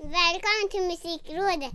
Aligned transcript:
Välkommen 0.00 0.68
till 0.70 0.82
Musikrådet! 0.82 1.72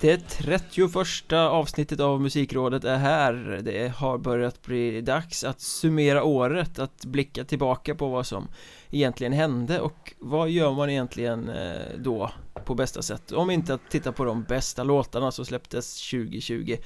Det 0.00 0.28
31 0.28 1.32
avsnittet 1.32 2.00
av 2.00 2.20
Musikrådet 2.20 2.84
är 2.84 2.96
här. 2.96 3.60
Det 3.62 3.88
har 3.88 4.18
börjat 4.18 4.62
bli 4.62 5.00
dags 5.00 5.44
att 5.44 5.60
summera 5.60 6.24
året 6.24 6.78
Att 6.78 7.04
blicka 7.04 7.44
tillbaka 7.44 7.94
på 7.94 8.08
vad 8.08 8.26
som 8.26 8.48
egentligen 8.90 9.32
hände 9.32 9.80
och 9.80 10.14
vad 10.18 10.50
gör 10.50 10.72
man 10.72 10.90
egentligen 10.90 11.48
eh, 11.48 11.98
då 11.98 12.30
på 12.64 12.74
bästa 12.74 13.02
sätt? 13.02 13.32
Om 13.32 13.50
inte 13.50 13.74
att 13.74 13.90
titta 13.90 14.12
på 14.12 14.24
de 14.24 14.42
bästa 14.42 14.84
låtarna 14.84 15.32
som 15.32 15.44
släpptes 15.44 16.10
2020 16.10 16.76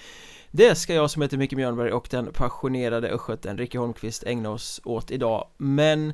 Det 0.50 0.74
ska 0.74 0.94
jag 0.94 1.10
som 1.10 1.22
heter 1.22 1.36
Micke 1.36 1.52
Mjörnberg 1.52 1.92
och 1.92 2.08
den 2.10 2.32
passionerade 2.32 3.08
östgöten 3.08 3.58
Ricky 3.58 3.78
Holmqvist 3.78 4.24
ägna 4.24 4.50
oss 4.50 4.80
åt 4.84 5.10
idag. 5.10 5.48
Men 5.56 6.12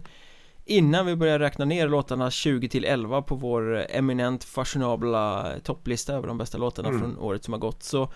Innan 0.70 1.06
vi 1.06 1.16
börjar 1.16 1.38
räkna 1.38 1.64
ner 1.64 1.88
låtarna 1.88 2.30
20 2.30 2.68
till 2.68 2.84
11 2.84 3.22
på 3.22 3.34
vår 3.34 3.86
eminent 3.90 4.44
fashionabla 4.44 5.52
topplista 5.64 6.14
över 6.14 6.28
de 6.28 6.38
bästa 6.38 6.58
låtarna 6.58 6.88
mm. 6.88 7.00
från 7.00 7.18
året 7.18 7.44
som 7.44 7.52
har 7.52 7.60
gått 7.60 7.82
så 7.82 8.12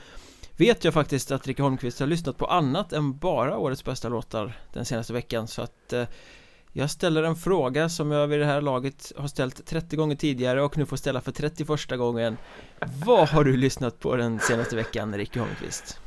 Vet 0.56 0.84
jag 0.84 0.94
faktiskt 0.94 1.30
att 1.30 1.46
Ricky 1.46 1.62
Holmqvist 1.62 2.00
har 2.00 2.06
lyssnat 2.06 2.38
på 2.38 2.46
annat 2.46 2.92
än 2.92 3.18
bara 3.18 3.58
årets 3.58 3.84
bästa 3.84 4.08
låtar 4.08 4.58
den 4.72 4.84
senaste 4.84 5.12
veckan 5.12 5.48
så 5.48 5.62
att 5.62 5.92
eh, 5.92 6.04
Jag 6.72 6.90
ställer 6.90 7.22
en 7.22 7.36
fråga 7.36 7.88
som 7.88 8.10
jag 8.10 8.26
vid 8.26 8.40
det 8.40 8.46
här 8.46 8.60
laget 8.60 9.12
har 9.16 9.28
ställt 9.28 9.66
30 9.66 9.96
gånger 9.96 10.16
tidigare 10.16 10.62
och 10.62 10.78
nu 10.78 10.86
får 10.86 10.96
ställa 10.96 11.20
för 11.20 11.32
31 11.32 11.98
gången 11.98 12.36
Vad 13.04 13.28
har 13.28 13.44
du 13.44 13.56
lyssnat 13.56 14.00
på 14.00 14.16
den 14.16 14.40
senaste 14.40 14.76
veckan 14.76 15.14
Ricky 15.16 15.40
Holmqvist? 15.40 16.00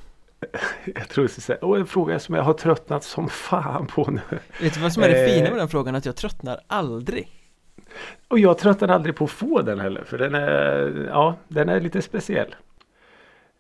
Jag 0.96 1.10
tror 1.10 1.26
att 1.26 1.32
säga, 1.32 1.60
och 1.60 1.78
en 1.78 1.88
fråga 1.88 2.20
som 2.20 2.36
jag 2.36 2.44
har 2.44 2.54
tröttnat 2.54 3.04
som 3.04 3.30
fan 3.30 3.88
på 3.88 4.12
nu. 4.12 4.40
Vet 4.62 4.74
du 4.74 4.80
vad 4.80 4.94
som 4.94 5.04
är 5.04 5.10
det 5.10 5.28
fina 5.28 5.50
med 5.50 5.60
den 5.60 5.70
frågan? 5.70 5.96
Att 5.96 6.06
jag 6.06 6.16
tröttnar 6.16 6.60
aldrig. 6.68 7.30
Och 8.28 8.40
jag 8.40 8.58
tröttnar 8.58 8.88
aldrig 8.88 9.16
på 9.16 9.24
att 9.24 9.32
få 9.32 9.62
den 9.62 9.80
heller. 9.80 10.04
För 10.04 10.18
den 10.18 10.36
är, 10.36 11.08
ja, 11.10 11.36
den 11.48 11.70
är 11.70 11.80
lite 11.80 12.02
speciell. 12.02 12.56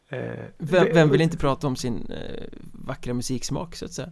Eh, 0.10 0.20
vem, 0.58 0.88
vem, 0.94 1.10
vill 1.10 1.22
inte 1.22 1.38
prata 1.38 1.68
om 1.68 1.76
sin 1.76 2.12
eh, 2.12 2.44
vackra 2.74 3.14
musiksmak 3.14 3.76
så 3.76 3.86
att 3.86 3.92
säga? 3.92 4.12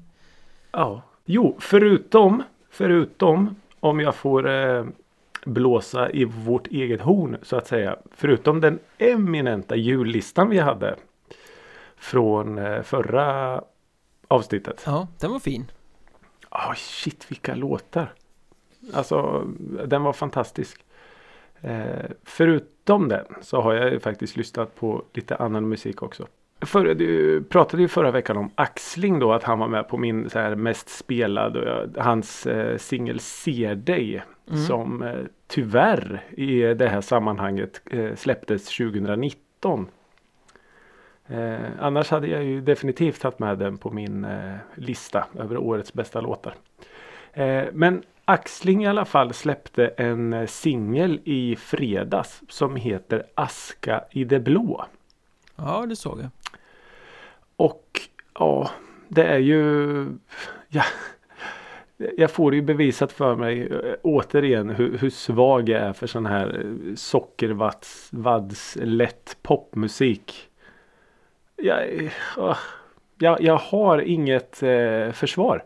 Ja, 0.72 1.02
jo, 1.26 1.58
förutom, 1.60 2.44
förutom 2.70 3.56
om 3.80 4.00
jag 4.00 4.16
får 4.16 4.50
eh, 4.50 4.86
blåsa 5.46 6.10
i 6.10 6.26
vårt 6.26 6.68
eget 6.68 7.02
horn 7.02 7.38
så 7.42 7.56
att 7.56 7.68
säga. 7.68 7.98
Förutom 8.12 8.62
den 8.62 8.80
eminenta 8.98 9.76
jullistan 9.76 10.50
vi 10.50 10.60
hade 10.60 10.96
från 12.04 12.58
eh, 12.58 12.82
förra 12.82 13.62
avsnittet. 14.28 14.84
Ja, 14.86 15.08
den 15.20 15.32
var 15.32 15.40
fin. 15.40 15.72
Oh, 16.52 16.74
shit 16.76 17.32
vilka 17.32 17.56
låtar. 17.56 18.14
Alltså 18.94 19.48
den 19.86 20.04
var 20.04 20.14
fantastisk. 20.14 20.86
Eh, 21.62 22.06
förutom 22.24 23.08
den 23.08 23.26
så 23.42 23.62
har 23.62 23.74
jag 23.74 24.02
faktiskt 24.02 24.38
lyssnat 24.38 24.76
på 24.76 25.04
lite 25.14 25.36
annan 25.36 25.70
musik 25.70 26.02
också. 26.02 26.28
För, 26.62 26.94
du 26.94 27.44
pratade 27.44 27.84
ju 27.84 27.88
förra 27.88 28.12
veckan 28.12 28.38
om 28.38 28.52
Axling 28.56 29.20
då 29.20 29.34
att 29.34 29.44
han 29.44 29.60
var 29.60 29.68
med 29.68 29.88
på 29.88 29.98
min 29.98 30.30
så 30.30 30.40
här, 30.40 30.56
mest 30.56 30.90
spelad 30.90 31.58
hans 31.98 32.46
eh, 32.46 32.78
singel 32.78 33.20
Ser 33.20 33.76
dig 33.76 34.24
mm. 34.48 34.60
som 34.64 35.04
eh, 35.04 35.16
tyvärr 35.48 36.24
i 36.32 36.62
det 36.62 36.88
här 36.88 37.02
sammanhanget 37.02 37.82
eh, 37.92 38.16
släpptes 38.16 38.78
2019 38.78 39.88
Eh, 41.28 41.70
annars 41.80 42.10
hade 42.10 42.28
jag 42.28 42.44
ju 42.44 42.62
definitivt 42.62 43.22
tagit 43.22 43.40
med 43.40 43.58
den 43.58 43.78
på 43.78 43.90
min 43.90 44.26
eh, 44.26 44.56
lista 44.76 45.26
över 45.40 45.58
årets 45.58 45.94
bästa 45.94 46.22
låtar. 46.22 46.56
Eh, 47.34 47.64
men 47.74 48.04
Axling 48.26 48.84
i 48.84 48.88
alla 48.88 49.06
fall 49.06 49.34
släppte 49.34 49.88
en 49.88 50.34
eh, 50.34 50.46
singel 50.46 51.20
i 51.24 51.56
fredags 51.56 52.42
som 52.50 52.76
heter 52.76 53.24
Aska 53.36 54.04
i 54.12 54.24
det 54.24 54.40
blå. 54.40 54.86
Ja, 55.56 55.86
det 55.90 55.96
såg 55.96 56.20
jag. 56.20 56.30
Och 57.56 58.02
ja, 58.34 58.72
det 59.08 59.24
är 59.24 59.40
ju... 59.40 60.08
Ja, 60.68 60.84
jag 62.18 62.32
får 62.32 62.52
det 62.52 62.58
ju 62.58 62.64
bevisat 62.64 63.12
för 63.12 63.36
mig 63.36 63.62
äh, 63.62 63.94
återigen 64.04 64.70
hur, 64.70 64.98
hur, 64.98 65.10
svag 65.10 65.70
jag 65.70 65.82
är 65.82 65.94
för 65.94 66.08
sån 66.08 66.26
här 66.26 66.66
eh, 66.66 66.96
sockervads 66.96 68.78
lätt 68.82 69.38
popmusik 69.42 70.50
jag, 71.64 72.12
jag, 73.18 73.42
jag 73.42 73.58
har 73.58 74.00
inget 74.00 74.64
eh, 74.64 75.12
försvar. 75.12 75.64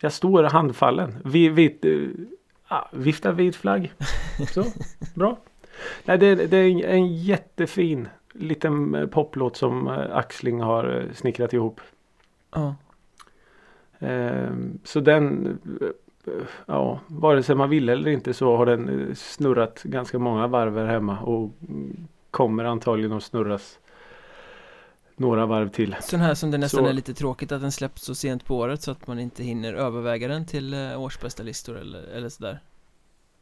Jag 0.00 0.12
står 0.12 0.42
handfallen. 0.42 1.16
Vi, 1.24 1.48
vi, 1.48 1.78
uh, 1.84 2.26
viftar 2.92 3.32
vit 3.32 3.56
flagg. 3.56 3.92
Så, 4.48 4.64
bra. 5.14 5.38
Nej, 6.04 6.18
det, 6.18 6.34
det, 6.34 6.56
är 6.56 6.84
en 6.84 7.16
jättefin 7.16 8.08
liten 8.32 8.94
eh, 8.94 9.06
poplåt 9.06 9.56
som 9.56 9.86
eh, 9.86 10.16
Axling 10.16 10.60
har 10.60 11.04
snickrat 11.14 11.52
ihop. 11.52 11.80
Ja. 12.54 12.74
Eh, 13.98 14.50
så 14.84 15.00
den, 15.00 15.58
ja, 16.66 17.00
vare 17.06 17.42
sig 17.42 17.54
man 17.54 17.70
vill 17.70 17.88
eller 17.88 18.10
inte 18.10 18.34
så 18.34 18.56
har 18.56 18.66
den 18.66 19.14
snurrat 19.16 19.82
ganska 19.82 20.18
många 20.18 20.46
varv 20.46 20.78
här 20.78 20.86
hemma 20.86 21.18
och 21.18 21.50
kommer 22.30 22.64
antagligen 22.64 23.12
att 23.12 23.22
snurras 23.22 23.78
några 25.16 25.46
varv 25.46 25.68
till. 25.68 25.96
Sån 26.00 26.20
här 26.20 26.34
som 26.34 26.50
det 26.50 26.58
nästan 26.58 26.84
så... 26.84 26.90
är 26.90 26.92
lite 26.92 27.14
tråkigt 27.14 27.52
att 27.52 27.60
den 27.60 27.72
släpps 27.72 28.02
så 28.02 28.14
sent 28.14 28.44
på 28.44 28.56
året 28.56 28.82
så 28.82 28.90
att 28.90 29.06
man 29.06 29.18
inte 29.18 29.42
hinner 29.42 29.74
överväga 29.74 30.28
den 30.28 30.46
till 30.46 30.74
eh, 30.74 31.00
årsbästa 31.00 31.42
listor 31.42 31.78
eller, 31.78 32.02
eller 32.02 32.28
sådär. 32.28 32.60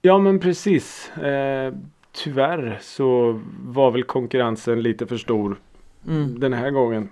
Ja 0.02 0.18
men 0.18 0.40
precis. 0.40 1.10
Eh, 1.16 1.74
Tyvärr 2.14 2.78
så 2.80 3.40
var 3.64 3.90
väl 3.90 4.04
konkurrensen 4.04 4.82
lite 4.82 5.06
för 5.06 5.16
stor 5.16 5.56
mm. 6.08 6.40
den 6.40 6.52
här 6.52 6.70
gången. 6.70 7.08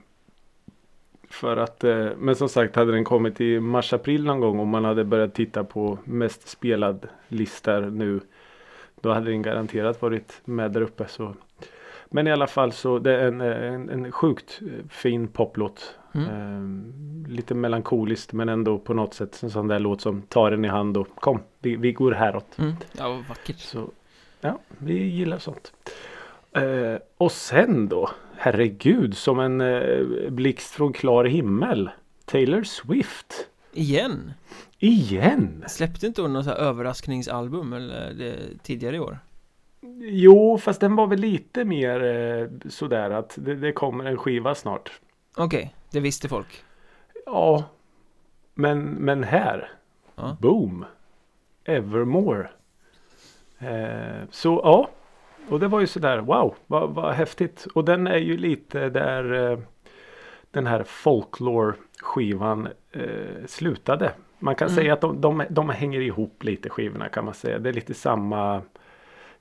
För 1.30 1.56
att, 1.56 1.84
eh, 1.84 2.08
men 2.18 2.36
som 2.36 2.48
sagt 2.48 2.76
hade 2.76 2.92
den 2.92 3.04
kommit 3.04 3.40
i 3.40 3.60
mars-april 3.60 4.24
någon 4.24 4.40
gång 4.40 4.58
och 4.58 4.66
man 4.66 4.84
hade 4.84 5.04
börjat 5.04 5.34
titta 5.34 5.64
på 5.64 5.98
mest 6.04 6.48
spelad 6.48 7.08
listor 7.28 7.80
nu 7.80 8.20
Då 9.00 9.12
hade 9.12 9.30
den 9.30 9.42
garanterat 9.42 10.02
varit 10.02 10.40
med 10.44 10.72
där 10.72 10.80
uppe 10.80 11.08
så 11.08 11.34
men 12.12 12.26
i 12.26 12.32
alla 12.32 12.46
fall 12.46 12.72
så 12.72 12.98
det 12.98 13.16
är 13.16 13.28
en, 13.28 13.40
en, 13.40 13.90
en 13.90 14.12
sjukt 14.12 14.60
fin 14.88 15.28
poplåt. 15.28 15.94
Mm. 16.14 16.28
Eh, 16.28 17.30
lite 17.32 17.54
melankoliskt 17.54 18.32
men 18.32 18.48
ändå 18.48 18.78
på 18.78 18.94
något 18.94 19.14
sätt 19.14 19.42
en 19.42 19.50
sån 19.50 19.68
där 19.68 19.78
låt 19.78 20.00
som 20.00 20.22
tar 20.22 20.52
en 20.52 20.64
i 20.64 20.68
hand 20.68 20.96
och 20.96 21.08
kom 21.14 21.40
vi, 21.58 21.76
vi 21.76 21.92
går 21.92 22.12
häråt. 22.12 22.58
Mm. 22.58 22.74
Ja 22.92 23.22
vackert. 23.28 23.58
Så, 23.58 23.90
ja 24.40 24.58
vi 24.78 24.94
gillar 24.94 25.38
sånt. 25.38 25.72
Eh, 26.52 26.96
och 27.16 27.32
sen 27.32 27.88
då 27.88 28.10
herregud 28.36 29.16
som 29.16 29.40
en 29.40 29.60
eh, 29.60 30.30
blixt 30.30 30.70
från 30.70 30.92
klar 30.92 31.24
himmel. 31.24 31.90
Taylor 32.24 32.62
Swift. 32.62 33.46
Igen? 33.72 34.32
Igen? 34.78 35.64
Släppte 35.68 36.06
inte 36.06 36.22
hon 36.22 36.32
något 36.32 36.46
överraskningsalbum 36.46 37.72
eller 37.72 38.14
det, 38.14 38.34
tidigare 38.62 38.96
i 38.96 39.00
år? 39.00 39.18
Jo, 40.00 40.59
fast 40.59 40.81
den 40.81 40.97
var 40.97 41.06
väl 41.06 41.19
lite 41.19 41.65
mer 41.65 42.04
eh, 42.04 42.69
sådär 42.69 43.10
att 43.10 43.38
det, 43.41 43.54
det, 43.54 43.72
kommer 43.72 44.04
en 44.04 44.19
skiva 44.19 44.54
snart. 44.54 45.00
Okej, 45.37 45.75
det 45.91 46.00
visste 46.00 46.28
folk. 46.28 46.65
Ja, 47.26 47.65
men, 48.54 48.81
men 48.81 49.25
här. 49.25 49.70
Ja. 50.15 50.37
Boom. 50.41 50.84
Evermore. 51.65 52.50
Eh, 53.59 54.28
så 54.31 54.61
ja, 54.64 54.88
och 55.49 55.61
det 55.61 55.69
var 55.69 55.81
ju 55.81 55.87
sådär 55.87 56.19
wow, 56.19 56.55
vad, 56.67 56.90
vad 56.90 57.14
häftigt. 57.14 57.67
Och 57.75 57.85
den 57.85 58.06
är 58.06 58.19
ju 58.19 58.37
lite 58.37 58.88
där 58.88 59.50
eh, 59.52 59.58
den 60.50 60.67
här 60.67 60.82
folklore 60.82 61.75
skivan 62.02 62.69
eh, 62.93 63.46
slutade. 63.46 64.12
Man 64.38 64.55
kan 64.55 64.69
mm. 64.69 64.76
säga 64.76 64.93
att 64.93 65.00
de, 65.00 65.20
de, 65.20 65.44
de 65.50 65.69
hänger 65.69 66.00
ihop 66.00 66.44
lite 66.44 66.70
skivorna 66.70 67.08
kan 67.08 67.25
man 67.25 67.35
säga. 67.35 67.58
Det 67.58 67.69
är 67.69 67.73
lite 67.73 67.94
samma 67.94 68.62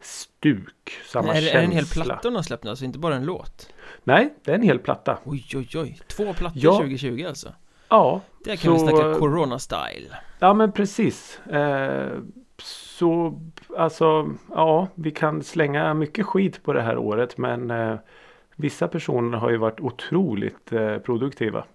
stuk, 0.02 0.92
samma 1.06 1.30
är, 1.30 1.34
känsla. 1.34 1.50
Är 1.50 1.62
det 1.62 1.66
en 1.66 1.72
hel 1.72 1.86
platta 1.86 2.28
hon 2.28 2.36
har 2.36 2.44
släppt 2.44 2.64
nu, 2.64 2.70
alltså 2.70 2.86
inte 2.86 3.00
bara 3.00 3.16
en 3.16 3.26
låt? 3.26 3.74
Nej, 4.04 4.34
det 4.44 4.52
är 4.52 4.56
en 4.56 4.62
hel 4.62 4.80
platta. 4.80 5.20
Oj, 5.24 5.46
oj, 5.56 5.70
oj. 5.76 6.00
Två 6.08 6.34
plattor 6.34 6.64
ja. 6.64 6.72
2020 6.72 7.26
alltså? 7.28 7.54
Ja. 7.90 8.22
Det 8.44 8.58
kan 8.58 8.80
så, 8.80 8.86
vi 8.86 8.92
snacka 8.92 9.20
Corona-style. 9.20 10.16
Ja, 10.40 10.54
men 10.54 10.72
precis. 10.72 11.40
Eh, 11.40 12.20
så, 12.98 13.42
alltså, 13.78 14.36
ja, 14.50 14.88
vi 14.96 15.12
kan 15.12 15.44
slänga 15.44 15.94
mycket 15.94 16.26
skit 16.26 16.64
på 16.64 16.74
det 16.74 16.82
här 16.82 16.98
året, 16.98 17.38
men 17.38 17.72
eh, 17.72 17.96
vissa 18.56 18.88
personer 18.88 19.38
har 19.38 19.50
ju 19.50 19.58
varit 19.58 19.80
otroligt 19.80 20.72
eh, 20.72 20.98
produktiva. 20.98 21.66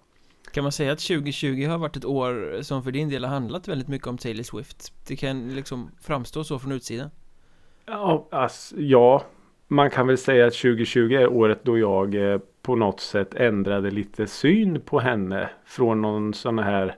Kan 0.51 0.63
man 0.63 0.71
säga 0.71 0.91
att 0.91 0.99
2020 0.99 1.67
har 1.67 1.77
varit 1.77 1.95
ett 1.95 2.05
år 2.05 2.61
som 2.61 2.83
för 2.83 2.91
din 2.91 3.09
del 3.09 3.23
har 3.23 3.31
handlat 3.31 3.67
väldigt 3.67 3.87
mycket 3.87 4.07
om 4.07 4.17
Taylor 4.17 4.43
Swift? 4.43 4.93
Det 5.07 5.15
kan 5.15 5.55
liksom 5.55 5.91
framstå 6.01 6.43
så 6.43 6.59
från 6.59 6.71
utsidan? 6.71 7.09
Ja, 7.87 8.27
alltså, 8.31 8.75
ja, 8.79 9.23
man 9.67 9.89
kan 9.89 10.07
väl 10.07 10.17
säga 10.17 10.47
att 10.47 10.53
2020 10.53 11.13
är 11.13 11.27
året 11.27 11.59
då 11.63 11.77
jag 11.77 12.15
eh, 12.15 12.39
på 12.61 12.75
något 12.75 12.99
sätt 12.99 13.33
ändrade 13.35 13.91
lite 13.91 14.27
syn 14.27 14.81
på 14.81 14.99
henne. 14.99 15.49
Från 15.65 16.01
någon 16.01 16.33
sån 16.33 16.59
här 16.59 16.95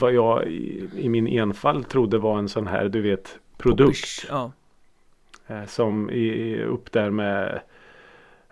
vad 0.00 0.12
jag 0.12 0.46
i, 0.46 0.88
i 0.96 1.08
min 1.08 1.26
enfald 1.26 1.88
trodde 1.88 2.18
var 2.18 2.38
en 2.38 2.48
sån 2.48 2.66
här 2.66 2.88
du 2.88 3.00
vet 3.00 3.38
produkt. 3.58 4.26
Ja, 4.28 4.52
Eh, 5.50 5.64
Som 5.66 6.10
är 6.10 6.62
upp 6.62 6.92
där 6.92 7.10
med 7.10 7.60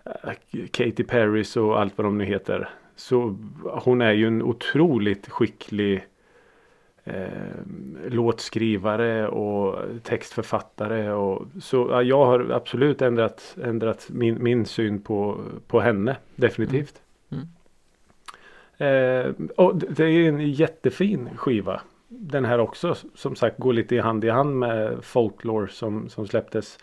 eh, 0.05 0.33
Katy 0.71 1.03
Perrys 1.03 1.57
och 1.57 1.79
allt 1.81 1.97
vad 1.97 2.05
de 2.05 2.17
nu 2.17 2.25
heter. 2.25 2.69
Så 2.95 3.37
hon 3.63 4.01
är 4.01 4.11
ju 4.11 4.27
en 4.27 4.41
otroligt 4.43 5.29
skicklig 5.29 6.05
låtskrivare 8.07 9.27
och 9.27 9.79
textförfattare. 10.03 11.11
Och, 11.11 11.47
så 11.61 11.87
ja, 11.91 12.03
jag 12.03 12.25
har 12.25 12.51
absolut 12.51 13.01
ändrat, 13.01 13.55
ändrat 13.63 14.07
min, 14.09 14.43
min 14.43 14.65
syn 14.65 15.01
på, 15.01 15.41
på 15.67 15.79
henne. 15.79 16.17
Definitivt. 16.35 17.01
Mm. 17.29 17.47
Eh, 18.77 19.31
och 19.55 19.75
det 19.75 20.03
är 20.03 20.29
en 20.29 20.51
jättefin 20.51 21.29
skiva. 21.35 21.81
Den 22.07 22.45
här 22.45 22.59
också 22.59 22.95
som 23.15 23.35
sagt 23.35 23.57
går 23.57 23.73
lite 23.73 23.95
i 23.95 23.99
hand 23.99 24.25
i 24.25 24.29
hand 24.29 24.59
med 24.59 24.97
Folklore 25.01 25.67
som, 25.67 26.09
som 26.09 26.27
släpptes 26.27 26.77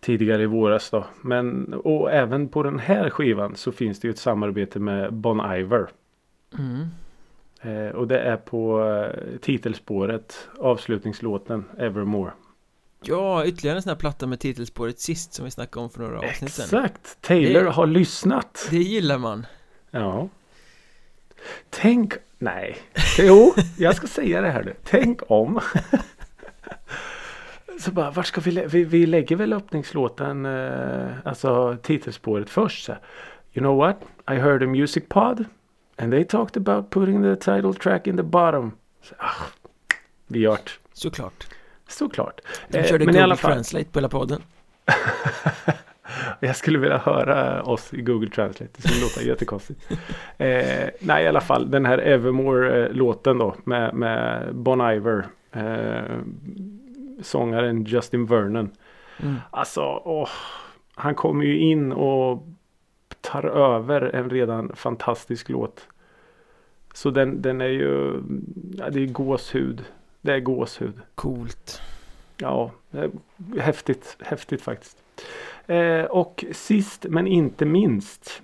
tidigare 0.00 0.42
i 0.42 0.46
våras 0.46 0.90
då. 0.90 1.04
Men 1.20 1.74
och 1.74 2.12
även 2.12 2.48
på 2.48 2.62
den 2.62 2.78
här 2.78 3.10
skivan 3.10 3.56
så 3.56 3.72
finns 3.72 4.00
det 4.00 4.08
ju 4.08 4.12
ett 4.12 4.18
samarbete 4.18 4.78
med 4.78 5.12
Bon 5.12 5.54
Iver. 5.56 5.86
mm. 6.58 6.86
Eh, 7.62 7.88
och 7.94 8.08
det 8.08 8.18
är 8.20 8.36
på 8.36 8.84
eh, 8.88 9.38
titelspåret 9.40 10.48
avslutningslåten 10.58 11.64
Evermore. 11.78 12.32
ja 13.02 13.46
ytterligare 13.46 13.76
en 13.76 13.82
sån 13.82 13.90
här 13.90 13.96
platta 13.96 14.26
med 14.26 14.40
titelspåret 14.40 15.00
sist 15.00 15.32
som 15.34 15.44
vi 15.44 15.50
snackade 15.50 15.84
om 15.84 15.90
för 15.90 16.00
några 16.00 16.18
avsnitt 16.18 16.52
sedan 16.52 16.64
Exakt! 16.84 17.20
Taylor 17.20 17.62
Det- 17.64 17.70
har 17.70 17.86
lyssnat. 17.86 18.66
Det 18.70 18.76
gillar 18.78 19.18
man 19.18 19.46
Ja. 19.90 20.28
Tänk, 21.70 22.14
nej. 22.38 22.76
Jo, 23.18 23.54
jag 23.78 23.96
ska 23.96 24.06
säga 24.06 24.40
det 24.40 24.50
här 24.50 24.62
nu. 24.64 24.74
Tänk 24.84 25.20
om. 25.30 25.60
Så 27.80 27.90
bara, 27.92 28.10
vart 28.10 28.26
ska 28.26 28.40
vi, 28.40 28.50
lä- 28.50 28.66
vi, 28.66 28.84
vi 28.84 29.06
lägger 29.06 29.36
väl 29.36 29.52
öppningslåten, 29.52 30.46
eh, 30.46 31.06
alltså 31.24 31.76
titelspåret 31.82 32.50
först. 32.50 32.84
Så. 32.84 32.92
You 32.92 33.62
know 33.64 33.76
what? 33.76 33.96
I 34.30 34.34
heard 34.34 34.62
a 34.62 34.66
music 34.66 35.04
pod 35.08 35.44
and 36.02 36.12
they 36.12 36.24
talked 36.24 36.56
about 36.56 36.90
putting 36.90 37.22
the 37.22 37.36
title 37.36 37.74
track 37.74 38.06
in 38.06 38.16
the 38.16 38.22
bottom. 38.22 38.72
Så, 39.02 39.14
ah, 39.18 39.46
vi 40.26 40.40
det. 40.40 40.70
Såklart 40.92 41.46
Såklart. 41.88 42.40
De 42.68 42.78
Eh, 42.78 42.84
körde 42.84 43.04
i 43.04 43.06
Google 43.06 43.22
alla 43.22 43.36
fall. 43.36 43.52
Translate 43.52 43.84
på 43.84 43.98
hela 43.98 44.08
podden 44.08 44.42
Jag 46.40 46.56
skulle 46.56 46.78
vilja 46.78 46.98
höra 46.98 47.62
oss 47.62 47.94
i 47.94 48.02
Google 48.02 48.30
Translate. 48.30 48.70
Det 48.76 48.82
skulle 48.88 49.00
låta 49.00 49.22
jättekonstigt. 49.28 49.90
Eh, 50.38 50.88
nej, 51.00 51.24
i 51.24 51.28
alla 51.28 51.40
fall 51.40 51.70
den 51.70 51.86
här 51.86 51.98
Evermore-låten 51.98 53.38
då 53.38 53.54
med, 53.64 53.94
med 53.94 54.54
Bon 54.54 54.80
Iver. 54.92 55.26
Eh, 55.52 56.16
sångaren 57.22 57.84
Justin 57.84 58.26
Vernon. 58.26 58.70
mm. 59.22 59.36
Alltså, 59.50 59.80
åh, 60.04 60.28
han 60.94 61.14
kommer 61.14 61.44
ju 61.44 61.58
in 61.58 61.92
och 61.92 62.46
tar 63.20 63.44
över 63.44 64.00
en 64.02 64.30
redan 64.30 64.76
fantastisk 64.76 65.48
låt. 65.48 65.86
Så 66.94 67.10
den, 67.10 67.42
den 67.42 67.60
är 67.60 67.68
ju, 67.68 68.22
ja, 68.78 68.90
det 68.90 69.00
är 69.00 69.06
gåshud. 69.06 69.84
Det 70.20 70.32
är 70.32 70.40
gåshud. 70.40 71.00
Coolt 71.14 71.82
Ja, 72.42 72.70
det 72.90 72.98
är 72.98 73.10
häftigt, 73.60 74.16
häftigt 74.20 74.62
faktiskt. 74.62 75.02
Eh, 75.66 76.04
och 76.04 76.44
sist 76.52 77.06
men 77.08 77.26
inte 77.26 77.64
minst 77.64 78.42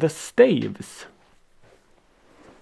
The 0.00 0.08
Staves. 0.08 1.08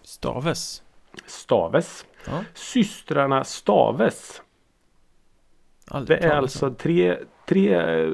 Staves 0.02 0.82
Staves. 1.26 2.06
Ja, 2.26 2.44
Systrarna 2.54 3.44
Staves. 3.44 4.42
Det 5.88 5.94
aldrig 5.94 6.18
är 6.18 6.22
talas 6.22 6.62
om. 6.62 6.66
alltså 6.66 6.82
tre, 6.82 7.18
tre 7.46 7.74
eh, 7.74 8.10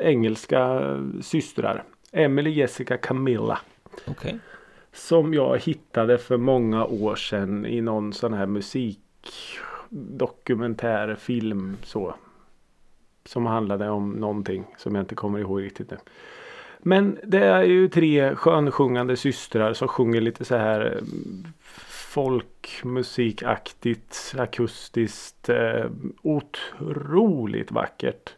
engelska 0.00 0.80
systrar. 1.22 1.84
Emily, 2.12 2.50
Jessica, 2.50 2.96
Camilla. 2.96 3.58
Okej 4.06 4.38
som 4.92 5.34
jag 5.34 5.58
hittade 5.58 6.18
för 6.18 6.36
många 6.36 6.86
år 6.86 7.16
sedan 7.16 7.66
i 7.66 7.80
någon 7.80 8.12
sån 8.12 8.32
här 8.32 8.46
musikdokumentär, 8.46 11.14
film 11.14 11.76
så. 11.82 12.14
Som 13.24 13.46
handlade 13.46 13.90
om 13.90 14.10
någonting 14.10 14.64
som 14.78 14.94
jag 14.94 15.02
inte 15.02 15.14
kommer 15.14 15.38
ihåg 15.38 15.62
riktigt 15.62 15.90
nu. 15.90 15.96
Men 16.78 17.18
det 17.24 17.44
är 17.44 17.62
ju 17.62 17.88
tre 17.88 18.36
skönsjungande 18.36 19.16
systrar 19.16 19.72
som 19.72 19.88
sjunger 19.88 20.20
lite 20.20 20.44
så 20.44 20.56
här 20.56 20.96
eh, 20.96 21.02
folkmusikaktigt, 21.88 24.34
akustiskt. 24.38 25.48
Eh, 25.48 25.90
otroligt 26.22 27.72
vackert. 27.72 28.34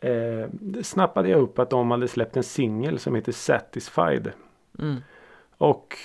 Eh, 0.00 0.46
snappade 0.82 1.28
jag 1.28 1.40
upp 1.40 1.58
att 1.58 1.70
de 1.70 1.90
hade 1.90 2.08
släppt 2.08 2.36
en 2.36 2.42
singel 2.42 2.98
som 2.98 3.14
heter 3.14 3.32
Satisfied. 3.32 4.32
mm. 4.78 4.96
Och 5.60 5.96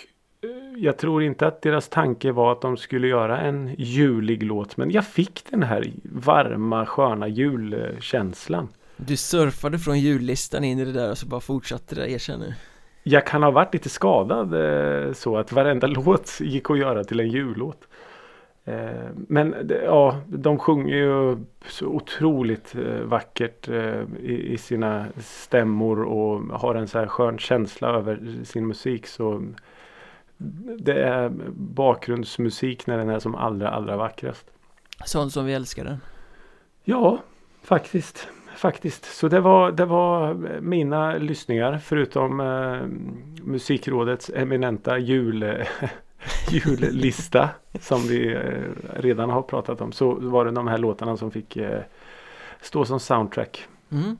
eh, 0.42 0.84
jag 0.84 0.98
tror 0.98 1.24
inte 1.24 1.48
att 1.48 1.62
deras 1.62 1.90
tanke 1.90 2.32
var 2.32 2.52
att 2.52 2.62
de 2.62 2.78
skulle 2.78 3.08
göra 3.08 3.42
en 3.42 3.76
julig 3.78 4.44
låt. 4.44 4.78
Men 4.78 4.92
jag 4.92 5.06
fick 5.06 5.44
den 5.52 5.64
här 5.64 5.92
varma 6.04 6.86
sköna 6.86 7.28
julkänslan. 7.28 8.68
Du 8.98 9.18
surfade 9.18 9.80
från 9.80 10.00
jullistan 10.00 10.64
in 10.64 10.80
i 10.80 10.86
det 10.86 10.92
där 10.92 11.12
och 11.12 11.18
så 11.18 11.26
bara 11.26 11.42
fortsatte 11.42 11.96
det, 11.96 12.12
erkänner 12.12 12.56
Jag 13.04 13.28
kan 13.28 13.44
ha 13.44 13.52
varit 13.52 13.74
lite 13.74 13.90
skadad 13.90 14.54
eh, 14.54 15.14
så 15.14 15.38
att 15.38 15.52
varenda 15.52 15.88
låt 16.06 16.40
gick 16.40 16.70
att 16.70 16.80
göra 16.80 17.04
till 17.04 17.20
en 17.20 17.30
jullåt. 17.30 17.88
Eh, 18.66 19.10
Men 19.16 19.72
ja, 19.84 20.20
de 20.28 20.60
sjunger 20.60 20.96
ju 20.96 21.38
så 21.68 21.88
otroligt 21.88 22.76
eh, 22.76 23.00
vackert 23.00 23.70
eh, 23.70 24.02
i, 24.20 24.54
i 24.54 24.58
sina 24.58 25.06
stämmor 25.18 26.04
och 26.04 26.60
har 26.60 26.76
en 26.76 26.88
så 26.88 27.00
här 27.00 27.08
skön 27.08 27.38
känsla 27.38 27.88
över 27.88 28.44
sin 28.44 28.68
musik. 28.68 29.08
Så 29.08 29.44
det 30.80 31.04
är 31.04 31.32
bakgrundsmusik 31.56 32.88
när 32.88 32.98
den 32.98 33.10
är 33.10 33.20
som 33.20 33.36
allra, 33.36 33.70
allra 33.70 33.98
vackrast. 33.98 34.52
Sånt 35.06 35.34
som 35.34 35.46
vi 35.46 35.54
älskar 35.54 35.84
den 35.84 35.98
Ja, 36.84 37.20
faktiskt. 37.64 38.28
Faktiskt. 38.56 39.06
Så 39.06 39.28
det 39.28 39.40
var, 39.40 39.72
det 39.72 39.86
var 39.86 40.34
mina 40.62 41.18
lyssningar 41.18 41.78
förutom 41.78 42.40
eh, 42.40 42.88
Musikrådets 43.44 44.32
eminenta 44.36 44.98
jul, 44.98 45.44
jullista 46.52 47.50
som 47.82 48.02
vi 48.08 48.34
eh, 48.34 48.42
redan 48.96 49.30
har 49.30 49.42
pratat 49.42 49.82
om. 49.82 49.92
Så 49.92 50.14
var 50.14 50.46
det 50.46 50.52
de 50.52 50.68
här 50.68 50.78
låtarna 50.78 51.18
som 51.18 51.32
fick 51.32 51.58
eh, 51.58 51.82
stå 52.62 52.86
som 52.86 53.00
soundtrack. 53.00 53.66
mm. 53.92 54.18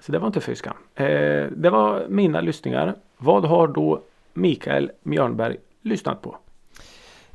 Så 0.00 0.12
det 0.12 0.18
var 0.18 0.26
inte 0.26 0.40
fy 0.40 0.54
skam. 0.54 0.76
Eh, 0.94 1.46
det 1.56 1.70
var 1.70 2.06
mina 2.08 2.40
lyssningar. 2.40 2.94
Vad 3.18 3.44
har 3.44 3.68
då 3.68 4.02
Mikael 4.34 4.90
Mjörnberg 5.02 5.56
lyssnat 5.82 6.22
på? 6.22 6.36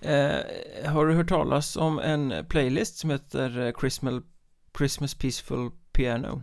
eh, 0.02 0.92
Har 0.92 1.06
du 1.06 1.14
hört 1.14 1.30
talas 1.30 1.78
om 1.78 2.00
en 2.00 2.46
playlist 2.50 2.98
som 2.98 3.10
heter 3.10 3.74
Christmas, 3.80 4.24
Christmas 4.78 5.16
Peaceful 5.16 5.70
Piano? 5.92 6.42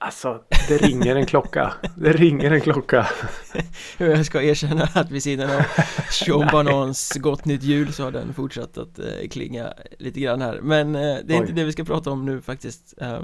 Alltså, 0.00 0.42
det 0.68 0.76
ringer 0.76 1.16
en 1.16 1.26
klocka. 1.26 1.72
Det 1.96 2.12
ringer 2.12 2.50
en 2.50 2.60
klocka. 2.60 3.08
Jag 3.98 4.26
ska 4.26 4.42
erkänna 4.42 4.88
att 4.94 5.10
vid 5.10 5.22
sidan 5.22 5.50
av 5.50 5.62
Sean 6.10 6.48
Banans 6.52 7.12
Gott 7.16 7.44
Nytt 7.44 7.62
Jul 7.62 7.92
så 7.92 8.04
har 8.04 8.10
den 8.10 8.34
fortsatt 8.34 8.78
att 8.78 8.98
eh, 8.98 9.28
klinga 9.30 9.72
lite 9.98 10.20
grann 10.20 10.40
här 10.42 10.60
Men 10.62 10.94
eh, 10.94 11.00
det 11.00 11.34
är 11.34 11.36
Oj. 11.36 11.36
inte 11.36 11.52
det 11.52 11.64
vi 11.64 11.72
ska 11.72 11.84
prata 11.84 12.10
om 12.10 12.24
nu 12.26 12.40
faktiskt 12.40 12.94
eh, 13.00 13.20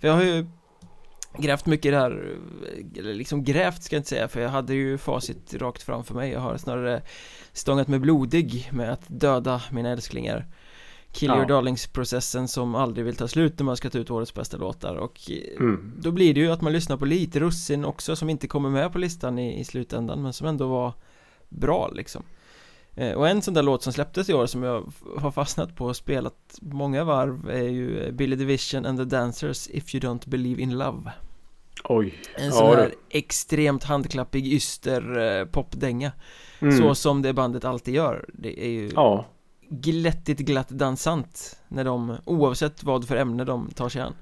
För 0.00 0.08
jag 0.08 0.14
har 0.14 0.22
ju 0.22 0.46
grävt 1.38 1.66
mycket 1.66 1.94
eh, 1.94 2.00
eller 2.02 3.14
liksom 3.14 3.44
grävt 3.44 3.82
ska 3.82 3.96
jag 3.96 4.00
inte 4.00 4.10
säga 4.10 4.28
för 4.28 4.40
jag 4.40 4.50
hade 4.50 4.74
ju 4.74 4.98
facit 4.98 5.54
rakt 5.54 5.82
framför 5.82 6.14
mig 6.14 6.30
Jag 6.30 6.40
har 6.40 6.56
snarare 6.56 7.02
stångat 7.52 7.88
mig 7.88 7.98
blodig 7.98 8.68
med 8.72 8.92
att 8.92 9.04
döda 9.06 9.62
mina 9.70 9.90
älsklingar 9.90 10.46
Kill 11.12 11.28
Ja. 11.28 11.36
your 11.36 11.46
darlings-processen 11.48 12.48
som 12.48 12.74
aldrig 12.74 13.04
vill 13.06 13.16
ta 13.16 13.28
slut 13.28 13.58
när 13.58 13.64
man 13.64 13.76
ska 13.76 13.90
ta 13.90 13.98
ut 13.98 14.10
årets 14.10 14.34
bästa 14.34 14.56
låtar 14.56 14.94
och 14.96 15.20
eh, 15.30 15.60
Mm. 15.60 15.92
då 15.98 16.10
blir 16.10 16.34
det 16.34 16.40
ju 16.40 16.52
att 16.52 16.60
man 16.60 16.72
lyssnar 16.72 16.96
på 16.96 17.04
lite 17.04 17.40
russin 17.40 17.84
också 17.84 18.16
som 18.16 18.30
inte 18.30 18.46
kommer 18.48 18.70
med 18.70 18.92
på 18.92 18.98
listan 18.98 19.38
i, 19.38 19.60
i 19.60 19.64
slutändan 19.64 20.22
men 20.22 20.32
som 20.32 20.46
ändå 20.46 20.68
var 20.68 20.92
bra 21.48 21.88
liksom 21.94 22.22
eh, 22.94 23.12
Och 23.12 23.28
en 23.28 23.42
sån 23.42 23.54
där 23.54 23.62
låt 23.62 23.82
som 23.82 23.92
släpptes 23.92 24.28
i 24.28 24.34
år 24.34 24.46
som 24.46 24.62
jag 24.62 24.92
har 25.18 25.30
fastnat 25.30 25.76
på 25.76 25.86
och 25.86 25.96
spelat 25.96 26.58
många 26.62 27.04
varv 27.04 27.50
är 27.50 27.68
ju 27.68 27.98
eh, 28.04 28.12
Billy 28.12 28.36
Division 28.36 28.86
and 28.86 28.98
the 28.98 29.04
Dancers 29.04 29.68
If 29.70 29.94
You 29.94 30.00
Don't 30.04 30.28
Believe 30.28 30.62
In 30.62 30.78
Love 30.78 31.12
Oj. 31.84 32.14
En 32.36 32.44
Ja, 32.46 32.52
sån 32.52 32.66
här 32.76 32.86
du. 33.10 33.18
extremt 33.18 33.84
handklappig 33.84 34.46
yster 34.46 35.44
popdänga 35.44 36.12
Mm. 36.62 36.78
Så 36.78 36.94
som 36.94 37.22
det 37.22 37.32
bandet 37.32 37.64
alltid 37.64 37.94
gör 37.94 38.24
Det 38.34 38.64
är 38.64 38.68
ju 38.70 38.90
Ja. 38.94 39.26
Glättigt 39.70 40.40
glatt 40.40 40.68
dansant 40.68 41.58
När 41.68 41.84
de, 41.84 42.16
oavsett 42.24 42.82
vad 42.82 43.08
för 43.08 43.16
ämne 43.16 43.44
de 43.44 43.70
tar 43.70 43.88
sig 43.88 44.02
an 44.02 44.14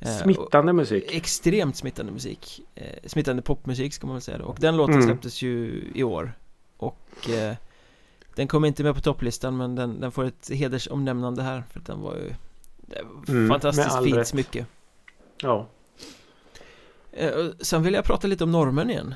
Eh, 0.00 0.16
Smittande 0.16 0.72
musik. 0.72 1.04
Extremt 1.14 1.76
smittande 1.76 2.12
musik 2.12 2.60
eh, 2.74 2.84
Smittande 3.06 3.42
popmusik 3.42 3.94
ska 3.94 4.06
man 4.06 4.16
väl 4.16 4.22
säga 4.22 4.38
då. 4.38 4.44
Och 4.44 4.56
den 4.60 4.76
låten 4.76 4.94
Mm. 4.94 5.06
släpptes 5.06 5.42
ju 5.42 5.84
i 5.94 6.02
år 6.02 6.32
Och 6.76 7.30
eh, 7.30 7.54
Den 8.34 8.48
kom 8.48 8.64
inte 8.64 8.82
med 8.82 8.94
på 8.94 9.00
topplistan 9.00 9.56
men 9.56 9.74
den, 9.74 10.00
den 10.00 10.12
får 10.12 10.24
ett 10.24 10.50
hedersomnämnande 10.52 11.42
här 11.42 11.62
För 11.72 11.80
den 11.80 12.00
var 12.00 12.14
ju 12.16 12.32
Mm, 13.28 13.48
Fantastiskt 13.48 14.04
fint 14.04 14.16
rätt. 14.16 14.28
smycke 14.28 14.66
Ja. 15.42 15.66
eh, 17.12 17.30
Sen 17.60 17.82
vill 17.82 17.94
jag 17.94 18.04
prata 18.04 18.26
lite 18.26 18.44
om 18.44 18.52
normen 18.52 18.90
igen 18.90 19.14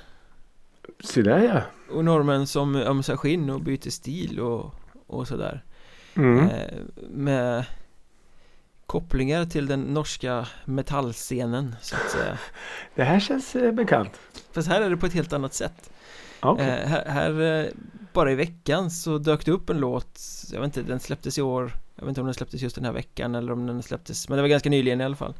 Så 1.00 1.20
där 1.22 1.38
ja. 1.38 1.60
Och 1.96 2.04
normen 2.04 2.46
som 2.46 2.76
ömsar 2.76 3.16
skinn 3.16 3.50
och 3.50 3.60
byter 3.60 3.90
stil 3.90 4.40
och, 4.40 4.74
och 5.12 5.28
sådär 5.28 5.62
Mm. 6.14 6.38
eh, 6.48 6.78
Med 7.10 7.64
Kopplingar 8.86 9.44
till 9.44 9.66
den 9.66 9.80
norska 9.80 10.46
metallscenen 10.64 11.76
så 11.80 11.96
att 11.96 12.10
säga 12.10 12.38
Det 12.94 13.04
här 13.04 13.20
känns 13.20 13.56
eh, 13.56 13.72
bekant. 13.72 14.20
Fast 14.52 14.68
här 14.68 14.80
är 14.80 14.90
det 14.90 14.96
på 14.96 15.06
ett 15.06 15.12
helt 15.12 15.32
annat 15.32 15.54
sätt 15.54 15.90
Okej. 16.40 16.68
Eh, 16.68 16.88
här, 16.88 17.04
här 17.08 17.70
bara 18.12 18.32
i 18.32 18.34
veckan 18.34 18.90
så 18.90 19.18
dök 19.18 19.44
det 19.44 19.52
upp 19.52 19.70
en 19.70 19.78
låt 19.78 20.20
Jag 20.52 20.60
vet 20.60 20.76
inte, 20.76 20.90
den 20.90 21.00
släpptes 21.00 21.38
i 21.38 21.42
år 21.42 21.72
Jag 21.96 22.02
vet 22.04 22.08
inte 22.08 22.20
om 22.20 22.26
den 22.26 22.34
släpptes 22.34 22.62
just 22.62 22.76
den 22.76 22.84
här 22.84 22.92
veckan 22.92 23.34
eller 23.34 23.52
om 23.52 23.66
den 23.66 23.82
släpptes 23.82 24.28
Men 24.28 24.36
det 24.36 24.42
var 24.42 24.48
ganska 24.48 24.70
nyligen 24.70 25.00
i 25.00 25.04
alla 25.04 25.16
fall 25.16 25.34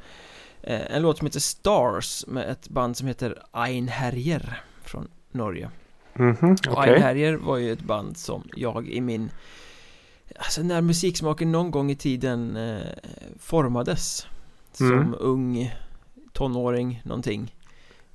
En 0.63 1.03
låt 1.03 1.19
som 1.19 1.27
heter 1.27 1.41
Stars 1.41 2.25
med 2.27 2.51
ett 2.51 2.69
band 2.69 2.97
som 2.97 3.07
heter 3.07 3.43
Einherjer 3.53 4.63
Från 4.83 5.09
Norge 5.33 5.71
Mhm, 6.15 6.57
Och 6.69 6.79
Okej. 6.79 6.95
Einherjer 6.95 7.35
var 7.35 7.57
ju 7.57 7.73
ett 7.73 7.81
band 7.83 8.17
som 8.17 8.49
jag 8.57 8.89
i 8.89 9.01
min 9.01 9.31
Alltså 10.39 10.63
när 10.63 10.81
musiksmaken 10.81 11.53
någon 11.53 11.71
gång 11.71 11.91
i 11.91 11.97
tiden 11.97 12.57
eh, 12.57 12.81
formades 13.39 14.27
Som 14.73 14.93
Mm. 14.93 15.15
ung 15.21 15.75
tonåring 16.33 17.03
någonting 17.05 17.55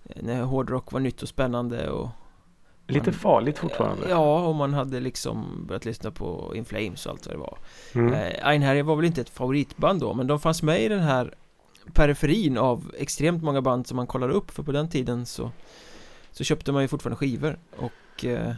Eh, 0.09 0.23
När 0.23 0.41
hårdrock 0.41 0.91
var 0.91 0.99
nytt 0.99 1.21
och 1.21 1.29
spännande 1.29 1.89
och 1.89 2.09
Lite 2.89 3.11
farligt 3.11 3.57
fortfarande. 3.57 4.09
Ja, 4.09 4.45
och 4.47 4.55
man 4.55 4.73
hade 4.73 4.99
liksom 4.99 5.65
börjat 5.67 5.85
lyssna 5.85 6.11
på 6.11 6.53
In 6.55 6.65
Flames 6.65 7.05
och 7.05 7.11
allt 7.11 7.25
vad 7.25 7.35
det 7.35 7.39
var 7.39 7.57
Mm. 7.95 8.13
eh, 8.13 8.47
Einherjer 8.47 8.83
var 8.83 8.95
väl 8.95 9.05
inte 9.05 9.21
ett 9.21 9.29
favoritband 9.29 9.99
då 10.01 10.13
Men 10.13 10.27
de 10.27 10.39
fanns 10.39 10.63
med 10.63 10.81
i 10.83 10.87
den 10.87 10.99
här 10.99 11.33
periferin 11.93 12.57
av 12.57 12.91
extremt 12.97 13.43
många 13.43 13.61
band 13.61 13.87
som 13.87 13.95
man 13.95 14.07
kollar 14.07 14.29
upp 14.29 14.51
För 14.51 14.63
på 14.63 14.71
den 14.71 14.89
tiden 14.89 15.25
så 15.25 15.51
Så 16.31 16.43
köpte 16.43 16.71
man 16.71 16.81
ju 16.81 16.87
fortfarande 16.87 17.17
skivor 17.17 17.59
och 17.77 18.25
eh, 18.25 18.53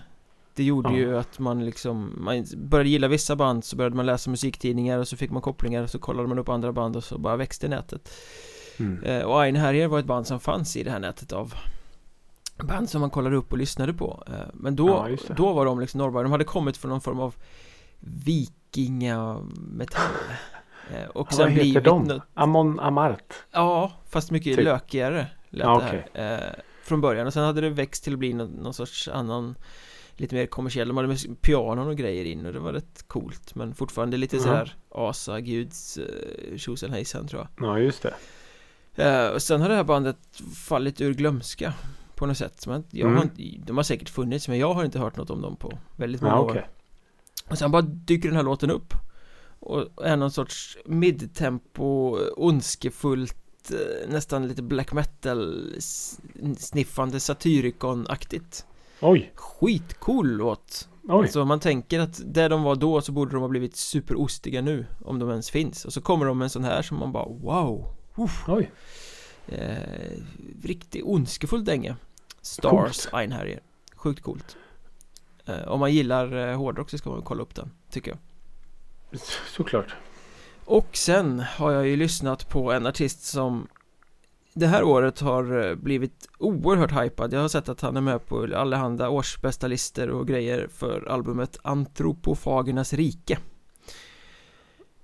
Det 0.59 0.63
gjorde 0.65 0.89
Ja. 0.89 0.95
ju 0.97 1.17
att 1.17 1.39
man 1.39 1.65
liksom 1.65 2.13
Man 2.17 2.45
började 2.57 2.89
gilla 2.89 3.07
vissa 3.07 3.35
band 3.35 3.65
så 3.65 3.75
började 3.75 3.95
man 3.95 4.05
läsa 4.05 4.29
musiktidningar 4.29 4.99
och 4.99 5.07
så 5.07 5.17
fick 5.17 5.31
man 5.31 5.41
kopplingar 5.41 5.83
och 5.83 5.89
så 5.89 5.99
kollade 5.99 6.27
man 6.27 6.39
upp 6.39 6.49
andra 6.49 6.71
band 6.71 6.95
och 6.95 7.03
så 7.03 7.17
bara 7.17 7.35
växte 7.35 7.67
nätet 7.67 8.11
Mm. 8.79 9.03
Eh, 9.03 9.21
Och 9.23 9.41
Einherjer 9.43 9.87
var 9.87 9.99
ett 9.99 10.05
band 10.05 10.27
som 10.27 10.39
fanns 10.39 10.77
i 10.77 10.83
det 10.83 10.91
här 10.91 10.99
nätet 10.99 11.31
av 11.33 11.53
Band 12.63 12.89
som 12.89 13.01
man 13.01 13.09
kollade 13.09 13.35
upp 13.35 13.51
och 13.51 13.57
lyssnade 13.57 13.93
på 13.93 14.23
Eh, 14.27 14.33
Men 14.53 14.75
då, 14.75 15.07
Ja, 15.27 15.33
då 15.37 15.53
var 15.53 15.65
de 15.65 15.79
liksom 15.79 15.97
norrbar 15.97 16.23
De 16.23 16.31
hade 16.31 16.43
kommit 16.43 16.77
från 16.77 16.89
någon 16.91 17.01
form 17.01 17.19
av 17.19 17.35
Vikingametall 17.99 20.03
Eh, 20.93 21.09
Och 21.09 21.27
Ja, 21.31 21.35
sen 21.35 21.55
vad 21.55 21.65
heter 21.65 21.81
de? 21.81 22.03
något- 22.03 22.21
Amon 22.33 22.79
Amart. 22.79 23.33
Ja, 23.51 23.91
fast 24.09 24.31
mycket 24.31 24.55
Typ. 24.55 24.65
lökigare 24.65 25.27
lät 25.49 25.65
Ja, 25.65 25.81
det 26.13 26.21
här 26.21 26.61
Från 26.83 27.01
början 27.01 27.27
och 27.27 27.33
sen 27.33 27.43
hade 27.43 27.61
det 27.61 27.69
växt 27.69 28.03
till 28.03 28.13
att 28.13 28.19
bli 28.19 28.33
någon, 28.33 28.49
någon 28.49 28.73
sorts 28.73 29.07
annan 29.07 29.55
Lite 30.19 30.35
mer 30.35 30.45
kommersiell, 30.45 30.87
de 30.87 30.97
hade 30.97 31.07
med 31.09 31.41
pianon 31.41 31.87
och 31.87 31.97
grejer 31.97 32.25
in 32.25 32.45
och 32.45 32.53
det 32.53 32.59
var 32.59 32.73
rätt 32.73 33.03
coolt 33.07 33.55
Men 33.55 33.73
fortfarande 33.75 34.17
lite 34.17 34.35
Mhm. 34.35 34.43
sådär 34.43 34.75
Asa, 34.89 35.39
Guds, 35.39 35.97
eh, 35.97 36.57
tjosan 36.57 36.91
hejsan 36.93 37.27
tror 37.27 37.47
jag 37.57 37.67
Ja, 37.67 37.79
just 37.79 38.01
det. 38.03 38.13
Eh, 39.03 39.27
och 39.29 39.41
sen 39.41 39.61
har 39.61 39.69
det 39.69 39.75
här 39.75 39.83
bandet 39.83 40.17
fallit 40.55 41.01
ur 41.01 41.13
glömska 41.13 41.73
på 42.15 42.25
något 42.25 42.37
sätt. 42.37 42.67
Men 42.67 42.83
jag 42.91 43.07
har 43.07 43.15
Mm. 43.15 43.23
inte, 43.37 43.61
de 43.67 43.77
har 43.77 43.83
säkert 43.83 44.09
funnits 44.09 44.47
men 44.47 44.57
jag 44.57 44.73
har 44.73 44.85
inte 44.85 44.99
hört 44.99 45.17
något 45.17 45.29
om 45.29 45.41
dem 45.41 45.55
på 45.55 45.77
väldigt 45.95 46.21
många 46.21 46.33
Ja, 46.35 46.39
år. 46.41 46.49
okej. 46.49 46.69
Och 47.49 47.57
sen 47.57 47.71
bara 47.71 47.81
dyker 47.81 48.29
den 48.29 48.35
här 48.35 48.43
låten 48.43 48.71
upp. 48.71 48.93
Och 49.59 50.05
är 50.07 50.17
någon 50.17 50.31
sorts 50.31 50.77
midtempo, 50.85 52.17
ondskefullt, 52.37 53.71
eh, 53.71 54.09
nästan 54.09 54.47
lite 54.47 54.61
black 54.61 54.93
metal 54.93 55.73
sniffande 56.57 57.17
Satyricon-aktigt. 57.19 58.65
Oj, 59.01 59.31
Skitcool 59.35 60.27
låt! 60.27 60.89
oj. 61.03 61.23
Alltså 61.23 61.45
man 61.45 61.59
tänker 61.59 61.99
att 61.99 62.21
där 62.25 62.49
de 62.49 62.63
var 62.63 62.75
då 62.75 63.01
så 63.01 63.11
borde 63.11 63.31
de 63.31 63.41
ha 63.41 63.47
blivit 63.49 63.75
superostiga 63.75 64.61
nu 64.61 64.85
om 65.05 65.19
de 65.19 65.29
ens 65.29 65.49
finns. 65.49 65.85
Och 65.85 65.93
så 65.93 66.01
kommer 66.01 66.25
de 66.25 66.37
med 66.37 66.45
en 66.45 66.49
sån 66.49 66.63
här 66.63 66.81
som 66.81 66.97
man 66.97 67.11
bara 67.11 67.25
wow! 67.25 67.95
Uff. 68.15 68.43
Oj. 68.47 68.71
Eh, 69.47 70.17
riktigt 70.63 71.03
ondskefull 71.03 71.65
dänga 71.65 71.95
Stars 72.41 73.07
Einherjer 73.13 73.59
Sjukt 73.95 74.23
coolt 74.23 74.57
eh, 75.45 75.67
Om 75.67 75.79
man 75.79 75.93
gillar 75.93 76.49
eh, 76.49 76.57
hårdrock 76.57 76.89
så 76.89 76.97
ska 76.97 77.09
man 77.09 77.21
kolla 77.21 77.41
upp 77.41 77.55
den 77.55 77.71
Tycker 77.91 78.11
jag 78.11 78.19
Såklart. 79.55 79.95
Och 80.65 80.87
sen 80.93 81.39
har 81.39 81.71
jag 81.71 81.87
ju 81.87 81.95
lyssnat 81.95 82.49
på 82.49 82.71
en 82.71 82.87
artist 82.87 83.23
som 83.23 83.67
Det 84.59 84.67
här 84.67 84.83
året 84.83 85.19
har 85.19 85.67
eh, 85.69 85.75
blivit 85.75 86.27
oerhört 86.37 86.91
hypad 87.03 87.33
Jag 87.33 87.39
har 87.41 87.47
sett 87.47 87.69
att 87.69 87.81
han 87.81 87.97
är 87.97 88.01
med 88.01 88.25
på 88.25 88.47
allehanda 88.55 89.09
årsbästa 89.09 89.67
listor 89.67 90.09
och 90.09 90.27
grejer 90.27 90.67
för 90.73 91.09
albumet 91.09 91.57
Antropofagernas 91.61 92.93
rike 92.93 93.37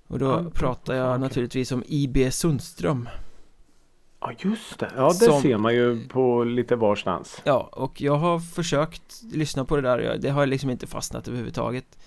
Och 0.06 0.18
då 0.18 0.50
pratar 0.50 0.94
jag 0.94 1.20
naturligtvis 1.20 1.72
om 1.72 1.82
I.B. 1.86 2.30
Sundström 2.30 3.08
Ja, 4.20 4.32
just 4.38 4.78
det. 4.78 4.90
Ja, 4.96 5.06
det 5.08 5.12
Som- 5.14 5.42
ser 5.42 5.56
man 5.58 5.74
ju 5.74 6.08
på 6.08 6.44
lite 6.44 6.76
varstans. 6.76 7.40
Ja, 7.44 7.68
och 7.72 8.00
jag 8.00 8.14
har 8.16 8.38
försökt 8.38 9.22
lyssna 9.32 9.64
på 9.64 9.76
det 9.76 9.82
där, 9.82 9.98
jag- 9.98 10.20
det 10.20 10.30
har 10.30 10.46
liksom 10.46 10.70
inte 10.70 10.86
fastnat 10.86 11.28
överhuvudtaget 11.28 11.98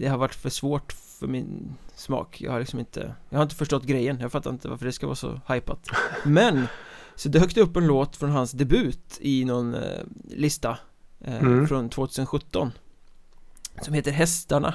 Det 0.00 0.06
har 0.08 0.18
varit 0.18 0.34
för 0.34 0.50
svårt 0.50 0.92
för 0.92 1.26
min 1.26 1.74
smak, 1.94 2.40
jag 2.40 2.52
har 2.52 2.60
liksom 2.60 2.78
inte 2.78 3.14
Jag 3.30 3.38
har 3.38 3.42
inte 3.42 3.54
förstått 3.54 3.84
grejen, 3.84 4.18
jag 4.20 4.32
fattar 4.32 4.50
inte 4.50 4.68
varför 4.68 4.86
det 4.86 4.92
ska 4.92 5.06
vara 5.06 5.16
så 5.16 5.40
hypat 5.48 5.88
Men 6.24 6.66
Så 7.16 7.28
dök 7.28 7.54
det 7.54 7.60
upp 7.60 7.76
en 7.76 7.86
låt 7.86 8.16
från 8.16 8.30
hans 8.30 8.52
debut 8.52 9.18
i 9.20 9.44
någon 9.44 9.74
eh, 9.74 9.80
lista 10.30 10.78
eh, 11.20 11.36
Mm. 11.42 11.66
Från 11.68 11.88
2017 11.90 12.72
Som 13.82 13.94
heter 13.94 14.10
Hästarna 14.12 14.74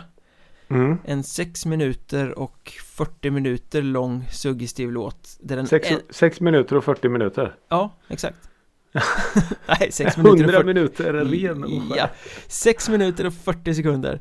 Mm. 0.72 0.98
En 1.06 1.24
6 1.24 1.66
minuter 1.66 2.40
och 2.40 2.74
40 2.86 3.30
minuter 3.32 3.82
lång 3.82 4.26
suggestiv 4.32 4.92
låt 4.92 5.38
där 5.42 5.56
den 5.56 5.68
Sex, 5.68 5.92
en- 5.92 6.00
sex 6.10 6.40
minuter 6.42 6.76
och 6.76 6.84
40 6.84 7.10
minuter. 7.10 7.56
Ja, 7.70 7.92
exakt 8.08 8.38
Nej, 9.80 9.92
6 9.92 10.18
minuter 10.18 10.34
och 10.34 10.40
100 10.40 10.52
40 10.54 10.64
minuter 10.68 11.14
ren 11.14 11.64
och. 11.64 11.98
Ja, 11.98 12.10
6 12.48 12.90
minuter 12.90 13.26
och 13.26 13.34
40 13.34 13.74
sekunder 13.74 14.20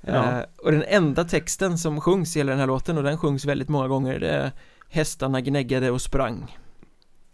Ja. 0.00 0.38
Eh, 0.38 0.44
Och 0.56 0.72
den 0.72 0.84
enda 0.88 1.24
texten 1.24 1.78
som 1.78 2.00
sjungs 2.00 2.36
i 2.36 2.40
hela 2.40 2.50
den 2.50 2.60
här 2.60 2.66
låten 2.66 2.98
och 2.98 3.04
den 3.04 3.18
sjungs 3.18 3.44
väldigt 3.44 3.68
många 3.68 3.88
gånger 3.88 4.20
det 4.20 4.28
är 4.30 4.52
Hästarna 4.88 5.40
gnäggade 5.40 5.90
och 5.90 6.00
sprang 6.02 6.58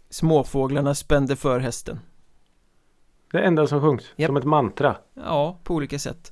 Småfåglarna 0.09 0.95
spände 0.95 1.35
för 1.35 1.59
hästen 1.59 1.99
Det 3.31 3.39
enda 3.39 3.67
som 3.67 3.81
sjungs. 3.81 4.03
Japp. 4.15 4.27
Som 4.29 4.37
ett 4.37 4.43
mantra. 4.43 4.95
Ja, 5.13 5.57
på 5.63 5.73
olika 5.75 5.99
sätt 5.99 6.31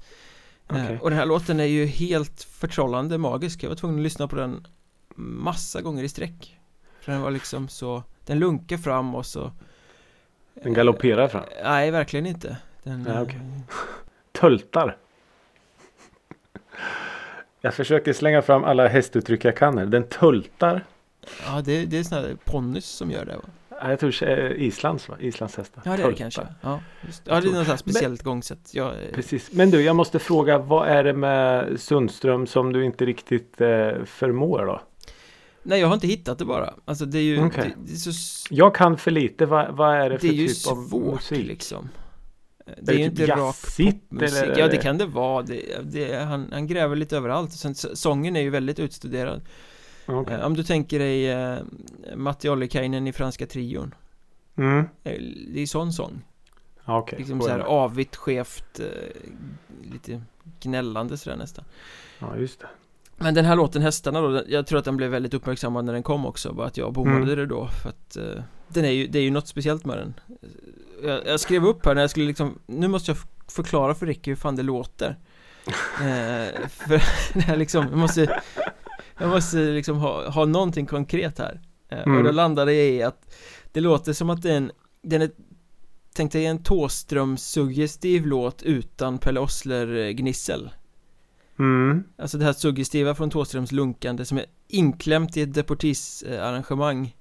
Eh, 0.70 0.84
Okej. 0.84 1.00
Och 1.02 1.10
den 1.10 1.20
här 1.20 1.26
låten 1.26 1.60
är 1.60 1.66
ju 1.66 1.86
helt 1.86 2.44
förtrollande 2.44 3.18
magisk 3.18 3.64
Jag 3.64 3.70
var 3.70 3.76
tvungen 3.76 3.98
att 4.00 4.04
lyssna 4.04 4.28
på 4.28 4.36
den 4.36 4.68
massa 5.16 5.82
gånger 5.82 6.04
i 6.04 6.10
sträck 6.10 6.60
För 7.02 7.12
den 7.12 7.22
var 7.22 7.32
liksom 7.32 7.68
så 7.68 8.04
Den 8.26 8.40
lunkar 8.40 8.78
fram 8.78 9.16
och 9.16 9.26
så 9.26 9.52
Den 10.64 10.74
galopperar 10.74 11.28
fram. 11.28 11.44
Nej, 11.64 11.92
verkligen 11.92 12.26
inte 12.26 12.58
den, 12.84 13.08
eh, 13.08 13.22
okej. 13.22 13.40
Töltar. 14.32 14.98
Jag 17.62 17.74
försöker 17.74 18.14
slänga 18.14 18.42
fram 18.42 18.64
alla 18.64 18.88
hästuttryck 18.88 19.46
jag 19.46 19.58
kan 19.58 19.78
här. 19.78 19.86
Den 19.86 20.04
töltar. 20.04 20.84
Ja, 21.46 21.62
det, 21.66 21.86
det 21.86 21.98
är 21.98 22.04
sådana 22.04 22.28
här 22.28 22.36
ponnys 22.46 22.86
som 22.86 23.12
gör 23.12 23.26
det 23.26 23.36
va? 23.36 23.44
Ja, 23.82 23.90
Jag 23.90 24.00
tror 24.00 24.26
det 24.26 24.56
Islands 24.64 25.10
va? 25.10 25.16
Islands 25.20 25.56
hästar. 25.58 25.82
Ja 25.86 25.98
det 25.98 26.04
är 26.04 26.08
det 26.08 26.14
kanske 26.14 26.48
Ja, 26.62 26.80
just, 27.06 27.22
ja 27.26 27.42
det 27.42 27.48
är 27.48 27.52
något 27.70 27.80
speciellt 27.80 28.24
gångsätt 28.24 28.70
jag, 28.74 28.94
Precis. 29.14 29.52
Men 29.52 29.72
du, 29.72 29.82
jag 29.82 29.96
måste 29.96 30.20
fråga. 30.20 30.58
Vad 30.58 30.88
är 30.88 31.04
det 31.04 31.14
med 31.14 31.80
Sundström 31.80 32.48
som 32.48 32.74
du 32.74 32.86
inte 32.86 33.06
riktigt 33.06 33.62
eh, 33.62 33.92
förmår 34.06 34.66
då? 34.66 34.82
Nej 35.64 35.80
jag 35.80 35.88
har 35.88 35.94
inte 35.94 36.08
hittat 36.08 36.40
det 36.40 36.46
bara 36.46 36.74
Alltså 36.86 37.06
det 37.06 37.18
är 37.18 37.24
ju 37.24 37.46
Okej. 37.46 37.64
det, 37.78 37.86
det 37.86 37.94
är 37.94 37.98
så 37.98 38.12
Jag 38.50 38.76
kan 38.76 38.98
för 38.98 39.12
lite. 39.12 39.46
Vad, 39.46 39.76
vad 39.76 39.96
är 39.96 40.10
det 40.10 40.20
för 40.20 40.28
Det 40.28 40.34
är 40.34 40.36
ju 40.36 40.48
typ 40.48 40.72
av 40.72 40.88
svårt 40.88 41.14
musik? 41.14 41.48
liksom 41.48 41.90
Eh, 41.90 42.02
Är 42.02 42.05
Det 42.82 42.92
är 42.94 42.98
ju 42.98 43.10
typ 43.10 43.20
inte 43.20 43.32
rak 43.32 43.38
jazzigt, 43.64 44.10
popmusik 44.10 44.44
eller? 44.44 44.60
Ja 44.60 44.68
det 44.68 44.78
kan 44.78 44.98
det 44.98 45.06
vara 45.06 45.42
det, 45.42 45.62
det, 45.84 46.16
han, 46.24 46.50
han 46.52 46.68
gräver 46.68 46.96
lite 46.96 47.18
överallt 47.18 47.50
och 47.54 47.60
sen 47.60 47.76
sången 47.76 48.36
är 48.36 48.42
ju 48.42 48.50
väldigt 48.50 48.80
utstuderad 48.80 49.42
Okej. 50.06 50.34
Eh, 50.36 50.46
Om 50.46 50.54
du 50.54 50.64
tänker 50.64 51.00
dig 51.00 51.32
eh, 51.32 51.58
Matti 52.16 52.50
Ollikainen 52.50 53.08
i 53.08 53.14
Franska 53.14 53.48
trion 53.48 53.94
Mm. 54.58 54.86
Det 55.54 55.62
är 55.62 55.66
sån 55.66 55.94
sång 55.94 56.22
Okej. 56.86 57.20
Liksom 57.20 57.42
så 57.42 57.50
här 57.50 57.60
avigt, 57.60 58.16
skevt 58.16 58.80
eh, 58.80 58.86
Lite 59.92 60.22
gnällande 60.60 61.18
sådär 61.18 61.38
nästan 61.38 61.66
Ja, 62.20 62.38
just 62.38 62.60
det. 62.60 62.68
Men 63.18 63.34
den 63.34 63.46
här 63.46 63.56
låten 63.56 63.82
Hästarna 63.82 64.22
då, 64.22 64.44
jag 64.48 64.68
tror 64.68 64.80
att 64.80 64.86
den 64.86 64.98
blev 64.98 65.12
väldigt 65.12 65.34
uppmärksammad 65.34 65.86
när 65.86 65.94
den 65.94 66.04
kom 66.04 66.26
också 66.26 66.54
Bara 66.54 66.68
att 66.68 66.78
jag 66.78 66.94
bommade 66.94 67.18
Mm. 67.18 67.38
det 67.38 67.46
då 67.46 67.68
för 67.68 67.90
att 67.90 68.18
eh, 68.18 68.44
Den 68.68 68.86
är 68.86 68.92
ju, 68.92 69.08
det 69.08 69.20
är 69.20 69.24
ju 69.24 69.32
något 69.32 69.48
speciellt 69.48 69.86
med 69.86 69.98
den 69.98 70.14
jag, 71.04 71.28
jag 71.28 71.40
skrev 71.40 71.66
upp 71.66 71.86
här 71.86 71.96
när 71.96 72.02
jag 72.02 72.10
skulle 72.10 72.26
liksom 72.26 72.60
Nu 72.66 72.88
måste 72.88 73.12
jag 73.12 73.18
förklara 73.48 73.96
för 73.96 74.06
Ricky 74.06 74.32
hur 74.32 74.36
fan 74.36 74.56
det 74.56 74.64
låter 74.64 75.10
eh, 76.02 76.68
För 76.70 76.98
här 77.40 77.58
liksom, 77.58 77.88
jag 77.90 77.98
måste 77.98 78.42
Jag 79.20 79.30
måste 79.30 79.58
liksom 79.58 79.98
ha, 79.98 80.30
ha 80.30 80.46
någonting 80.46 80.86
konkret 80.86 81.40
här 81.40 81.62
eh, 81.90 82.00
Och 82.00 82.08
Mm. 82.08 82.24
då 82.24 82.32
landade 82.32 82.74
jag 82.74 82.86
i 82.88 83.04
att 83.04 83.36
Det 83.72 83.80
låter 83.82 84.14
som 84.14 84.30
att 84.30 84.42
det 84.42 84.52
är 84.52 84.58
en 84.58 84.72
Den 85.02 85.22
är 85.22 85.30
Tänk 86.16 86.32
dig 86.32 86.46
en 86.46 86.60
Thåström-suggestiv 86.64 88.26
låt 88.26 88.64
utan 88.64 89.18
Pelle 89.18 89.40
Ossler-gnissel 89.40 90.70
Mm. 91.60 92.04
Alltså 92.18 92.38
det 92.38 92.46
här 92.46 92.54
suggestiva 92.54 93.16
från 93.16 93.30
Thåströms 93.30 93.72
lunkande 93.72 94.26
som 94.26 94.38
är 94.38 94.46
inklämt 94.68 95.38
i 95.38 95.42
ett 95.42 95.54
Deportis-arrangemang 95.54 97.16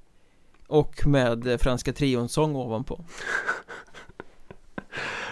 Och 0.66 1.06
med 1.06 1.60
Franska 1.60 1.92
Trion-sång 1.92 2.56
ovanpå 2.56 3.04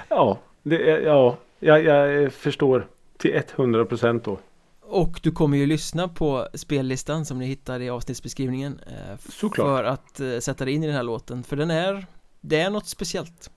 Ja, 0.08 0.38
det 0.62 1.00
ja 1.00 1.36
jag, 1.58 1.84
jag 1.84 2.32
förstår 2.32 2.88
till 3.18 3.34
100 3.34 3.84
procent 3.84 4.24
då. 4.24 4.38
Och 4.80 5.20
du 5.22 5.30
kommer 5.30 5.56
ju 5.56 5.66
lyssna 5.66 6.08
på 6.08 6.48
spellistan 6.54 7.24
som 7.24 7.38
ni 7.38 7.46
hittar 7.46 7.80
i 7.80 7.90
avsnittsbeskrivningen 7.90 8.80
eh, 8.86 9.16
Såklart. 9.28 9.66
För 9.66 9.84
att 9.84 10.20
eh, 10.20 10.38
sätta 10.38 10.64
dig 10.64 10.74
in 10.74 10.84
i 10.84 10.86
den 10.86 10.96
här 10.96 11.02
låten 11.02 11.42
För 11.42 11.56
den 11.56 11.70
är 11.70 12.06
Det 12.40 12.60
är 12.60 12.70
något 12.70 12.86
speciellt 12.86 13.50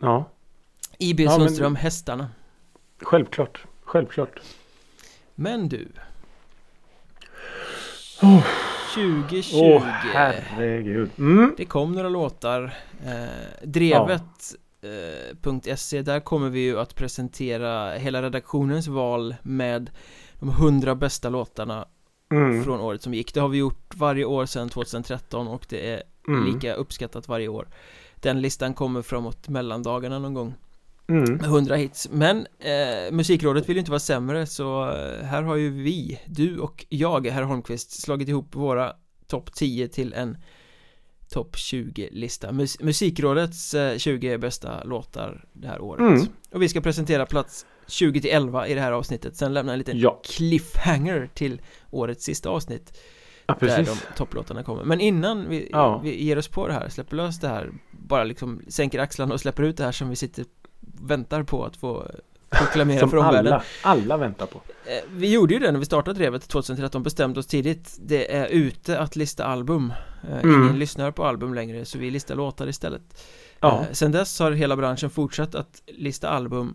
Ja, 0.00 0.24
I.B. 0.98 1.22
Ja, 1.22 1.30
men- 1.30 1.40
Sundström, 1.40 1.76
Hästarna 1.76 2.28
självklart. 3.02 3.64
Självklart. 3.84 4.40
Men 5.34 5.68
du 5.68 5.88
Oh. 8.22 8.46
2020 8.94 9.56
Åh 9.56 9.82
herregud. 9.82 11.10
Mm. 11.18 11.54
Det 11.56 11.64
kom 11.64 11.92
några 11.92 12.08
låtar 12.08 12.74
eh, 13.06 13.66
Drevet 13.68 14.54
eh, 14.82 15.74
.se 15.76 16.02
Där 16.02 16.20
kommer 16.20 16.48
vi 16.48 16.60
ju 16.60 16.78
att 16.80 16.94
presentera 16.94 17.92
hela 17.94 18.22
redaktionens 18.22 18.86
val 18.88 19.34
med 19.42 19.90
de 20.40 20.48
100 20.48 20.94
bästa 20.94 21.28
låtarna 21.28 21.86
Mm. 22.32 22.64
från 22.64 22.80
året 22.80 23.02
som 23.02 23.14
gick 23.14 23.34
Det 23.34 23.40
har 23.40 23.48
vi 23.48 23.58
gjort 23.58 23.94
varje 23.94 24.24
år 24.24 24.46
sedan 24.46 24.68
2013 24.68 25.48
och 25.48 25.66
det 25.68 25.90
är 25.94 26.02
Mm. 26.28 26.44
lika 26.54 26.74
uppskattat 26.74 27.28
varje 27.28 27.48
år 27.48 27.68
Den 28.20 28.40
listan 28.40 28.74
kommer 28.74 29.02
framåt 29.02 29.48
mellandagarna 29.48 30.18
någon 30.18 30.34
gång 30.34 30.54
Mm. 31.08 31.34
med 31.34 31.44
100 31.44 31.76
hits 31.76 32.08
Men 32.12 32.46
eh, 32.58 33.12
Musikrådet 33.12 33.68
vill 33.68 33.76
ju 33.76 33.80
inte 33.80 33.90
vara 33.90 33.98
sämre 34.00 34.46
så 34.46 34.90
eh, 34.90 35.24
här 35.24 35.42
har 35.42 35.56
ju 35.56 35.70
vi, 35.70 36.20
du 36.26 36.58
och 36.58 36.86
jag, 36.88 37.26
herr 37.26 37.42
Holmqvist 37.42 38.02
slagit 38.02 38.28
ihop 38.28 38.54
våra 38.54 38.92
topp 39.26 39.52
10 39.54 39.88
till 39.88 40.12
en 40.12 40.36
topp 41.30 41.56
20-lista 41.56 42.52
Mus 42.52 42.80
Musikrådets 42.80 43.74
eh, 43.74 43.98
20 43.98 44.38
bästa 44.38 44.84
låtar 44.84 45.44
det 45.52 45.68
här 45.68 45.80
året 45.80 46.00
Mm. 46.00 46.26
Och 46.52 46.62
vi 46.62 46.68
ska 46.68 46.80
presentera 46.80 47.26
plats 47.26 47.66
20 47.86 48.20
till 48.20 48.30
11 48.30 48.68
i 48.68 48.74
det 48.74 48.80
här 48.80 48.92
avsnittet 48.92 49.36
Sen 49.36 49.54
lämna 49.54 49.72
en 49.72 49.78
liten 49.78 49.98
Ja. 49.98 50.20
cliffhanger 50.24 51.30
till 51.34 51.60
årets 51.90 52.24
sista 52.24 52.48
avsnitt 52.50 52.98
Ja, 53.46 53.56
Där 53.60 53.84
de 53.84 53.96
topplåtarna 54.16 54.62
kommer 54.62 54.84
Men 54.84 55.00
innan 55.00 55.48
vi, 55.48 55.68
Ja. 55.72 55.98
vi 56.04 56.24
ger 56.24 56.38
oss 56.38 56.48
på 56.48 56.68
det 56.68 56.74
här, 56.74 56.88
släpper 56.88 57.16
lös 57.16 57.40
det 57.40 57.48
här 57.48 57.70
Bara 57.90 58.24
liksom 58.24 58.62
sänker 58.68 58.98
axlarna 58.98 59.34
och 59.34 59.40
släpper 59.40 59.62
ut 59.62 59.76
det 59.76 59.84
här 59.84 59.92
som 59.92 60.08
vi 60.10 60.16
sitter 60.16 60.44
väntar 61.02 61.42
på 61.42 61.64
att 61.64 61.76
få 61.76 62.06
proklamera 62.50 63.00
för 63.00 63.06
Som 63.08 63.18
omvärlden 63.18 63.52
alla, 63.52 63.62
alla 63.82 64.16
väntar 64.16 64.46
på. 64.46 64.60
Eh, 64.86 64.98
Vi 65.12 65.32
gjorde 65.32 65.54
ju 65.54 65.60
det 65.60 65.72
när 65.72 65.78
vi 65.78 65.84
startade 65.84 66.18
Drevet 66.18 66.48
2013, 66.48 67.02
bestämde 67.02 67.40
oss 67.40 67.46
tidigt 67.46 67.96
Det 68.00 68.34
är 68.34 68.46
ute 68.46 68.98
att 68.98 69.16
lista 69.16 69.44
album 69.44 69.92
Eh, 70.30 70.38
Mm. 70.44 70.62
Ingen 70.64 70.78
lyssnar 70.78 71.10
på 71.10 71.24
album 71.26 71.54
längre 71.54 71.84
så 71.84 71.98
vi 71.98 72.10
listar 72.10 72.34
låtar 72.34 72.68
istället 72.68 73.02
Ja. 73.60 73.80
Eh, 73.80 73.92
Sen 73.92 74.12
dess 74.12 74.38
har 74.40 74.50
hela 74.52 74.76
branschen 74.76 75.10
fortsatt 75.10 75.54
att 75.54 75.82
lista 75.86 76.28
album 76.28 76.74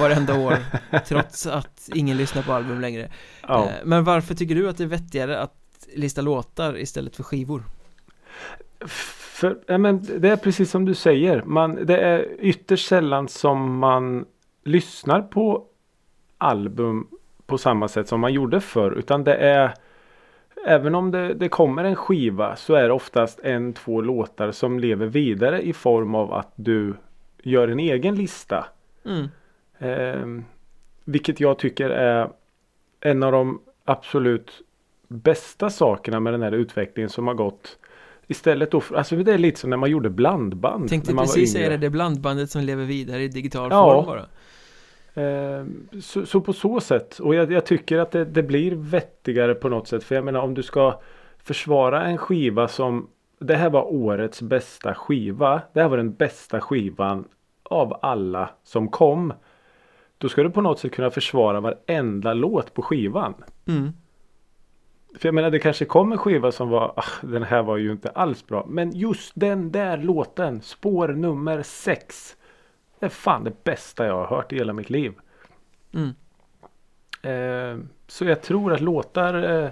Varenda 0.00 0.34
år 0.38 0.58
Trots 1.08 1.46
att 1.46 1.88
ingen 1.94 2.16
lyssnar 2.16 2.42
på 2.42 2.52
album 2.52 2.80
längre 2.80 3.10
ja. 3.48 3.70
Men 3.84 4.04
varför 4.04 4.34
tycker 4.34 4.54
du 4.54 4.68
att 4.68 4.76
det 4.76 4.84
är 4.84 4.88
vettigare 4.88 5.38
att 5.40 5.54
lista 5.94 6.20
låtar 6.20 6.78
istället 6.78 7.16
för 7.16 7.22
skivor? 7.22 7.62
För, 9.38 9.58
ja, 9.66 9.78
men 9.78 10.02
det 10.18 10.28
är 10.28 10.36
precis 10.36 10.70
som 10.70 10.84
du 10.84 10.94
säger. 10.94 11.42
Man, 11.42 11.86
det 11.86 11.96
är 11.96 12.26
ytterst 12.40 12.88
sällan 12.88 13.28
som 13.28 13.78
man 13.78 14.26
lyssnar 14.64 15.22
på 15.22 15.64
album 16.38 17.06
på 17.46 17.58
samma 17.58 17.88
sätt 17.88 18.08
som 18.08 18.20
man 18.20 18.32
gjorde 18.32 18.60
förr. 18.60 18.92
Utan 18.92 19.24
det 19.24 19.34
är 19.34 19.74
Även 20.66 20.94
om 20.94 21.10
det, 21.10 21.34
det 21.34 21.48
kommer 21.48 21.84
en 21.84 21.96
skiva 21.96 22.56
så 22.56 22.74
är 22.74 22.82
det 22.82 22.92
oftast 22.92 23.40
en, 23.42 23.72
två 23.72 24.00
låtar 24.00 24.50
som 24.50 24.78
lever 24.78 25.06
vidare 25.06 25.62
i 25.62 25.72
form 25.72 26.14
av 26.14 26.32
att 26.32 26.52
du 26.54 26.94
gör 27.42 27.68
en 27.68 27.80
egen 27.80 28.14
lista. 28.14 28.66
Mm. 29.04 29.28
Eh, 29.78 30.44
vilket 31.04 31.40
jag 31.40 31.58
tycker 31.58 31.90
är 31.90 32.30
en 33.00 33.22
av 33.22 33.32
de 33.32 33.60
absolut 33.84 34.62
bästa 35.08 35.70
sakerna 35.70 36.20
med 36.20 36.32
den 36.32 36.42
här 36.42 36.52
utvecklingen 36.52 37.10
som 37.10 37.26
har 37.26 37.34
gått. 37.34 37.78
Istället 38.30 38.70
då, 38.70 38.82
alltså 38.94 39.16
det 39.16 39.32
är 39.32 39.38
lite 39.38 39.60
som 39.60 39.70
när 39.70 39.76
man 39.76 39.90
gjorde 39.90 40.10
blandband. 40.10 40.88
Tänkte 40.88 41.10
när 41.10 41.16
man 41.16 41.24
precis 41.24 41.52
säga 41.52 41.68
det, 41.68 41.76
det 41.76 41.90
blandbandet 41.90 42.50
som 42.50 42.62
lever 42.62 42.84
vidare 42.84 43.22
i 43.22 43.28
digital 43.28 43.68
Ja. 43.70 43.94
form 43.94 44.06
bara 44.06 44.26
Eh, 45.14 45.64
så, 46.00 46.26
så 46.26 46.40
på 46.40 46.52
så 46.52 46.80
sätt. 46.80 47.18
Och 47.18 47.34
jag, 47.34 47.52
jag 47.52 47.66
tycker 47.66 47.98
att 47.98 48.10
det, 48.10 48.24
det 48.24 48.42
blir 48.42 48.74
vettigare 48.74 49.54
på 49.54 49.68
något 49.68 49.88
sätt. 49.88 50.04
För 50.04 50.14
jag 50.14 50.24
menar 50.24 50.40
om 50.40 50.54
du 50.54 50.62
ska 50.62 51.00
försvara 51.38 52.04
en 52.04 52.18
skiva 52.18 52.68
som 52.68 53.08
Det 53.38 53.56
här 53.56 53.70
var 53.70 53.92
årets 53.92 54.42
bästa 54.42 54.94
skiva. 54.94 55.62
Det 55.72 55.80
här 55.80 55.88
var 55.88 55.96
den 55.96 56.12
bästa 56.14 56.60
skivan 56.60 57.24
av 57.62 57.98
alla 58.02 58.50
som 58.64 58.88
kom. 58.88 59.32
Då 60.18 60.28
ska 60.28 60.42
du 60.42 60.50
på 60.50 60.60
något 60.60 60.78
sätt 60.78 60.92
kunna 60.92 61.10
försvara 61.10 61.60
varenda 61.60 62.34
låt 62.34 62.74
på 62.74 62.82
skivan. 62.82 63.34
mm. 63.68 63.92
För 65.14 65.28
jag 65.28 65.34
menar 65.34 65.50
det 65.50 65.58
kanske 65.58 65.84
kom 65.84 66.12
en 66.12 66.18
skiva 66.18 66.52
som 66.52 66.68
var 66.68 66.92
ah, 66.96 67.26
Den 67.26 67.42
här 67.42 67.62
var 67.62 67.76
ju 67.76 67.92
inte 67.92 68.08
alls 68.08 68.46
bra. 68.46 68.66
Men 68.68 68.96
just 68.96 69.32
den 69.34 69.72
där 69.72 69.98
låten. 69.98 70.62
Spår 70.62 71.08
nummer 71.08 71.62
sex. 71.62 72.36
Det 72.98 73.06
är 73.06 73.10
fan 73.10 73.44
det 73.44 73.64
bästa 73.64 74.06
jag 74.06 74.14
har 74.14 74.36
hört 74.36 74.52
i 74.52 74.56
hela 74.56 74.72
mitt 74.72 74.90
liv. 74.90 75.12
Mm. 75.94 76.14
Eh, 77.22 77.84
så 78.06 78.24
jag 78.24 78.42
tror 78.42 78.72
att 78.72 78.80
låtar 78.80 79.62
eh, 79.62 79.70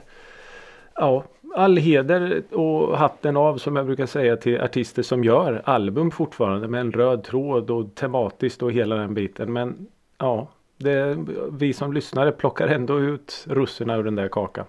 Ja 0.94 1.25
all 1.57 1.77
heder 1.77 2.42
och 2.51 2.99
hatten 2.99 3.37
av 3.37 3.59
som 3.59 3.77
jag 3.77 3.87
brukar 3.87 4.07
säga 4.07 4.37
till 4.37 4.61
artister 4.61 5.03
som 5.03 5.25
gör 5.25 5.62
album 5.64 6.11
fortfarande 6.11 6.68
med 6.68 6.81
en 6.81 6.92
röd 6.92 7.25
tråd 7.25 7.70
och 7.70 7.94
tematiskt 7.94 8.62
och 8.62 8.72
hela 8.72 8.96
den 8.96 9.14
biten. 9.14 9.53
Men 9.53 9.87
ja 10.18 10.49
det, 10.77 11.18
vi 11.53 11.72
som 11.72 11.92
lyssnare 11.92 12.33
plockar 12.33 12.68
ändå 12.68 13.01
ut 13.01 13.44
russerna 13.49 13.96
ur 13.96 14.05
den 14.05 14.14
där 14.14 14.29
kakan. 14.29 14.64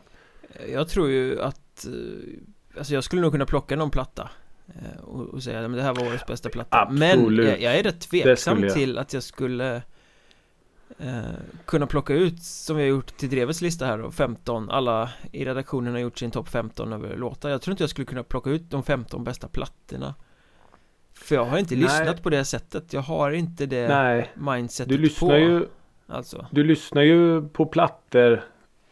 Jag 0.74 0.88
tror 0.88 1.10
ju 1.10 1.41
att 1.41 1.86
eh, 1.86 1.91
Alltså 2.78 2.93
jag 2.93 3.04
skulle 3.04 3.22
nog 3.22 3.32
kunna 3.32 3.46
plocka 3.46 3.76
någon 3.76 3.91
platta 3.91 4.30
eh, 4.67 5.04
och, 5.04 5.22
och 5.22 5.43
säga 5.43 5.65
att 5.65 5.76
det 5.76 5.82
här 5.82 5.93
var 5.93 6.08
årets 6.08 6.26
bästa 6.26 6.50
platta. 6.50 6.88
Men 6.91 7.20
Absolut. 7.20 7.48
jag, 7.48 7.62
jag 7.62 7.76
är 7.76 7.84
rätt 7.84 8.02
tveksam 8.02 8.70
till 8.74 8.98
att 8.98 9.13
jag 9.13 9.24
skulle 9.24 9.76
eh, 10.98 11.22
Kunna 11.65 11.88
plocka 11.88 12.13
ut 12.13 12.43
som 12.43 12.76
vi 12.78 12.84
har 12.84 12.89
gjort 12.89 13.17
till 13.17 13.30
Drevets 13.30 13.62
lista 13.62 13.86
här 13.86 13.98
då 13.98 14.12
15 14.12 14.70
Alla 14.70 15.10
i 15.32 15.46
redaktionen 15.46 15.93
har 15.93 16.00
gjort 16.00 16.17
sin 16.17 16.32
topp 16.32 16.50
15 16.50 16.93
över 16.93 17.17
låtar. 17.17 17.50
Jag 17.50 17.62
tror 17.62 17.72
inte 17.72 17.84
jag 17.84 17.89
skulle 17.89 18.06
kunna 18.06 18.24
plocka 18.24 18.50
ut 18.50 18.70
de 18.70 18.84
15 18.84 19.24
bästa 19.24 19.48
plattorna. 19.48 20.15
För 21.13 21.36
jag 21.36 21.46
har 21.46 21.58
inte 21.58 21.76
Nej. 21.76 21.84
lyssnat 21.84 22.24
på 22.24 22.30
det 22.30 22.46
sättet. 22.46 22.93
Jag 22.93 23.02
har 23.02 23.32
inte 23.32 23.65
det 23.65 23.88
Nej, 23.88 24.32
mindsetet 24.36 24.89
du 24.89 24.98
lyssnar 24.98 25.30
på 25.30 25.38
ju 25.38 25.67
Alltså. 26.10 26.46
Du 26.52 26.63
lyssnar 26.63 27.02
ju 27.02 27.50
på 27.50 27.65
plattor 27.65 28.43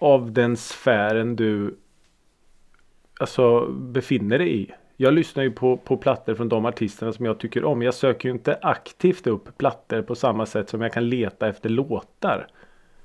av 0.05 0.31
den 0.31 0.57
sfären 0.57 1.35
du 1.35 1.77
alltså 3.19 3.67
befinner 3.67 4.37
dig 4.37 4.61
i. 4.61 4.71
Jag 4.97 5.13
lyssnar 5.13 5.43
ju 5.43 5.51
på, 5.51 5.77
på 5.77 5.97
plattor 5.97 6.35
från 6.35 6.49
de 6.49 6.65
artisterna 6.65 7.13
som 7.13 7.25
jag 7.25 7.39
tycker 7.39 7.63
om. 7.63 7.81
Jag 7.81 7.93
söker 7.93 8.29
ju 8.29 8.35
inte 8.35 8.59
aktivt 8.61 9.27
upp 9.27 9.57
plattor 9.57 10.01
på 10.01 10.15
samma 10.15 10.45
sätt 10.45 10.69
som 10.69 10.81
jag 10.81 10.93
kan 10.93 11.09
leta 11.09 11.47
efter 11.47 11.69
låtar. 11.69 12.47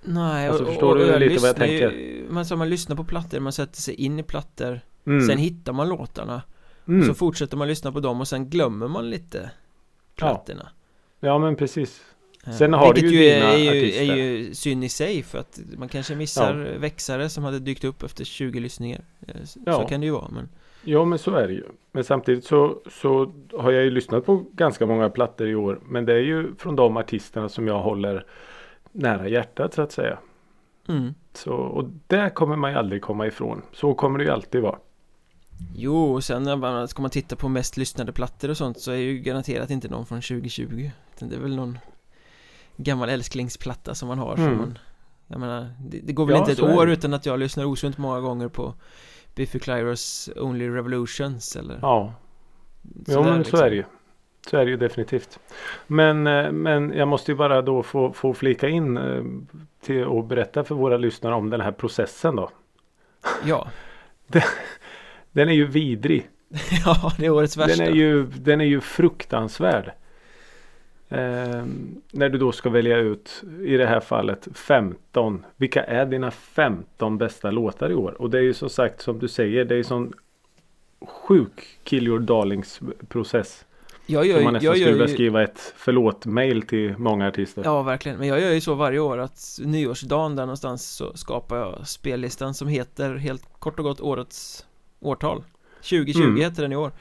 Nej, 0.03 0.49
Alltså, 0.49 0.63
och, 0.63 0.69
förstår 0.69 0.91
och, 0.91 0.99
du 0.99 1.05
och 1.05 1.11
jag 1.11 1.21
lite 1.21 1.43
vad 1.43 1.49
jag 1.49 1.69
lyssnar 1.69 1.91
ju, 1.91 2.27
man, 2.31 2.45
så 2.47 2.57
man 2.57 2.69
lyssnar 2.69 2.97
på 2.97 3.05
plattor, 3.05 3.41
man 3.41 3.53
sätter 3.53 3.81
sig 3.81 3.95
in 3.95 4.19
i 4.19 4.23
plattor 4.23 4.81
Mm. 5.07 5.27
Sen 5.27 5.39
hittar 5.39 5.73
man 5.73 5.89
låtarna 5.89 6.43
mm. 6.89 7.07
Så 7.07 7.15
fortsätter 7.15 7.57
man 7.57 7.69
lyssna 7.69 7.93
på 7.93 8.01
dem 8.01 8.21
och 8.21 8.29
sen 8.29 8.51
glömmer 8.51 8.89
man 8.89 9.11
lite 9.11 9.51
plattorna 10.15 10.69
Ja 11.21 11.39
men 11.39 11.57
precis. 11.57 12.01
Eh, 12.46 12.53
Sen 12.53 12.72
har 12.72 12.94
Vilket 12.94 13.11
du 13.11 13.16
ju 13.24 13.35
dina 13.35 13.46
är, 13.53 13.57
ju, 13.59 13.68
artister. 13.81 14.12
är 14.12 14.16
ju 14.16 14.55
synd 14.55 14.85
i 14.85 14.88
sig 14.88 15.22
för 15.22 15.38
att 15.38 15.61
man 15.79 15.88
kanske 15.88 16.14
missar 16.14 16.55
växare 16.79 17.29
som 17.29 17.44
hade 17.44 17.59
dykt 17.59 17.85
upp 17.85 18.03
efter 18.03 18.24
20 18.24 18.61
lyssningar 18.61 19.05
Eh, 19.29 19.44
Så 19.44 19.61
Ja. 19.66 19.87
kan 19.88 20.00
det 20.00 20.07
ju 20.07 20.12
vara 20.12 20.29
men 20.29 20.48
Ja 20.85 21.05
men 21.05 21.18
så 21.18 21.35
är 21.35 21.46
det 21.48 21.55
ju. 21.55 21.64
Men 21.92 22.05
samtidigt 22.05 22.44
så, 22.44 22.83
så 22.90 23.33
har 23.59 23.70
jag 23.72 23.85
ju 23.85 23.90
lyssnat 23.90 24.26
på 24.26 24.44
ganska 24.53 24.87
många 24.87 25.11
plattor 25.11 25.48
i 25.48 25.55
år. 25.55 25.81
Men 25.88 26.05
det 26.07 26.12
är 26.12 26.20
ju 26.20 26.55
från 26.59 26.76
de 26.76 26.96
artisterna 26.96 27.48
som 27.48 27.66
jag 27.68 27.83
håller 27.83 28.26
nära 28.92 29.29
hjärtat 29.29 29.74
så 29.74 29.83
att 29.83 29.92
säga. 29.92 30.18
mm. 30.88 31.14
Så, 31.35 31.53
och 31.53 31.85
det 32.07 32.31
kommer 32.35 32.57
man 32.57 32.70
ju 32.72 32.79
aldrig 32.79 33.03
komma 33.03 33.26
ifrån. 33.26 33.62
Så 33.72 33.94
kommer 33.94 34.18
det 34.18 34.24
ju 34.24 34.31
alltid 34.31 34.61
vara. 34.62 34.79
Jo, 35.76 36.12
och 36.14 36.24
sen 36.24 36.42
när 36.42 36.57
man, 36.57 36.88
ska 36.88 37.03
man 37.03 37.11
titta 37.11 37.37
på 37.37 37.48
mest 37.48 37.76
lyssnade 37.76 38.12
plattor 38.12 38.48
och 38.50 38.57
sånt 38.57 38.81
så 38.81 38.90
är 38.90 38.96
ju 38.96 39.18
garanterat 39.18 39.70
inte 39.70 39.88
någon 39.88 40.07
från 40.07 40.20
2020 40.20 40.90
utan 41.16 41.29
det 41.29 41.37
är 41.37 41.40
väl 41.40 41.57
någon 41.57 41.79
gammal 42.83 43.09
älsklingsplatta 43.09 43.95
som 43.95 44.09
man 44.09 44.19
har 44.19 44.37
som 44.37 44.45
Mm. 44.45 44.59
man 44.59 44.79
Jag 45.27 45.40
menar, 45.40 45.71
det, 45.81 45.99
det 46.03 46.12
går 46.12 46.27
väl 46.27 46.35
Ja, 46.35 46.40
inte 46.40 46.53
ett 46.53 46.61
år 46.77 46.87
det. 46.87 46.93
utan 46.93 47.14
att 47.14 47.27
jag 47.27 47.38
lyssnar 47.38 47.64
osunt 47.64 47.99
många 47.99 48.21
gånger 48.21 48.49
på 48.49 48.75
Biffy 49.35 49.59
Clyros 49.59 50.31
Only 50.37 50.69
Revolutions 50.69 51.57
eller 51.57 51.79
Ja, 51.83 52.14
jo 52.83 53.14
sådär 53.14 53.31
men 53.31 53.38
liksom. 53.38 53.59
så 53.59 53.64
är 53.64 53.71
det 53.71 53.77
ju. 53.77 53.85
Så 54.51 54.57
är 54.57 54.64
det 54.64 54.71
ju 54.71 54.77
definitivt. 54.77 55.38
Men, 55.87 56.27
eh, 56.27 56.53
men 56.53 56.93
jag 56.97 57.09
måste 57.09 57.33
ju 57.33 57.37
bara 57.37 57.62
då 57.62 57.83
få, 57.83 58.12
få 58.12 58.35
flika 58.35 58.69
in 58.69 58.97
eh, 58.97 59.23
till 59.83 60.19
att 60.19 60.27
berätta 60.29 60.64
för 60.64 60.75
våra 60.75 60.97
lyssnare 60.97 61.35
om 61.35 61.51
den 61.51 61.61
här 61.61 61.73
processen 61.73 62.37
då. 62.37 62.51
Ja, 63.45 63.69
Den 65.33 65.49
är 65.49 65.53
ju 65.53 65.66
vidrig. 65.66 66.29
ja 66.85 67.12
det 67.19 67.27
är 67.27 67.31
årets 67.31 67.57
värsta 67.57 67.77
Den 67.85 67.93
är 67.93 67.97
ju, 67.97 68.27
den 68.27 68.61
är 68.61 68.64
ju 68.64 68.81
fruktansvärd. 68.81 69.93
Eh, 71.12 71.64
när 72.12 72.29
du 72.29 72.38
då 72.38 72.53
ska 72.53 72.70
välja 72.70 72.96
ut 72.99 73.42
i 73.64 73.77
det 73.77 73.87
här 73.87 74.01
fallet 74.01 74.49
15. 74.55 75.44
Vilka 75.57 75.85
är 75.85 76.07
dina 76.07 76.31
15 76.31 77.18
bästa 77.18 77.51
låtar 77.51 77.90
i 77.90 77.94
år? 77.94 78.16
Och 78.18 78.31
det 78.31 78.38
är 78.38 78.42
ju 78.42 78.55
som 78.55 78.70
sagt 78.70 79.03
som 79.03 79.18
du 79.18 79.29
säger. 79.29 79.64
Det 79.64 79.75
är 79.75 79.77
ju 79.77 79.85
sån 79.85 80.12
sjuk 81.07 81.79
kill 81.85 82.07
your 82.07 82.18
darlings 82.18 82.81
process. 83.09 83.64
Jag 84.07 84.27
gör, 84.27 84.42
man 84.44 84.53
nästan 84.53 84.66
jag 84.66 84.75
skulle 84.75 84.90
gör 84.90 84.92
vilja 84.92 85.07
ju, 85.09 85.14
skriva 85.14 85.42
ett 85.42 85.75
förlåt-mail 85.77 86.62
till 86.62 86.99
många 86.99 87.29
artister. 87.29 87.62
Ja, 87.64 87.83
verkligen. 87.83 88.18
Men 88.18 88.29
jag 88.29 88.40
gör 88.40 88.51
ju 88.51 88.61
så 88.61 88.75
varje 88.75 88.99
år 88.99 89.18
att 89.18 89.59
nyårsdagen 89.64 90.37
där 90.37 90.42
någonstans 90.42 90.87
så 90.87 91.16
skapar 91.16 91.57
jag 91.57 91.88
spellistan 91.88 92.55
som 92.55 92.68
heter 92.68 93.14
helt 93.14 93.42
kort 93.59 93.79
och 93.79 93.85
gott 93.85 94.01
årets 94.01 94.66
årtal 95.01 95.44
2020 95.77 96.23
Mm. 96.23 96.37
heter 96.37 96.62
den 96.62 96.73
i 96.73 96.77
år 96.77 96.92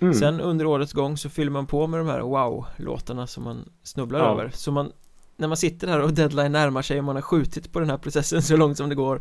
Mm. 0.00 0.14
Sen 0.14 0.40
under 0.40 0.66
årets 0.66 0.92
gång 0.92 1.16
så 1.16 1.30
fyller 1.30 1.50
man 1.50 1.66
på 1.66 1.86
med 1.86 2.00
de 2.00 2.06
här 2.08 2.20
wow-låtarna 2.20 3.26
som 3.26 3.44
man 3.44 3.68
snubblar 3.82 4.18
Ja. 4.20 4.32
över 4.32 4.50
Så 4.54 4.72
man 4.72 4.92
när 5.36 5.48
man 5.48 5.56
sitter 5.56 5.88
här 5.88 6.00
och 6.00 6.12
deadline 6.12 6.52
närmar 6.52 6.82
sig 6.82 6.98
och 6.98 7.04
man 7.04 7.14
har 7.16 7.22
skjutit 7.22 7.72
på 7.72 7.80
den 7.80 7.90
här 7.90 7.98
processen 7.98 8.42
så 8.42 8.56
långt 8.56 8.76
som 8.76 8.88
det 8.88 8.94
går 8.94 9.20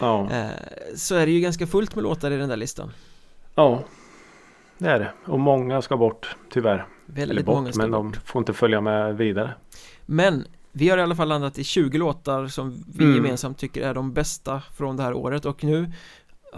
ja. 0.00 0.30
eh, 0.30 0.46
Så 0.96 1.14
är 1.14 1.26
det 1.26 1.32
ju 1.32 1.40
ganska 1.40 1.66
fullt 1.66 1.94
med 1.94 2.04
låtar 2.04 2.30
i 2.30 2.36
den 2.36 2.48
där 2.48 2.56
listan 2.56 2.92
ja, 3.54 3.82
det 4.78 4.88
är 4.88 4.98
det. 4.98 5.12
Och 5.26 5.40
många 5.40 5.82
ska 5.82 5.96
bort 5.96 6.36
tyvärr. 6.52 6.86
Eller 7.16 7.26
Väldigt 7.26 7.46
många 7.46 7.62
bort, 7.62 7.74
ska 7.74 7.82
men 7.82 7.90
bort 7.90 8.14
de 8.14 8.20
får 8.20 8.38
inte 8.40 8.52
följa 8.52 8.80
med 8.80 9.16
vidare. 9.16 9.54
Men 10.06 10.46
vi 10.72 10.88
har 10.88 10.98
i 10.98 11.02
alla 11.02 11.14
fall 11.16 11.28
landat 11.28 11.58
i 11.58 11.64
20 11.64 11.98
låtar 11.98 12.46
som 12.46 12.84
vi 12.94 13.04
Mm. 13.04 13.16
gemensamt 13.16 13.58
tycker 13.58 13.82
är 13.82 13.94
de 13.94 14.12
bästa 14.12 14.62
från 14.76 14.96
det 14.96 15.02
här 15.02 15.14
året 15.14 15.44
och 15.44 15.64
nu 15.64 15.92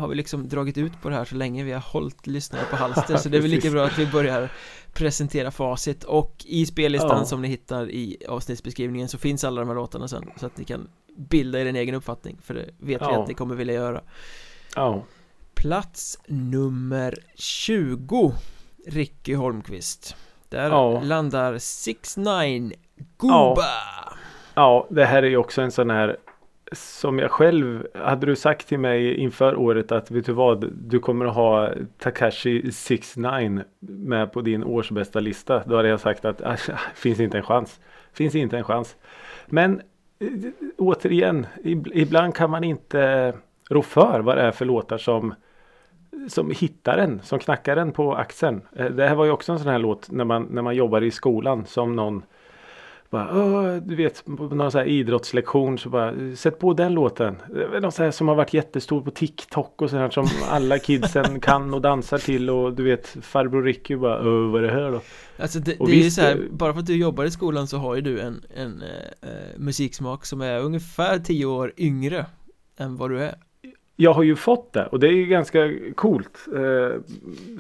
har 0.00 0.08
vi 0.08 0.14
liksom 0.14 0.48
dragit 0.48 0.78
ut 0.78 0.92
på 1.02 1.08
det 1.08 1.14
här 1.14 1.24
så 1.24 1.34
länge 1.34 1.64
vi 1.64 1.72
har 1.72 1.80
hållit 1.80 2.26
lyssnare 2.26 2.62
på 2.70 2.76
halster 2.76 3.16
så 3.16 3.28
det 3.28 3.36
är 3.36 3.42
väl 3.42 3.50
lika 3.50 3.70
bra 3.70 3.84
att 3.84 3.98
vi 3.98 4.06
börjar 4.06 4.52
presentera 4.92 5.50
facit. 5.50 6.04
Och 6.04 6.44
i 6.46 6.66
spellistan 6.66 7.18
Ja. 7.18 7.24
som 7.24 7.42
ni 7.42 7.48
hittar 7.48 7.90
i 7.90 8.16
avsnittsbeskrivningen 8.28 9.08
så 9.08 9.18
finns 9.18 9.44
alla 9.44 9.60
de 9.60 9.68
här 9.68 9.74
låtarna 9.76 10.08
sen 10.08 10.30
så 10.36 10.46
att 10.46 10.56
ni 10.58 10.64
kan 10.64 10.88
bilda 11.16 11.60
er 11.60 11.66
en 11.66 11.76
egen 11.76 11.94
uppfattning 11.94 12.38
för 12.42 12.54
det 12.54 12.60
vet 12.78 13.00
vi 13.02 13.04
Ja. 13.04 13.22
att 13.22 13.28
ni 13.28 13.34
kommer 13.34 13.54
vilja 13.54 13.74
göra. 13.74 14.00
Ja, 14.76 15.04
Plats 15.54 16.18
nummer 16.26 17.14
20 17.34 18.32
Ricky 18.86 19.34
Holmqvist. 19.34 20.16
Där 20.48 20.68
Ja. 20.70 21.00
landar 21.00 21.58
6 21.58 22.16
9 22.16 22.70
Goba 23.16 23.64
ja, 24.54 24.86
det 24.90 25.04
här 25.04 25.22
är 25.22 25.26
ju 25.26 25.36
också 25.36 25.62
en 25.62 25.72
sån 25.72 25.90
här 25.90 26.16
som 26.72 27.18
jag 27.18 27.30
själv, 27.30 27.86
hade 27.94 28.26
du 28.26 28.36
sagt 28.36 28.68
till 28.68 28.78
mig 28.78 29.14
inför 29.16 29.56
året 29.56 29.92
att 29.92 30.10
vet 30.10 30.26
du 30.26 30.32
vad, 30.32 30.72
du 30.72 30.98
kommer 30.98 31.26
att 31.26 31.34
ha 31.34 31.70
Takashi 31.98 32.72
69 32.72 33.62
med 33.80 34.32
på 34.32 34.40
din 34.40 34.64
årsbästa 34.64 35.20
lista. 35.20 35.62
Då 35.66 35.76
hade 35.76 35.88
jag 35.88 36.00
sagt 36.00 36.24
att 36.24 36.42
ah, 36.42 36.56
det 36.66 36.78
finns 36.94 37.20
inte 37.20 37.38
en 37.38 37.44
chans. 37.44 37.80
Finns 38.12 38.34
inte 38.34 38.56
en 38.56 38.64
chans. 38.64 38.96
Men 39.46 39.80
eh, 40.18 40.28
återigen, 40.78 41.46
ibland 41.94 42.34
kan 42.34 42.50
man 42.50 42.64
inte 42.64 43.32
rå 43.70 43.82
för 43.82 44.20
vad 44.20 44.36
det 44.36 44.42
är 44.42 44.52
för 44.52 44.64
låtar 44.64 44.98
som 44.98 45.34
som 46.28 46.50
hittar 46.50 46.98
en, 46.98 47.20
som 47.22 47.38
knackar 47.38 47.76
en 47.76 47.92
på 47.92 48.14
axeln. 48.14 48.62
Eh, 48.76 48.86
det 48.86 49.08
här 49.08 49.14
var 49.14 49.24
ju 49.24 49.30
också 49.30 49.52
en 49.52 49.58
sån 49.58 49.68
här 49.68 49.78
låt 49.78 50.10
när 50.10 50.24
man, 50.24 50.42
när 50.50 50.62
man 50.62 50.76
jobbar 50.76 51.00
i 51.00 51.10
skolan 51.10 51.66
som 51.66 51.96
någon 51.96 52.22
bara, 53.10 53.28
"Åh, 53.32 53.76
du 53.76 53.94
vet, 53.96 54.24
på 54.24 54.32
någon 54.32 54.70
sån 54.70 54.78
här 54.78 54.88
idrottslektion 54.88 55.78
så 55.78 55.88
bara, 55.88 56.14
sätt 56.36 56.58
på 56.58 56.72
den 56.72 56.94
låten. 56.94 57.36
Någon 57.82 57.92
sån 57.92 58.04
här 58.04 58.10
som 58.10 58.28
har 58.28 58.34
varit 58.34 58.54
jättestor 58.54 59.00
på 59.00 59.10
TikTok 59.10 59.82
och 59.82 59.90
sånt 59.90 60.12
som 60.12 60.26
alla 60.50 60.78
kidsen 60.78 61.40
kan 61.42 61.74
och 61.74 61.80
dansar 61.80 62.18
till 62.18 62.50
och 62.50 62.72
du 62.72 62.82
vet, 62.82 63.16
farbror 63.22 63.62
Ricky 63.62 63.96
bara, 63.96 64.20
"Åh, 64.20 64.50
vad 64.52 64.64
är 64.64 64.66
det 64.66 64.72
här 64.72 64.90
då? 64.90 65.00
Alltså 65.38 65.58
det, 65.58 65.64
det 65.78 65.84
är 65.84 65.88
ju 65.88 66.02
visst, 66.02 66.16
så 66.16 66.22
här, 66.22 66.36
eh, 66.36 66.42
bara 66.50 66.72
för 66.72 66.80
att 66.80 66.86
du 66.86 66.96
jobbar 66.96 67.24
i 67.24 67.30
skolan 67.30 67.66
så 67.66 67.76
har 67.78 67.94
ju 67.94 68.00
du 68.00 68.20
en, 68.20 68.42
en 68.56 68.82
eh, 68.82 69.30
eh, 69.30 69.58
musiksmak 69.58 70.26
som 70.26 70.40
är 70.40 70.60
ungefär 70.60 71.18
10 71.18 71.44
år 71.46 71.72
yngre 71.76 72.26
än 72.78 72.96
vad 72.96 73.10
du 73.10 73.22
är 73.22 73.34
Jag 74.00 74.12
har 74.12 74.22
ju 74.22 74.36
fått 74.36 74.72
det 74.72 74.86
och 74.86 75.00
det 75.00 75.06
är 75.08 75.12
ju 75.12 75.26
ganska 75.26 75.58
coolt. 75.94 76.38
Eh, 76.54 77.00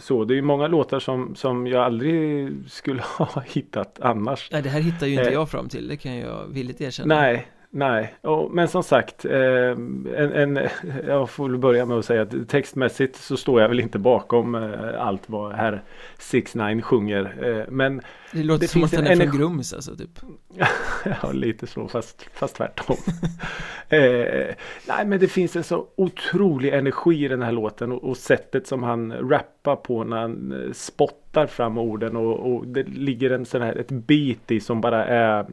så 0.00 0.24
det 0.24 0.34
är 0.34 0.36
ju 0.36 0.42
många 0.42 0.66
låtar 0.66 0.98
som, 1.00 1.34
som 1.34 1.66
jag 1.66 1.82
aldrig 1.84 2.52
skulle 2.68 3.02
ha 3.18 3.42
hittat 3.46 4.00
annars. 4.00 4.48
Nej 4.52 4.62
det 4.62 4.68
här 4.68 4.80
hittar 4.80 5.06
ju 5.06 5.12
inte 5.12 5.28
Eh. 5.28 5.32
jag 5.32 5.50
fram 5.50 5.68
till, 5.68 5.88
det 5.88 5.96
kan 5.96 6.16
jag 6.16 6.46
villigt 6.46 6.80
erkänna 6.80 7.14
Nej, 7.20 7.46
nej. 7.70 8.14
Och, 8.20 8.50
men 8.50 8.68
som 8.68 8.82
sagt, 8.82 9.24
eh, 9.24 9.70
en, 10.16 10.32
en, 10.32 10.58
jag 11.06 11.30
får 11.30 11.48
väl 11.48 11.58
börja 11.58 11.86
med 11.86 11.98
att 11.98 12.04
säga 12.04 12.22
att 12.22 12.48
textmässigt 12.48 13.16
så 13.16 13.36
står 13.36 13.60
jag 13.60 13.68
väl 13.68 13.80
inte 13.80 13.98
bakom 13.98 14.54
eh, 14.54 15.00
allt 15.06 15.22
vad 15.26 15.52
herr 15.52 15.82
6 16.18 16.54
9 16.54 16.82
sjunger. 16.82 17.34
Eh, 17.42 17.64
men 17.72 18.02
Det 18.32 18.42
låter 18.42 18.60
det 18.60 18.68
som 18.68 18.84
att 18.84 18.92
en 18.92 19.06
är 19.06 19.16
från 19.16 19.38
Grums 19.38 19.72
alltså 19.72 19.96
typ 19.96 20.20
ja, 21.22 21.32
lite 21.32 21.66
så 21.66 21.88
fast, 21.88 22.26
fast 22.32 22.56
tvärtom. 22.56 22.96
eh, 23.88 24.54
nej, 24.88 25.06
men 25.06 25.20
det 25.20 25.28
finns 25.28 25.56
en 25.56 25.64
så 25.64 25.86
otrolig 25.96 26.74
energi 26.74 27.24
i 27.24 27.28
den 27.28 27.42
här 27.42 27.52
låten 27.52 27.92
och, 27.92 28.04
och 28.04 28.16
sättet 28.16 28.66
som 28.66 28.82
han 28.82 29.12
rappar 29.30 29.76
på 29.76 30.04
när 30.04 30.16
han 30.16 30.64
eh, 30.64 30.72
spottar 30.72 31.46
fram 31.46 31.78
orden 31.78 32.16
och, 32.16 32.52
och 32.52 32.66
det 32.66 32.82
ligger 32.82 33.30
en 33.30 33.46
sån 33.46 33.62
här 33.62 33.76
ett 33.76 33.90
beat 33.90 34.50
i 34.50 34.60
som 34.60 34.80
bara 34.80 35.06
är 35.06 35.46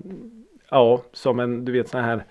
ja, 0.69 1.01
som 1.13 1.39
en 1.39 1.65
du 1.65 1.71
vet 1.71 1.89
sån 1.89 2.03
här 2.03 2.25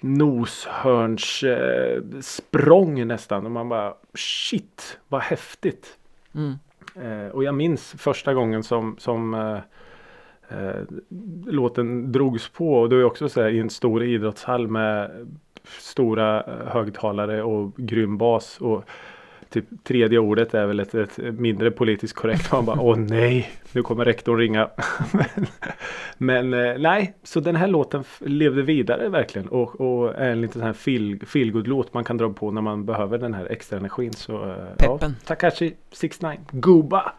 noshörns 0.00 1.42
eh, 1.42 2.02
språng 2.20 3.06
nästan 3.06 3.44
och 3.44 3.50
man 3.50 3.68
bara 3.68 3.94
shit 4.14 4.98
vad 5.08 5.20
häftigt. 5.20 5.98
mm. 6.34 6.54
Eh, 6.96 7.28
och 7.28 7.44
jag 7.44 7.54
minns 7.54 7.94
första 7.98 8.34
gången 8.34 8.62
som, 8.62 8.96
som 8.98 9.34
eh, 9.34 9.58
eh, 10.58 10.82
låten 11.46 12.12
drogs 12.12 12.48
på 12.48 12.74
och 12.74 12.88
det 12.88 12.96
är 12.96 13.04
också 13.04 13.28
så 13.28 13.42
här, 13.42 13.48
i 13.48 13.60
en 13.60 13.70
stor 13.70 14.04
idrottshall 14.04 14.68
med 14.68 15.10
stora 15.64 16.42
eh, 16.42 16.66
högtalare 16.66 17.42
och 17.42 17.76
grym 17.76 18.18
bas. 18.18 18.60
Och 18.60 18.84
typ 19.54 19.84
tredje 19.84 20.18
ordet 20.18 20.54
är 20.54 20.66
väl 20.66 20.80
ett, 20.80 20.94
ett 20.94 21.18
mindre 21.18 21.70
politiskt 21.70 22.14
korrekt. 22.14 22.52
Man 22.52 22.64
bara 22.64 22.80
åh 22.80 22.96
nej, 22.96 23.50
nu 23.72 23.82
kommer 23.82 24.04
rektorn 24.04 24.38
ringa. 24.38 24.70
men 25.12 25.46
men 26.52 26.54
eh, 26.54 26.78
nej, 26.78 27.14
så 27.22 27.40
den 27.40 27.56
här 27.56 27.68
låten 27.68 28.04
levde 28.18 28.62
vidare 28.62 29.08
verkligen 29.08 29.48
och, 29.48 29.80
och 29.80 30.14
är 30.14 30.30
en 30.30 30.40
liten 30.40 30.52
sån 30.52 30.62
här 30.62 30.72
feel, 30.72 31.26
feel 31.26 31.48
låt 31.48 31.94
man 31.94 32.04
kan 32.04 32.16
dra 32.16 32.32
på 32.32 32.50
när 32.50 32.60
man 32.60 32.86
behöver 32.86 33.18
den 33.18 33.34
här 33.34 33.46
extra 33.46 33.78
energin. 33.78 34.12
Så, 34.12 34.44
eh, 34.44 34.56
ja, 34.78 34.98
Peppen. 34.98 35.16
Takashi 35.24 35.74
69 35.92 36.38
Guba. 36.50 37.12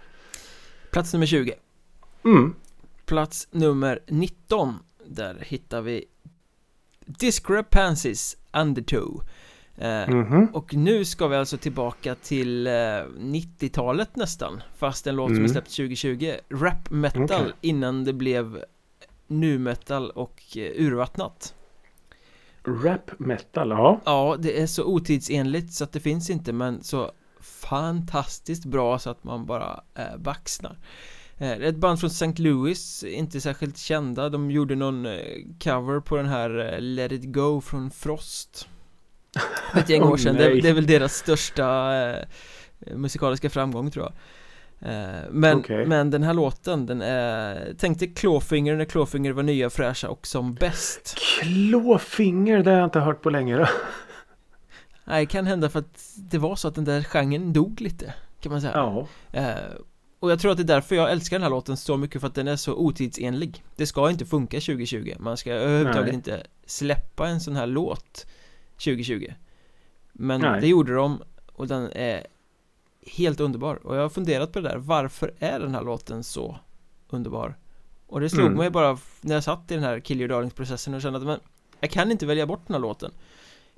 Plats 0.91 1.13
nummer 1.13 1.25
20 1.25 1.53
Mm. 2.23 2.55
Plats 3.05 3.47
nummer 3.51 3.99
19 4.07 4.73
Där 5.05 5.37
hittar 5.41 5.81
vi 5.81 6.05
Discrepancies 7.05 8.37
Undertow 8.53 9.23
eh, 9.77 10.07
Mhm. 10.09 10.47
Och 10.53 10.73
nu 10.73 11.05
ska 11.05 11.27
vi 11.27 11.35
alltså 11.35 11.57
tillbaka 11.57 12.15
till 12.15 12.67
eh, 12.67 12.71
90-talet 13.19 14.15
nästan 14.15 14.63
Fast 14.77 15.07
en 15.07 15.15
låt 15.15 15.27
som 15.27 15.35
är 15.35 15.39
Mm. 15.39 15.49
släppt 15.51 15.75
2020 15.75 16.33
Rap 16.49 16.89
metal 16.91 17.23
Okej. 17.23 17.51
innan 17.61 18.03
det 18.03 18.13
blev 18.13 18.63
nu 19.27 19.59
metal 19.59 20.09
och 20.11 20.41
eh, 20.57 20.71
urvattnat 20.85 21.53
Rap 22.83 23.11
metal, 23.19 23.69
ja. 23.69 24.01
Ja, 24.05 24.35
det 24.39 24.61
är 24.61 24.67
så 24.67 24.83
otidsenligt 24.85 25.73
så 25.73 25.83
att 25.83 25.91
det 25.91 25.99
finns 25.99 26.29
inte 26.29 26.53
men 26.53 26.83
så 26.83 27.11
fantastiskt 27.41 28.65
bra 28.65 28.99
så 28.99 29.09
att 29.09 29.23
man 29.23 29.45
bara 29.45 29.83
eh, 29.95 30.17
baxnar 30.17 30.77
eh, 31.37 31.39
det 31.39 31.45
är 31.55 31.61
Ett 31.61 31.75
band 31.77 31.99
från 31.99 32.07
St. 32.09 32.33
Louis, 32.41 33.03
inte 33.03 33.41
särskilt 33.41 33.77
kända 33.77 34.29
De 34.29 34.51
gjorde 34.51 34.75
någon 34.75 35.05
eh, 35.05 35.19
cover 35.63 35.99
på 35.99 36.15
den 36.15 36.25
här 36.25 36.73
eh, 36.73 36.81
Let 36.81 37.11
It 37.11 37.33
Go 37.33 37.61
från 37.61 37.91
Frost 37.91 38.67
Ett 39.75 39.89
gäng 39.89 40.03
år 40.03 40.17
sedan, 40.17 40.35
det, 40.35 40.49
nej. 40.49 40.61
det 40.61 40.69
är 40.69 40.73
väl 40.73 40.85
deras 40.87 41.13
största 41.13 41.95
eh, 42.09 42.25
musikaliska 42.95 43.49
framgång 43.49 43.91
tror 43.91 44.05
jag 44.05 44.13
Eh, 44.79 45.23
Men, 45.31 45.57
Okej. 45.57 45.85
men 45.85 46.09
den 46.11 46.23
här 46.23 46.33
låten, 46.33 46.85
den 46.85 47.01
är 47.01 47.73
Tänk 47.77 47.99
dig 47.99 48.13
Clawfinger 48.13 48.75
när 48.75 48.85
Clawfinger 48.85 49.31
var 49.31 49.43
nya, 49.43 49.69
fräscha 49.69 50.09
och 50.09 50.27
som 50.27 50.53
bäst 50.53 51.17
Klåfinger, 51.41 52.63
det 52.63 52.71
har 52.71 52.77
jag 52.77 52.87
inte 52.87 52.99
hört 52.99 53.21
på 53.21 53.29
länge 53.29 53.57
då. 53.57 53.67
Nej, 55.05 55.25
det 55.25 55.31
kan 55.31 55.45
hända 55.47 55.69
för 55.69 55.79
att 55.79 56.09
det 56.15 56.37
var 56.37 56.55
så 56.55 56.67
att 56.67 56.75
den 56.75 56.85
där 56.85 57.03
genren 57.03 57.53
dog 57.53 57.81
lite 57.81 58.13
Kan 58.41 58.51
man 58.51 58.61
säga 58.61 58.73
Ja. 58.75 59.07
eh, 59.31 59.55
Och 60.19 60.31
jag 60.31 60.39
tror 60.39 60.51
att 60.51 60.57
det 60.57 60.63
är 60.63 60.75
därför 60.75 60.95
jag 60.95 61.11
älskar 61.11 61.35
den 61.37 61.43
här 61.43 61.49
låten 61.49 61.77
så 61.77 61.97
mycket 61.97 62.21
för 62.21 62.27
att 62.27 62.35
den 62.35 62.47
är 62.47 62.55
så 62.55 62.73
otidsenlig 62.73 63.63
Det 63.75 63.87
ska 63.87 64.09
inte 64.09 64.25
funka 64.25 64.57
2020 64.57 65.13
Man 65.19 65.37
ska 65.37 65.51
överhuvudtaget 65.53 66.05
Nej. 66.05 66.15
inte 66.15 66.43
släppa 66.65 67.27
en 67.27 67.39
sån 67.41 67.55
här 67.55 67.67
låt 67.67 68.25
2020 68.77 69.33
Men 70.13 70.41
Nej. 70.41 70.61
det 70.61 70.67
gjorde 70.67 70.93
de 70.93 71.23
och 71.53 71.67
den 71.67 71.91
är 71.91 72.27
helt 73.07 73.39
underbar 73.39 73.75
och 73.75 73.95
jag 73.95 74.01
har 74.01 74.09
funderat 74.09 74.51
på 74.51 74.59
det 74.59 74.69
där 74.69 74.77
Varför 74.77 75.33
är 75.39 75.59
den 75.59 75.75
här 75.75 75.83
låten 75.83 76.23
så 76.23 76.59
underbar? 77.09 77.57
Och 78.07 78.21
det 78.21 78.29
slog 78.29 78.45
Mm. 78.45 78.57
mig 78.57 78.69
bara 78.69 78.97
när 79.21 79.35
jag 79.35 79.43
satt 79.43 79.71
i 79.71 79.73
den 79.73 79.83
här 79.83 79.99
Kill 79.99 80.19
Your 80.19 80.29
Darlings 80.29 80.53
processen 80.53 80.93
och 80.93 81.01
kände 81.01 81.19
att 81.19 81.25
men 81.25 81.39
Jag 81.79 81.89
kan 81.89 82.11
inte 82.11 82.25
välja 82.25 82.45
bort 82.45 82.61
den 82.67 82.73
här 82.73 82.81
låten 82.81 83.11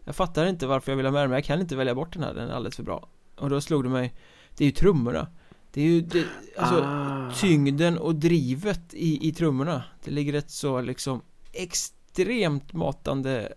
Jag 0.05 0.15
fattar 0.15 0.45
inte 0.45 0.67
varför 0.67 0.91
jag 0.91 0.97
vill 0.97 1.05
ha 1.05 1.11
med 1.13 1.21
den 1.21 1.29
men 1.29 1.37
jag 1.37 1.43
kan 1.45 1.59
inte 1.61 1.75
välja 1.75 1.95
bort 1.95 2.13
den 2.13 2.23
här, 2.23 2.33
den 2.33 2.49
är 2.49 2.53
alldeles 2.53 2.75
för 2.75 2.83
bra 2.83 3.07
Och 3.35 3.49
då 3.49 3.61
slog 3.61 3.83
det 3.83 3.89
mig 3.89 4.13
Det 4.57 4.63
är 4.63 4.65
ju 4.65 4.71
trummorna 4.71 5.27
Det 5.71 5.81
är 5.81 5.85
ju 5.85 6.01
det, 6.01 6.25
alltså 6.57 6.81
ah. 6.83 7.31
tyngden 7.31 7.97
och 7.97 8.15
drivet 8.15 8.93
i, 8.93 9.27
i 9.27 9.31
trummorna 9.33 9.83
Det 10.03 10.11
ligger 10.11 10.33
ett 10.33 10.49
så 10.49 10.81
liksom 10.81 11.21
extremt 11.53 12.73
matande 12.73 13.53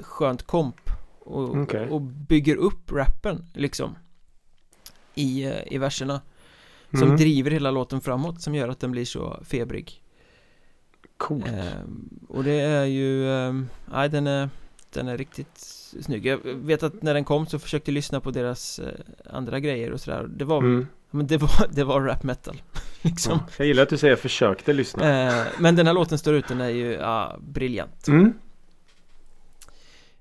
skönt 0.00 0.42
komp 0.42 0.90
och, 1.20 1.56
Okej. 1.56 1.88
och 1.88 2.00
bygger 2.00 2.56
upp 2.56 2.92
rappen 2.92 3.44
liksom 3.54 3.96
i, 5.14 5.44
eh, 5.44 5.72
i 5.72 5.78
verserna 5.78 6.20
som 6.90 7.02
Mm. 7.02 7.16
driver 7.16 7.50
hela 7.50 7.70
låten 7.70 8.00
framåt 8.00 8.42
som 8.42 8.54
gör 8.54 8.68
att 8.68 8.80
den 8.80 8.90
blir 8.92 9.04
så 9.04 9.40
febrig 9.44 10.02
Coolt. 11.16 11.46
Ehm, 11.48 12.08
och 12.28 12.44
det 12.44 12.60
är 12.60 12.84
ju, 12.84 13.24
nej 13.92 14.08
den 14.08 14.26
är, 14.26 14.50
den 14.92 15.08
är 15.08 15.18
riktigt 15.18 15.58
snygg 16.00 16.26
Jag 16.26 16.38
vet 16.44 16.82
att 16.82 17.02
när 17.02 17.14
den 17.14 17.24
kom 17.24 17.46
så 17.46 17.58
försökte 17.58 17.90
jag 17.90 17.94
lyssna 17.94 18.20
på 18.20 18.30
deras 18.30 18.78
eh, 18.78 18.88
andra 19.30 19.60
grejer 19.60 19.90
och 19.92 20.00
sådär 20.00 20.26
Det 20.36 20.44
var, 20.44 20.58
Mm. 20.58 20.86
men 21.10 21.26
det 21.26 21.36
var, 21.38 21.68
det 21.70 21.84
var 21.84 22.00
rap 22.00 22.22
metal 22.22 22.62
liksom 23.02 23.32
Ja. 23.32 23.46
Jag 23.58 23.66
gillar 23.66 23.82
att 23.82 23.88
du 23.88 23.96
säger 23.98 24.16
försökte 24.16 24.72
lyssna. 24.72 25.26
Eh, 25.40 25.46
Men 25.58 25.76
den 25.76 25.86
här 25.86 25.94
låten 25.94 26.18
står 26.18 26.34
ut, 26.34 26.48
den 26.48 26.60
är 26.60 26.68
ju, 26.68 26.92
ja, 26.92 27.38
briljant 27.40 28.08
Mm. 28.08 28.32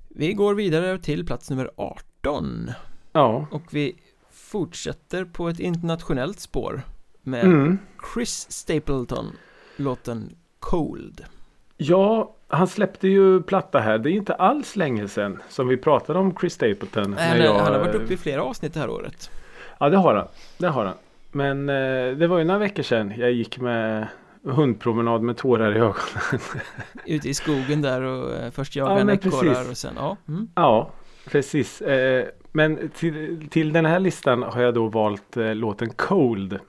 Vi 0.10 0.34
går 0.34 0.54
vidare 0.56 0.98
till 0.98 1.26
plats 1.26 1.50
nummer 1.50 1.70
18 1.76 2.72
Ja. 3.14 3.48
Och 3.52 3.64
vi 3.72 3.96
fortsätter 4.32 5.26
på 5.26 5.50
ett 5.50 5.60
internationellt 5.60 6.40
spår 6.40 6.82
Med 7.22 7.44
Mm. 7.46 7.78
Chris 8.14 8.52
Stapleton 8.52 9.32
Låten 9.76 10.36
Cold 10.60 11.26
Ja, 11.78 12.36
han 12.48 12.68
släppte 12.68 13.08
ju 13.08 13.42
platta 13.44 13.80
här. 13.80 13.98
Det 13.98 14.10
är 14.10 14.12
inte 14.12 14.34
alls 14.34 14.76
länge 14.76 15.08
sedan 15.08 15.42
som 15.50 15.68
vi 15.68 15.78
pratade 15.78 16.20
om 16.20 16.36
Chris 16.40 16.54
Stapleton. 16.54 17.12
Nej, 17.12 17.18
när 17.18 17.28
han, 17.48 17.56
jag- 17.56 17.64
han 17.64 17.74
har 17.74 17.80
varit 17.80 17.96
uppe 17.96 18.14
i 18.14 18.18
flera 18.18 18.44
avsnitt 18.44 18.74
det 18.74 18.80
här 18.80 18.90
året 18.90 19.32
Ja, 19.80 19.90
det 19.90 19.98
har 19.98 20.16
han. 20.16 20.28
Det 20.58 20.68
har 20.68 20.86
han. 20.86 20.96
Men 21.32 21.70
eh, 21.70 22.18
det 22.18 22.28
var 22.28 22.38
ju 22.38 22.44
några 22.44 22.60
veckor 22.60 22.84
sedan 22.84 23.14
jag 23.18 23.32
gick 23.32 23.60
med 23.60 24.08
hundpromenad 24.44 25.22
med 25.22 25.38
tårar 25.38 25.72
i 25.72 25.76
ögonen. 25.76 25.96
Ute 27.06 27.30
i 27.30 27.34
skogen 27.34 27.82
där 27.82 28.02
och 28.02 28.36
eh, 28.36 28.52
först 28.52 28.76
Ja, 28.76 28.90
jaga 28.90 29.06
men 29.06 29.16
ekorrar 29.16 29.70
och 29.70 29.78
sen, 29.78 29.94
ja 29.98 30.18
mm. 30.28 30.50
ja, 30.56 30.92
precis. 31.26 31.82
Eh, 31.82 32.28
men 32.52 32.90
till, 32.90 33.48
till 33.50 33.74
den 33.74 33.86
här 33.86 34.00
listan 34.00 34.44
har 34.44 34.62
jag 34.62 34.74
då 34.74 34.88
valt 34.88 35.38
eh, 35.38 35.56
låten 35.56 35.90
Cold. 35.90 36.60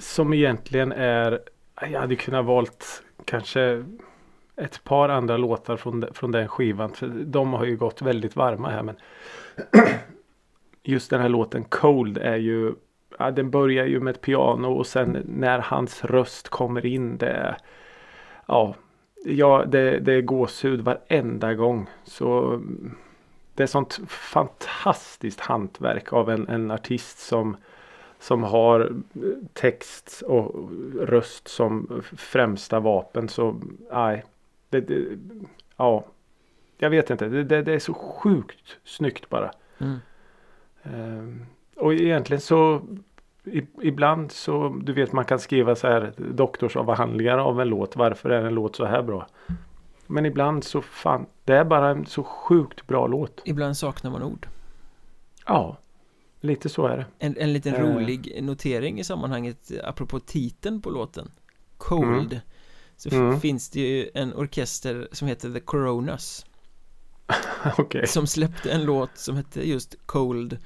Som 0.00 0.32
egentligen 0.32 0.92
är, 0.92 1.40
jag 1.80 2.00
hade 2.00 2.16
kunnat 2.16 2.44
valt 2.44 3.02
kanske 3.24 3.84
ett 4.56 4.84
par 4.84 5.08
andra 5.08 5.36
låtar 5.36 5.76
från, 5.76 6.04
från 6.12 6.32
den 6.32 6.48
skivan. 6.48 6.92
För 6.92 7.06
de 7.08 7.52
har 7.52 7.64
ju 7.64 7.76
gått 7.76 8.02
väldigt 8.02 8.36
varma 8.36 8.70
här. 8.70 8.82
Men 8.82 8.96
just 10.82 11.10
den 11.10 11.20
här 11.20 11.28
låten 11.28 11.64
Cold 11.64 12.18
är 12.18 12.36
ju, 12.36 12.74
ja, 13.18 13.30
den 13.30 13.50
börjar 13.50 13.86
ju 13.86 14.00
med 14.00 14.14
ett 14.14 14.20
piano 14.20 14.66
och 14.66 14.86
sen 14.86 15.22
när 15.26 15.58
hans 15.58 16.04
röst 16.04 16.48
kommer 16.48 16.86
in 16.86 17.16
det 17.16 17.56
ja, 18.46 18.74
ja 19.24 19.64
det, 19.66 19.98
det 19.98 20.12
är 20.12 20.22
gåshud 20.22 20.80
varenda 20.80 21.54
gång. 21.54 21.90
Så 22.04 22.60
det 23.54 23.62
är 23.62 23.66
sånt 23.66 24.00
fantastiskt 24.08 25.40
hantverk 25.40 26.12
av 26.12 26.30
en, 26.30 26.48
en 26.48 26.70
artist 26.70 27.18
som 27.18 27.56
som 28.18 28.42
har 28.42 28.96
text 29.52 30.22
och 30.26 30.70
röst 31.00 31.48
som 31.48 32.02
främsta 32.16 32.80
vapen 32.80 33.28
så 33.28 33.60
nej. 33.90 34.24
Det, 34.70 34.80
det, 34.80 35.18
ja. 35.76 36.04
Jag 36.78 36.90
vet 36.90 37.10
inte. 37.10 37.28
Det, 37.28 37.44
det, 37.44 37.62
det 37.62 37.72
är 37.72 37.78
så 37.78 37.94
sjukt 37.94 38.78
snyggt 38.84 39.28
bara. 39.28 39.50
Mm. 39.78 39.98
Ehm, 40.82 41.46
och 41.84 41.94
egentligen 41.94 42.40
så 42.40 42.82
ibland 43.82 44.32
så 44.32 44.68
du 44.82 44.92
vet 44.92 45.12
man 45.12 45.24
kan 45.24 45.38
skriva 45.38 45.74
så 45.74 45.86
här 45.86 46.12
doktorsavhandlingar 46.16 47.38
av 47.38 47.60
en 47.60 47.68
låt. 47.68 47.96
Varför 47.96 48.30
är 48.30 48.44
en 48.44 48.54
låt 48.54 48.76
så 48.76 48.84
här 48.84 49.02
bra? 49.02 49.26
Men 50.06 50.26
ibland 50.26 50.64
så 50.64 50.82
fan 50.82 51.26
det 51.44 51.52
är 51.56 51.64
bara 51.64 51.90
en 51.90 52.06
så 52.06 52.22
sjukt 52.22 52.86
bra 52.86 53.06
låt. 53.06 53.42
Ibland 53.44 53.76
saknar 53.76 54.10
man 54.10 54.22
ord 54.22 54.46
Ja, 55.46 55.78
lite 56.40 56.68
så 56.68 56.86
är 56.86 56.96
det. 56.96 57.06
En, 57.18 57.36
en 57.38 57.52
liten 57.52 57.74
Eh. 57.74 57.80
rolig 57.80 58.38
notering 58.42 59.00
i 59.00 59.04
sammanhanget 59.04 59.70
apropå 59.84 60.20
titeln 60.20 60.82
på 60.82 60.90
låten 60.90 61.30
Cold 61.78 62.40
Så 62.96 63.08
f- 63.08 63.14
Mm. 63.14 63.40
finns 63.40 63.70
det 63.70 63.80
ju 63.80 64.10
en 64.14 64.34
orkester 64.34 65.08
som 65.12 65.28
heter 65.28 65.52
The 65.52 65.60
Coronas 65.60 66.46
Okej. 67.78 68.06
Som 68.06 68.26
släppte 68.26 68.70
en 68.70 68.84
låt 68.84 69.10
som 69.18 69.36
hette 69.36 69.68
just 69.68 69.96
Cold 70.06 70.58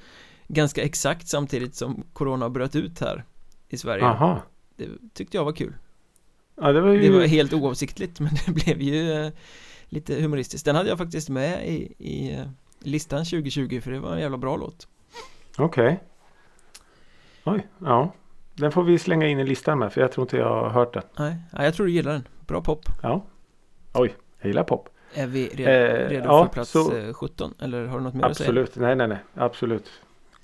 Ganska 0.51 0.81
exakt 0.83 1.27
samtidigt 1.27 1.75
som 1.75 2.03
Corona 2.13 2.49
bröt 2.49 2.75
ut 2.75 2.99
här 2.99 3.23
i 3.69 3.77
Sverige 3.77 4.03
Aha. 4.05 4.41
Det 4.75 4.87
tyckte 5.13 5.37
jag 5.37 5.45
var 5.45 5.51
kul 5.51 5.73
Ja 6.55 6.71
det 6.71 6.81
var 6.81 6.91
ju. 6.91 6.99
Det 7.01 7.17
var 7.17 7.25
helt 7.25 7.53
oavsiktligt 7.53 8.19
men 8.19 8.29
det 8.45 8.51
blev 8.51 8.81
ju 8.81 9.11
eh, 9.11 9.31
lite 9.89 10.21
humoristiskt 10.21 10.65
Den 10.65 10.75
hade 10.75 10.89
jag 10.89 10.97
faktiskt 10.97 11.29
med 11.29 11.67
i, 11.69 11.93
i 11.97 12.33
eh, 12.35 12.45
listan 12.79 13.25
2020 13.25 13.81
för 13.81 13.91
det 13.91 13.99
var 13.99 14.13
en 14.13 14.19
jävla 14.19 14.37
bra 14.37 14.55
låt 14.57 14.87
Okej. 15.57 16.03
Oj, 17.43 17.67
ja. 17.79 18.13
Den 18.53 18.71
får 18.71 18.83
vi 18.83 18.99
slänga 18.99 19.27
in 19.27 19.39
i 19.39 19.43
listan 19.43 19.79
med 19.79 19.93
för 19.93 20.01
jag 20.01 20.11
tror 20.11 20.23
inte 20.23 20.37
jag 20.37 20.49
har 20.63 20.69
hört 20.69 20.93
den. 20.93 21.03
Nej, 21.19 21.35
ja, 21.53 21.63
jag 21.63 21.73
tror 21.73 21.85
du 21.85 21.91
gillar 21.91 22.11
den 22.11 22.27
Bra 22.47 22.61
pop 22.61 22.85
Ja. 23.03 23.25
Oj, 23.93 24.15
jag 24.39 24.47
gillar 24.47 24.63
pop. 24.63 24.89
Är 25.13 25.27
vi 25.27 25.47
redo, 25.47 25.69
Eh, 25.69 26.09
redo 26.09 26.25
ja, 26.25 26.45
för 26.45 26.53
plats 26.53 26.71
så- 26.71 26.97
eh, 26.97 27.13
17? 27.13 27.53
Eller 27.59 27.85
har 27.85 27.97
du 27.97 28.03
något 28.03 28.13
mer 28.13 28.23
att 28.23 28.37
säga? 28.37 28.49
Absolut. 28.49 28.75
Nej, 28.75 28.95
nej, 28.95 29.07
nej. 29.07 29.17
Absolut. 29.33 29.91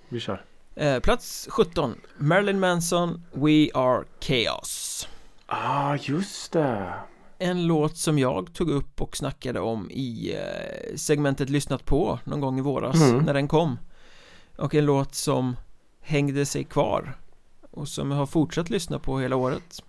Vi 0.09 0.19
kör. 0.19 0.45
Eh, 0.75 0.99
plats 0.99 1.47
17 1.51 1.95
Marilyn 2.17 2.59
Manson 2.59 3.23
We 3.33 3.69
Are 3.73 4.03
Chaos 4.21 5.07
Ah, 5.45 5.95
just 6.01 6.51
det. 6.51 6.93
En 7.37 7.67
låt 7.67 7.97
som 7.97 8.19
jag 8.19 8.53
tog 8.53 8.69
upp 8.69 9.01
och 9.01 9.17
snackade 9.17 9.59
om 9.59 9.91
i 9.91 10.33
eh, 10.35 10.95
segmentet 10.95 11.49
Lyssnat 11.49 11.85
på 11.85 12.19
någon 12.23 12.41
gång 12.41 12.59
i 12.59 12.61
våras 12.61 12.95
Mm. 13.01 13.25
när 13.25 13.33
den 13.33 13.47
kom 13.47 13.79
Och 14.57 14.75
en 14.75 14.85
låt 14.85 15.15
som 15.15 15.55
hängde 16.01 16.45
sig 16.45 16.63
kvar 16.63 17.17
och 17.71 17.87
som 17.87 18.11
jag 18.11 18.17
har 18.17 18.25
fortsatt 18.25 18.69
lyssna 18.69 18.99
på 18.99 19.19
hela 19.19 19.35
året 19.35 19.83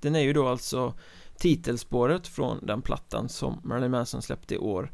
Den 0.00 0.14
är 0.16 0.20
ju 0.20 0.32
då 0.32 0.48
alltså 0.48 0.94
titelspåret 1.36 2.26
från 2.26 2.66
den 2.66 2.82
plattan 2.82 3.28
som 3.28 3.60
Marilyn 3.64 3.90
Manson 3.90 4.22
släppte 4.22 4.54
i 4.54 4.58
år 4.58 4.92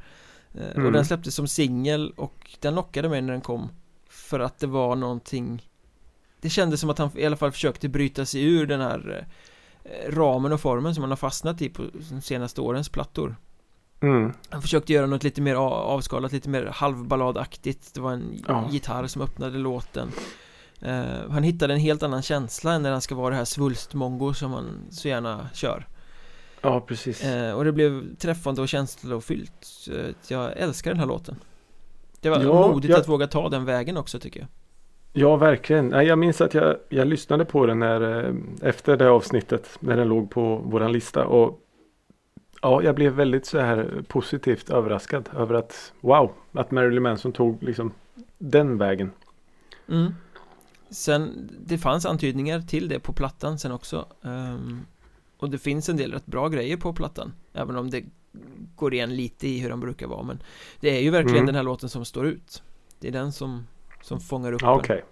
Eh, 0.55 0.69
Och 0.71 0.77
Mm. 0.79 0.93
den 0.93 1.05
släpptes 1.05 1.35
som 1.35 1.49
singel 1.49 2.13
och 2.17 2.57
den 2.61 2.75
lockade 2.75 3.09
mig 3.09 3.23
när 3.23 3.33
den 3.33 3.41
kom 3.41 3.69
För 4.29 4.41
att 4.41 4.59
det 4.59 4.67
var 4.67 4.97
någonting 4.97 5.69
Det 6.41 6.51
kändes 6.51 6.81
som 6.81 6.91
att 6.91 6.99
han 6.99 7.11
i 7.15 7.27
alla 7.27 7.37
fall 7.37 7.53
försökte 7.53 7.89
bryta 7.89 8.27
sig 8.27 8.43
ur 8.45 8.67
den 8.67 8.81
här 8.81 9.27
eh, 9.85 10.13
ramen 10.13 10.53
och 10.53 10.61
formen 10.61 10.95
som 10.95 11.03
han 11.03 11.11
har 11.11 11.17
fastnat 11.17 11.63
i 11.63 11.69
på 11.69 11.83
de 12.11 12.21
senaste 12.21 12.61
årens 12.61 12.89
plattor 12.89 13.37
Mm. 14.01 14.33
Han 14.51 14.63
försökte 14.63 14.93
göra 14.93 15.07
något 15.07 15.25
lite 15.25 15.41
mer 15.41 15.55
avskalat, 15.55 16.33
lite 16.33 16.49
mer 16.49 16.67
halvballadaktigt 16.67 17.95
Det 17.95 18.01
var 18.01 18.13
en 18.13 18.45
Ja. 18.49 18.69
gitarr 18.71 19.07
som 19.07 19.23
öppnade 19.23 19.59
låten 19.59 20.11
Eh, 20.81 21.31
Han 21.31 21.43
hittade 21.43 21.75
en 21.75 21.81
helt 21.81 22.03
annan 22.03 22.23
känsla 22.23 22.73
än 22.73 22.83
när 22.83 22.93
han 22.93 23.01
ska 23.01 23.15
vara 23.15 23.31
det 23.31 23.37
här 23.37 23.45
svulstmongo 23.45 24.35
som 24.35 24.53
han 24.53 24.81
så 24.91 25.09
gärna 25.09 25.49
kör 25.55 25.87
Ja, 26.61 26.81
precis. 26.81 27.25
Eh, 27.25 27.53
Och 27.53 27.65
det 27.65 27.73
blev 27.73 28.17
träffande 28.17 28.63
och 28.63 28.69
känslofyllt 28.69 29.67
att 30.21 30.31
Jag 30.31 30.57
älskar 30.57 30.91
den 30.91 31.01
här 31.01 31.07
låten 31.07 31.37
Det 32.21 32.31
var 32.31 32.43
Ja, 32.43 32.69
modigt 32.69 32.91
jag- 32.91 33.01
att 33.01 33.09
våga 33.09 33.27
ta 33.27 33.49
den 33.49 33.65
vägen 33.65 33.97
också 33.97 34.19
tycker 34.19 34.41
jag 34.41 34.49
Ja, 35.13 35.37
verkligen. 35.37 35.91
Jag 35.91 36.19
minns 36.19 36.41
att 36.41 36.55
jag, 36.55 36.77
jag 36.89 37.07
lyssnade 37.07 37.45
på 37.45 37.67
den 37.67 37.79
när, 37.79 38.25
eh, 38.29 38.35
efter 38.63 38.97
det 38.97 39.11
avsnittet 39.11 39.69
när 39.81 39.97
den 39.97 40.09
låg 40.09 40.31
på 40.31 40.57
våran 40.57 40.93
lista. 40.93 41.27
Och 41.27 41.61
ja, 42.63 42.83
jag 42.83 42.95
blev 42.95 43.13
väldigt 43.13 43.47
så 43.47 43.59
här 43.59 44.03
positivt 44.09 44.71
överraskad 44.71 45.29
över 45.37 45.55
att 45.55 45.93
wow, 46.01 46.33
att 46.53 46.71
Marilyn 46.71 47.03
Manson 47.03 47.33
tog 47.33 47.63
liksom 47.63 47.93
den 48.39 48.79
vägen. 48.79 49.11
mm. 49.89 50.15
Sen, 50.91 51.51
det 51.67 51.79
fanns 51.79 52.07
antydningar 52.07 52.61
till 52.61 52.89
det 52.89 53.01
på 53.01 53.13
plattan 53.13 53.59
sen 53.59 53.73
också 53.73 54.07
um, 54.23 54.87
Och 55.39 55.51
det 55.51 55.59
finns 55.59 55.89
en 55.89 55.97
del 55.97 56.13
rätt 56.13 56.27
bra 56.27 56.49
grejer 56.49 56.77
på 56.77 56.93
plattan 56.93 57.33
Även 57.53 57.77
om 57.77 57.91
det 57.91 58.05
går 58.77 58.95
igen 58.95 59.17
lite 59.17 59.49
i 59.49 59.59
hur 59.59 59.71
de 59.71 59.81
brukar 59.81 60.07
vara 60.07 60.23
men 60.23 60.43
Det 60.81 60.97
är 60.97 61.01
ju 61.01 61.11
verkligen 61.11 61.37
Mm. 61.37 61.47
den 61.47 61.55
här 61.55 61.63
låten 61.63 61.89
som 61.89 62.05
står 62.05 62.27
ut 62.27 62.63
Det 63.01 63.09
är 63.09 63.13
den 63.13 63.33
som, 63.33 63.67
som 64.03 64.21
fångar 64.21 64.53
upp. 64.53 64.63
Okej. 64.65 65.05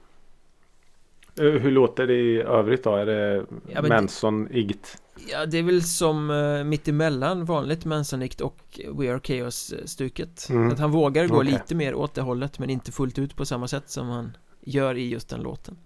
Eh, 1.39 1.45
Hur 1.45 1.71
låter 1.71 2.07
det 2.07 2.15
i 2.15 2.37
övrigt 2.41 2.85
då? 2.85 2.95
Är 2.97 3.07
det 3.07 3.47
Ja, 3.69 3.83
Manson-igt? 3.83 4.99
Ja, 5.33 5.47
det 5.47 5.59
är 5.59 5.63
väl 5.63 5.83
som 5.83 6.31
uh, 6.31 6.65
mittemellan 6.65 7.45
vanligt 7.45 7.85
Mansonict 7.85 8.41
och 8.41 8.81
We 8.95 9.13
Are 9.13 9.21
Chaos-stuket 9.21 10.47
Mm. 10.51 10.73
Att 10.73 10.79
han 10.79 10.91
vågar 10.91 11.27
gå 11.29 11.37
Okej. 11.37 11.51
lite 11.53 11.75
mer 11.75 11.95
åt 11.95 12.15
det 12.15 12.21
hållet 12.23 12.59
men 12.59 12.71
inte 12.71 12.93
fullt 12.93 13.19
ut 13.19 13.37
på 13.37 13.45
samma 13.47 13.69
sätt 13.69 13.91
som 13.91 14.09
han 14.09 14.37
gör 14.61 14.95
i 14.95 15.09
just 15.09 15.29
den 15.29 15.41
låten 15.41 15.77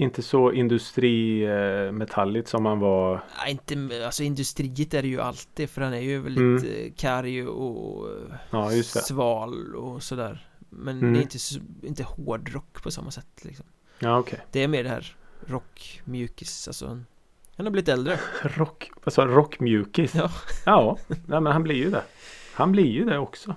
Inte 0.00 0.22
så 0.22 0.52
industrimetalligt 0.52 2.48
som 2.48 2.62
man 2.62 2.78
var. 2.80 3.24
Nej, 3.44 3.50
inte, 3.50 4.06
alltså 4.06 4.22
industriet 4.22 4.94
är 4.94 5.02
det 5.02 5.08
ju 5.08 5.20
alltid 5.20 5.70
för 5.70 5.80
han 5.80 5.92
är 5.94 6.00
ju 6.00 6.20
väldigt 6.20 6.40
Mm. 6.62 6.74
mm. 6.80 6.92
karg 6.96 7.46
och 7.46 8.08
eh, 8.08 8.34
Ja, 8.50 8.70
sval 8.82 9.74
och 9.74 10.02
sådär 10.02 10.46
Men 10.70 10.98
Mm. 10.98 11.12
det 11.12 11.18
är 11.18 11.22
inte, 11.22 11.38
inte 11.86 12.02
hårdrock 12.02 12.82
på 12.82 12.90
samma 12.90 13.10
sätt 13.10 13.26
liksom 13.42 13.66
Ja, 13.98 14.18
okej. 14.18 14.40
Det 14.52 14.62
är 14.62 14.68
mer 14.68 14.82
det 14.84 14.88
här 14.90 15.16
rock, 15.46 16.02
mjukis, 16.04 16.68
alltså 16.68 16.86
han, 16.86 17.06
han 17.56 17.66
har 17.66 17.70
blivit 17.70 17.88
äldre 17.88 18.18
Rock, 18.42 18.90
vad 19.04 19.12
sa? 19.14 19.26
Rockmjukis? 19.26 20.14
Ja. 20.14 20.30
Ja, 20.66 20.96
nej, 21.08 21.40
men 21.40 21.46
han 21.46 21.62
blir 21.62 21.76
ju 21.76 21.90
det. 21.90 22.02
Han 22.54 22.72
blir 22.72 22.86
ju 22.90 23.04
det 23.04 23.18
också. 23.18 23.54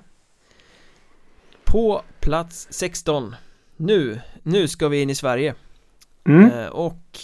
På 1.63 2.01
plats 2.19 2.67
16 2.71 3.35
Nu, 3.77 4.19
nu 4.43 4.67
ska 4.67 4.87
vi 4.87 5.01
in 5.01 5.09
i 5.09 5.15
Sverige 5.15 5.55
Mm. 6.25 6.51
eh, 6.51 6.67
Och 6.67 7.19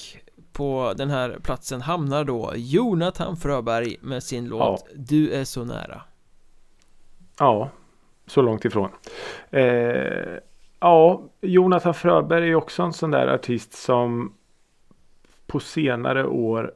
på 0.52 0.94
den 0.98 1.10
här 1.10 1.40
platsen 1.44 1.82
hamnar 1.82 2.24
då 2.24 2.54
Jonathan 2.56 3.38
Fröberg 3.38 3.98
med 4.02 4.24
sin 4.24 4.48
låt 4.48 4.88
Du 4.96 5.32
är 5.32 5.44
så 5.44 5.64
nära 5.66 6.02
Ja, 7.40 7.70
så 8.28 8.42
långt 8.42 8.66
ifrån. 8.66 8.90
Eh, 9.50 10.38
ja, 10.80 11.24
Jonathan 11.42 11.94
Fröberg 11.94 12.50
är 12.50 12.56
också 12.56 12.84
en 12.84 12.94
sån 12.94 13.12
där 13.12 13.28
artist 13.28 13.74
som 13.74 14.34
på 15.48 15.60
senare 15.60 16.28
år 16.28 16.74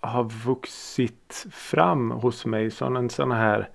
har 0.00 0.24
vuxit 0.24 1.46
fram 1.52 2.10
hos 2.10 2.46
mig 2.46 2.70
som 2.70 2.96
en 2.96 3.10
sån 3.10 3.32
här 3.32 3.68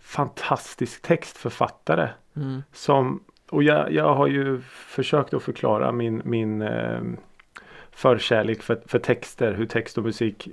fantastisk 0.00 1.02
textförfattare. 1.02 2.10
mm. 2.36 2.62
Som, 2.72 3.24
och 3.52 3.62
jag, 3.62 3.92
jag 3.92 4.14
har 4.14 4.26
ju 4.26 4.60
försökt 4.70 5.34
att 5.34 5.42
förklara 5.42 5.92
min, 5.92 6.22
min 6.24 6.62
eh, 6.62 7.00
förkärlek 7.90 8.62
för, 8.62 8.80
för 8.86 8.98
texter. 8.98 9.52
Hur 9.54 9.66
text 9.66 9.98
och 9.98 10.04
musik 10.04 10.48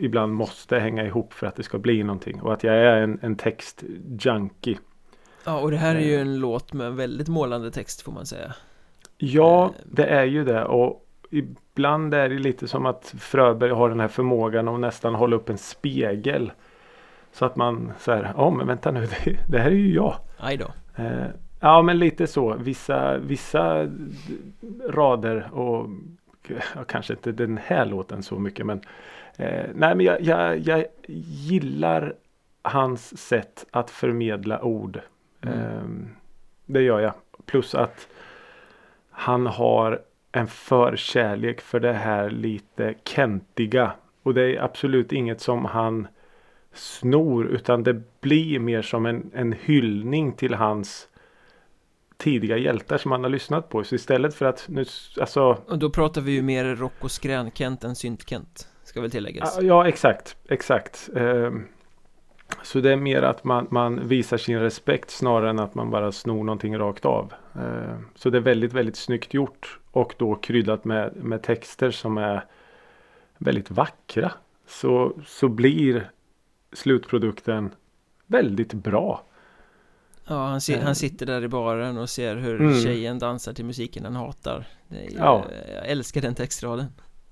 ibland 0.00 0.34
måste 0.34 0.78
hänga 0.78 1.04
ihop 1.06 1.32
för 1.32 1.46
att 1.46 1.56
det 1.56 1.62
ska 1.62 1.78
bli 1.78 2.02
någonting. 2.02 2.40
Och 2.42 2.52
att 2.52 2.64
jag 2.64 2.74
är 2.74 2.96
en, 2.96 3.18
en 3.22 3.36
textjunkie. 3.36 4.78
Ja, 5.44 5.60
och 5.60 5.70
det 5.70 5.76
här 5.76 5.94
är 5.96 6.00
ju 6.00 6.14
Eh. 6.14 6.20
en 6.20 6.38
låt 6.40 6.72
med 6.72 6.86
en 6.86 6.96
väldigt 6.96 7.28
målande 7.28 7.70
text 7.70 8.02
får 8.02 8.12
man 8.12 8.26
säga 8.26 8.54
Ja, 9.18 9.64
Eh. 9.64 9.70
det 9.84 10.04
är 10.06 10.24
ju 10.24 10.44
det. 10.44 10.64
Och 10.64 11.06
ibland 11.30 12.14
är 12.14 12.28
det 12.28 12.38
lite 12.38 12.68
som 12.68 12.86
att 12.86 13.14
Fröberg 13.18 13.70
har 13.70 13.88
den 13.88 14.00
här 14.00 14.08
förmågan 14.08 14.68
att 14.68 14.80
nästan 14.80 15.14
hålla 15.14 15.36
upp 15.36 15.48
en 15.48 15.58
spegel. 15.58 16.52
Så 17.32 17.44
att 17.44 17.56
man 17.56 17.92
säger, 17.98 18.32
ja 18.36 18.50
men 18.50 18.66
vänta 18.66 18.90
nu, 18.90 19.00
det, 19.24 19.36
det 19.48 19.58
här 19.58 19.70
är 19.70 19.74
ju 19.74 19.94
jag. 19.94 20.14
Aj 20.38 20.56
då 20.56 20.66
Eh, 20.96 21.26
ja 21.60 21.82
men 21.82 21.98
lite 21.98 22.26
så. 22.26 22.54
Vissa, 22.54 23.18
vissa 23.18 23.88
rader 24.88 25.50
och 25.52 25.88
ja, 26.48 26.84
kanske 26.88 27.12
inte 27.12 27.32
den 27.32 27.58
här 27.64 27.86
låten 27.86 28.22
så 28.22 28.38
mycket 28.38 28.66
men 28.66 28.80
eh, 29.36 29.64
Nej 29.74 29.94
men 29.94 30.00
jag, 30.00 30.20
jag, 30.20 30.58
jag 30.58 30.84
gillar 31.06 32.14
hans 32.62 33.18
sätt 33.18 33.66
att 33.70 33.90
förmedla 33.90 34.62
ord. 34.62 35.00
Mm. 35.40 35.58
Eh, 35.58 36.16
det 36.66 36.82
gör 36.82 37.00
jag. 37.00 37.12
Plus 37.46 37.74
att 37.74 38.08
han 39.10 39.46
har 39.46 40.00
en 40.32 40.46
förkärlek 40.46 41.60
för 41.60 41.80
det 41.80 41.92
här 41.92 42.30
lite 42.30 42.94
kentiga. 43.04 43.92
Och 44.22 44.34
det 44.34 44.42
är 44.42 44.62
absolut 44.62 45.12
inget 45.12 45.40
som 45.40 45.64
han 45.64 46.08
snor 46.72 47.46
utan 47.46 47.82
det 47.82 48.20
blir 48.20 48.58
mer 48.58 48.82
som 48.82 49.06
en, 49.06 49.30
en 49.34 49.52
hyllning 49.52 50.32
till 50.32 50.54
hans 50.54 51.08
tidiga 52.20 52.56
hjältar 52.56 52.98
som 52.98 53.12
han 53.12 53.22
har 53.22 53.30
lyssnat 53.30 53.68
på. 53.68 53.84
Så 53.84 53.94
istället 53.94 54.34
för 54.34 54.46
att 54.46 54.64
nu, 54.68 54.84
alltså 55.20 55.58
Och 55.66 55.78
då 55.78 55.90
pratar 55.90 56.20
vi 56.20 56.32
ju 56.32 56.42
mer 56.42 56.64
rock 56.64 56.92
och 57.00 57.10
skrän-Kent 57.10 57.84
än 57.84 57.94
synt-Kent 57.94 58.68
Ska 58.84 59.00
väl 59.00 59.10
tilläggas 59.10 59.58
Ja, 59.62 59.88
exakt, 59.88 60.36
exakt. 60.48 61.10
Ehm, 61.16 61.66
Så 62.62 62.80
det 62.80 62.92
är 62.92 62.96
mer 62.96 63.22
att 63.22 63.44
man, 63.44 63.66
man 63.70 64.08
visar 64.08 64.36
sin 64.36 64.60
respekt 64.60 65.10
snarare 65.10 65.50
än 65.50 65.58
att 65.58 65.74
man 65.74 65.90
bara 65.90 66.12
snor 66.12 66.44
någonting 66.44 66.78
rakt 66.78 67.04
av. 67.04 67.32
Ehm, 67.54 68.06
Så 68.14 68.30
det 68.30 68.38
är 68.38 68.42
väldigt, 68.42 68.72
väldigt 68.72 68.96
snyggt 68.96 69.34
gjort. 69.34 69.78
Och 69.90 70.14
då 70.18 70.34
kryddat 70.34 70.84
med, 70.84 71.16
med 71.16 71.42
texter 71.42 71.90
som 71.90 72.18
är 72.18 72.44
väldigt 73.38 73.70
vackra. 73.70 74.32
Så, 74.66 75.12
så 75.26 75.48
blir 75.48 76.10
slutprodukten 76.72 77.70
väldigt 78.26 78.72
bra. 78.72 79.22
Ja, 80.30 80.46
han, 80.46 80.60
si- 80.60 80.74
Eh. 80.74 80.80
han 80.82 80.94
sitter 80.94 81.26
där 81.26 81.44
i 81.44 81.48
baren 81.48 81.98
och 81.98 82.10
ser 82.10 82.36
hur 82.36 82.60
Mm. 82.60 82.74
tjejen 82.80 83.18
dansar 83.18 83.52
till 83.52 83.64
musiken 83.64 84.04
han 84.04 84.16
hatar 84.16 84.66
är, 84.88 85.08
Ja. 85.16 85.44
Jag 85.74 85.88
älskar 85.88 86.20
den 86.20 86.34
textraden 86.34 86.86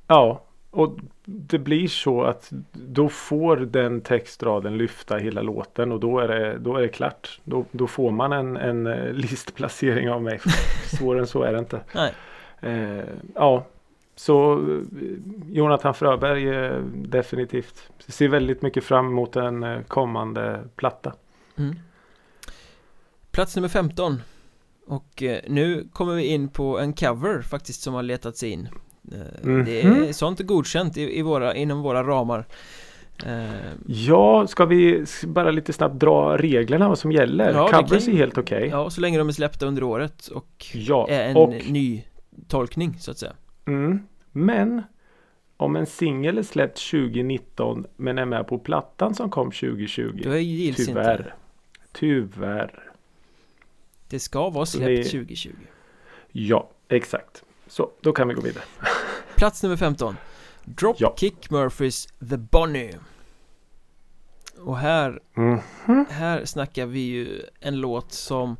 Ja, 0.06 0.44
och 0.70 0.98
det 1.24 1.58
blir 1.58 1.88
så 1.88 2.22
att 2.22 2.48
då 2.72 3.08
får 3.08 3.56
den 3.56 4.00
textraden 4.00 4.78
lyfta 4.78 5.16
hela 5.16 5.42
låten 5.42 5.92
och 5.92 6.00
då 6.00 6.18
är 6.18 6.28
det, 6.28 6.58
då 6.58 6.76
är 6.76 6.80
det 6.80 6.88
klart. 6.88 7.40
Då, 7.44 7.64
då 7.72 7.86
får 7.86 8.10
man 8.10 8.32
en, 8.32 8.56
en 8.56 8.86
eh, 8.86 9.12
listplacering 9.12 10.10
av 10.10 10.22
mig. 10.22 10.40
Svårare 10.98 11.20
än 11.20 11.26
så 11.26 11.42
är 11.42 11.52
det 11.52 11.58
inte. 11.58 11.80
Nej, 11.94 12.12
Eh, 12.60 13.04
ja, 13.34 13.64
så 14.16 14.52
eh, 14.52 14.78
Jonathan 15.50 15.94
Fröberg 15.94 16.48
eh, 16.48 16.76
definitivt. 16.94 17.90
Ser 17.98 18.28
väldigt 18.28 18.62
mycket 18.62 18.84
fram 18.84 19.06
emot 19.06 19.36
en 19.36 19.62
eh, 19.62 19.80
kommande 19.82 20.60
platta. 20.76 21.12
mm. 21.56 21.74
Plats 23.38 23.56
nummer 23.56 23.68
15 23.68 24.22
Och 24.86 25.22
eh, 25.22 25.40
nu 25.48 25.88
kommer 25.92 26.14
vi 26.14 26.24
in 26.26 26.48
på 26.48 26.78
en 26.78 26.92
cover 26.92 27.42
faktiskt 27.42 27.82
som 27.82 27.94
har 27.94 28.02
letat 28.02 28.36
sig 28.36 28.50
in 28.50 28.68
Eh, 29.12 29.48
Det 29.64 29.80
är 29.82 29.90
Mhm. 29.90 30.12
sånt 30.12 30.40
godkänt 30.40 30.96
i, 30.96 31.18
i 31.18 31.22
våra, 31.22 31.54
inom 31.54 31.82
våra 31.82 32.02
ramar 32.04 32.46
Eh, 33.26 33.48
Ja, 33.86 34.46
ska 34.46 34.64
vi 34.66 35.04
bara 35.26 35.50
lite 35.50 35.72
snabbt 35.72 35.94
dra 36.00 36.36
reglerna 36.36 36.88
vad 36.88 36.98
som 36.98 37.12
gäller? 37.12 37.52
Ja, 37.52 37.68
Covers 37.72 38.04
kan- 38.04 38.14
är 38.14 38.18
helt 38.18 38.38
okej. 38.38 38.68
Ja, 38.72 38.90
så 38.90 39.00
länge 39.00 39.18
de 39.18 39.28
är 39.28 39.32
släppta 39.32 39.66
under 39.66 39.82
året 39.82 40.26
och 40.26 40.66
Ja, 40.74 41.06
är 41.08 41.28
en 41.28 41.36
och 41.36 41.48
ny 41.70 42.04
tolkning 42.48 42.94
så 42.98 43.10
att 43.10 43.18
säga 43.18 43.32
Mm. 43.66 44.00
Men 44.32 44.82
om 45.56 45.76
en 45.76 45.86
singel 45.86 46.38
är 46.38 46.42
släppt 46.42 46.78
2019 46.90 47.86
men 47.96 48.18
är 48.18 48.24
med 48.24 48.46
på 48.46 48.58
plattan 48.58 49.14
som 49.14 49.30
kom 49.30 49.50
2020. 49.50 50.20
Då 50.24 50.30
är 50.30 50.36
gills 50.38 50.88
inte 50.88 51.34
Tyvärr. 51.92 52.87
Det 54.08 54.20
ska 54.20 54.50
vara 54.50 54.66
släppt 54.66 54.86
det- 55.04 55.10
2020 55.10 55.50
Ja, 56.32 56.70
exakt. 56.88 57.42
Så, 57.66 57.90
då 58.00 58.12
kan 58.12 58.28
vi 58.28 58.34
gå 58.34 58.40
vidare. 58.40 58.64
Plats 59.36 59.62
nummer 59.62 59.76
15 59.76 60.16
Dropkick 60.64 61.50
Murphys 61.50 62.06
The 62.30 62.36
Bonnie 62.36 62.94
Och 64.60 64.78
här, 64.78 65.20
Mm. 65.36 65.58
här 66.10 66.44
snackar 66.44 66.86
vi 66.86 67.00
ju 67.00 67.42
en 67.60 67.76
låt 67.76 68.12
som 68.12 68.56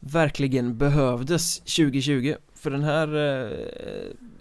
verkligen 0.00 0.78
behövdes 0.78 1.58
2020 1.60 2.34
För 2.54 2.70
den 2.70 2.82
här 2.82 3.08
eh, 3.16 3.50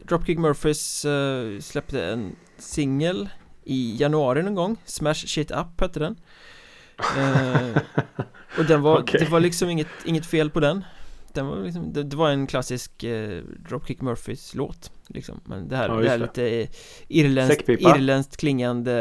Dropkick 0.07 0.37
Murphys 0.39 1.05
eh, 1.05 1.59
släppte 1.59 2.05
en 2.05 2.35
singel 2.57 3.29
i 3.63 3.95
januari 3.99 4.43
någon 4.43 4.55
gång. 4.55 4.77
Smash 4.85 5.13
Shit 5.13 5.51
Up 5.51 5.81
hette 5.81 5.99
den. 5.99 6.15
Eh, 7.17 7.81
Och 8.57 8.65
den 8.65 8.81
var, 8.81 8.99
Okej. 9.01 9.19
det 9.19 9.29
var 9.31 9.39
liksom 9.39 9.69
inget, 9.69 9.87
inget 10.05 10.25
fel 10.25 10.49
på 10.49 10.59
den 10.59 10.83
den 11.33 11.47
var 11.47 11.57
liksom, 11.63 11.93
det, 11.93 12.03
det 12.03 12.15
var 12.15 12.29
en 12.29 12.47
klassisk 12.47 13.03
eh, 13.03 13.41
Dropkick 13.69 14.01
Murphys 14.01 14.55
låt 14.55 14.91
liksom. 15.07 15.41
Men 15.45 15.67
det 15.67 15.75
här, 15.77 15.89
Ja, 15.89 15.95
det 15.95 16.09
här 16.09 16.17
det. 16.17 16.23
lite 16.23 16.47
eh, 16.61 16.67
irländskt, 17.07 17.55
Säckpipa. 17.65 17.97
irländskt 17.97 18.37
klingande 18.37 18.93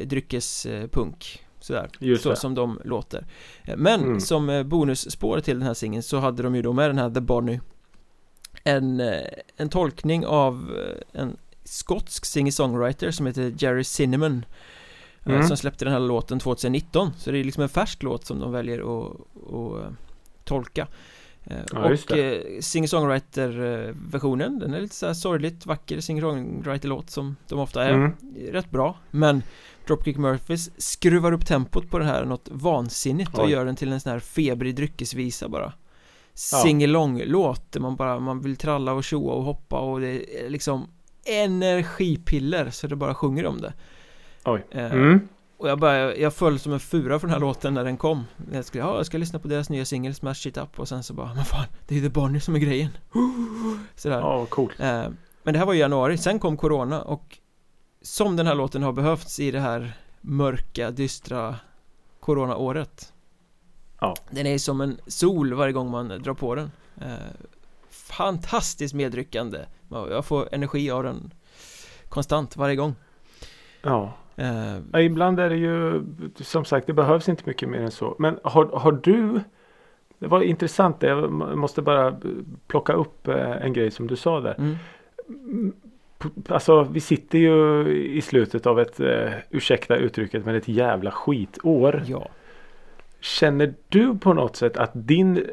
eh, 0.00 0.06
dryckespunk 0.06 1.44
Sådär, 1.60 1.88
Just 1.98 2.22
så 2.22 2.30
det. 2.30 2.36
som 2.36 2.54
de 2.54 2.80
låter 2.84 3.26
Eh, 3.64 3.76
Men 3.76 4.00
Mm. 4.02 4.20
som 4.20 4.50
eh, 4.50 4.62
bonusspår 4.62 5.40
till 5.40 5.58
den 5.58 5.66
här 5.66 5.74
singeln 5.74 6.02
så 6.02 6.18
hade 6.18 6.42
de 6.42 6.54
ju 6.56 6.62
då 6.62 6.72
med 6.72 6.90
den 6.90 6.98
här 6.98 7.10
The 7.10 7.20
Bonnie 7.20 7.60
En, 8.64 9.00
eh, 9.00 9.20
en 9.56 9.68
tolkning 9.68 10.26
av 10.26 10.76
eh, 11.14 11.20
en 11.20 11.36
skotsk 11.64 12.24
singer-songwriter 12.26 13.10
som 13.10 13.26
heter 13.26 13.54
Jerry 13.58 13.84
Cinnamon 13.84 14.36
eh, 14.36 14.44
Mm. 15.34 15.48
Som 15.48 15.56
släppte 15.56 15.84
den 15.84 15.92
här 15.92 16.00
låten 16.00 16.38
2019 16.40 17.10
Så 17.18 17.30
det 17.30 17.38
är 17.38 17.44
liksom 17.44 17.62
en 17.62 17.68
färsk 17.68 18.02
låt 18.02 18.26
som 18.26 18.40
de 18.40 18.52
väljer 18.52 18.78
att, 18.78 19.12
att 19.52 19.84
eh, 19.84 19.90
tolka 20.44 20.86
Eh, 21.50 21.56
Ja, 21.72 21.78
och 21.78 22.12
eh, 22.16 22.40
singer-songwriter-versionen, 22.60 24.58
den 24.58 24.74
är 24.74 24.80
lite 24.80 24.94
så 24.94 25.06
här 25.06 25.14
sorgligt 25.14 25.66
vacker 25.66 26.00
singer-songwriter-låt 26.00 27.10
som 27.10 27.36
de 27.48 27.58
ofta 27.58 27.84
är. 27.84 27.92
Mm. 27.92 28.12
Rätt 28.50 28.70
bra, 28.70 28.98
men 29.10 29.42
Dropkick 29.86 30.16
Murphys 30.16 30.70
skruvar 30.76 31.32
upp 31.32 31.46
tempot 31.46 31.90
på 31.90 31.98
den 31.98 32.08
här 32.08 32.24
något 32.24 32.48
vansinnigt 32.52 33.38
och 33.38 33.44
Oj. 33.44 33.50
gör 33.50 33.64
den 33.64 33.76
till 33.76 33.92
en 33.92 34.00
sån 34.00 34.12
här 34.12 34.18
febrig 34.18 34.74
dryckesvisa 34.76 35.48
bara. 35.48 35.72
Sing-along-låt 36.34 37.72
där 37.72 37.80
man 37.80 37.96
bara, 37.96 38.20
man 38.20 38.40
vill 38.40 38.56
tralla 38.56 38.92
och 38.92 39.04
tjoa 39.04 39.32
och 39.32 39.44
hoppa 39.44 39.80
och 39.80 40.00
det 40.00 40.44
är 40.44 40.50
liksom 40.50 40.86
energipiller 41.24 42.70
så 42.70 42.86
det 42.86 42.96
bara 42.96 43.14
sjunger 43.14 43.46
om 43.46 43.60
det. 43.60 43.72
Oj. 44.44 44.66
Eh, 44.70 44.92
Mm. 44.92 45.28
och 45.56 45.68
jag 45.68 45.78
bara, 45.78 46.16
jag 46.16 46.34
föll 46.34 46.58
som 46.58 46.72
en 46.72 46.80
fura 46.80 47.18
för 47.18 47.26
den 47.26 47.32
här 47.34 47.40
låten 47.40 47.74
när 47.74 47.84
den 47.84 47.96
kom 47.96 48.24
Jag 48.52 48.64
skulle, 48.64 48.84
ja, 48.84 48.96
jag 48.96 49.06
ska 49.06 49.18
lyssna 49.18 49.38
på 49.38 49.48
deras 49.48 49.70
nya 49.70 49.84
singel 49.84 50.14
Smash 50.14 50.46
It 50.48 50.56
Up 50.56 50.78
och 50.80 50.88
sen 50.88 51.02
så 51.02 51.14
bara, 51.14 51.34
men 51.34 51.44
fan, 51.44 51.64
det 51.88 51.94
är 51.94 51.98
ju 51.98 52.04
The 52.04 52.12
Bonnie 52.12 52.40
som 52.40 52.54
är 52.54 52.58
grejen 52.58 52.90
Sådär 53.96 54.18
Ja, 54.20 54.46
coolt. 54.46 54.80
eh, 54.80 55.02
Men 55.42 55.52
det 55.52 55.58
här 55.58 55.66
var 55.66 55.74
i 55.74 55.78
januari, 55.78 56.18
sen 56.18 56.38
kom 56.38 56.56
Corona 56.56 57.02
och 57.02 57.38
Som 58.02 58.36
den 58.36 58.46
här 58.46 58.54
låten 58.54 58.82
har 58.82 58.92
behövts 58.92 59.40
i 59.40 59.50
det 59.50 59.60
här 59.60 59.92
mörka, 60.20 60.90
dystra 60.90 61.56
Corona-året 62.20 63.12
Ja. 64.00 64.14
Den 64.30 64.46
är 64.46 64.58
som 64.58 64.80
en 64.80 65.00
sol 65.06 65.54
varje 65.54 65.72
gång 65.72 65.90
man 65.90 66.08
drar 66.08 66.34
på 66.34 66.54
den 66.54 66.70
eh, 67.00 67.12
Fantastiskt 67.90 68.94
medryckande 68.94 69.58
Jag 69.90 70.24
får 70.24 70.48
energi 70.54 70.90
av 70.90 71.02
den 71.02 71.34
Konstant 72.08 72.56
varje 72.56 72.76
gång 72.76 72.94
Ja. 73.82 74.12
Ja, 74.92 75.00
Ibland 75.00 75.40
är 75.40 75.50
det 75.50 75.56
ju 75.56 76.04
som 76.36 76.64
sagt 76.64 76.86
det 76.86 76.92
behövs 76.92 77.28
inte 77.28 77.42
mycket 77.46 77.68
mer 77.68 77.80
än 77.80 77.90
så. 77.90 78.16
Men 78.18 78.38
har, 78.42 78.66
har 78.66 78.92
du 78.92 79.40
Det 80.18 80.26
var 80.26 80.40
intressant. 80.40 81.02
Jag 81.02 81.32
måste 81.32 81.82
bara 81.82 82.20
plocka 82.66 82.92
upp 82.92 83.28
eh, 83.28 83.64
en 83.64 83.72
grej 83.72 83.90
som 83.90 84.06
du 84.06 84.16
sa 84.16 84.40
där. 84.40 84.54
mm. 84.58 84.76
Alltså 86.48 86.82
vi 86.82 87.00
sitter 87.00 87.38
ju 87.38 87.88
i 87.88 88.20
slutet 88.20 88.66
av 88.66 88.80
ett 88.80 89.00
eh, 89.00 89.32
ursäkta 89.50 89.96
uttrycket 89.96 90.44
men 90.44 90.54
ett 90.54 90.68
jävla 90.68 91.10
skitår. 91.10 92.02
Ja 92.06 92.28
Känner 93.20 93.74
du 93.88 94.18
på 94.18 94.32
något 94.32 94.56
sätt 94.56 94.76
att 94.76 94.90
din 94.94 95.46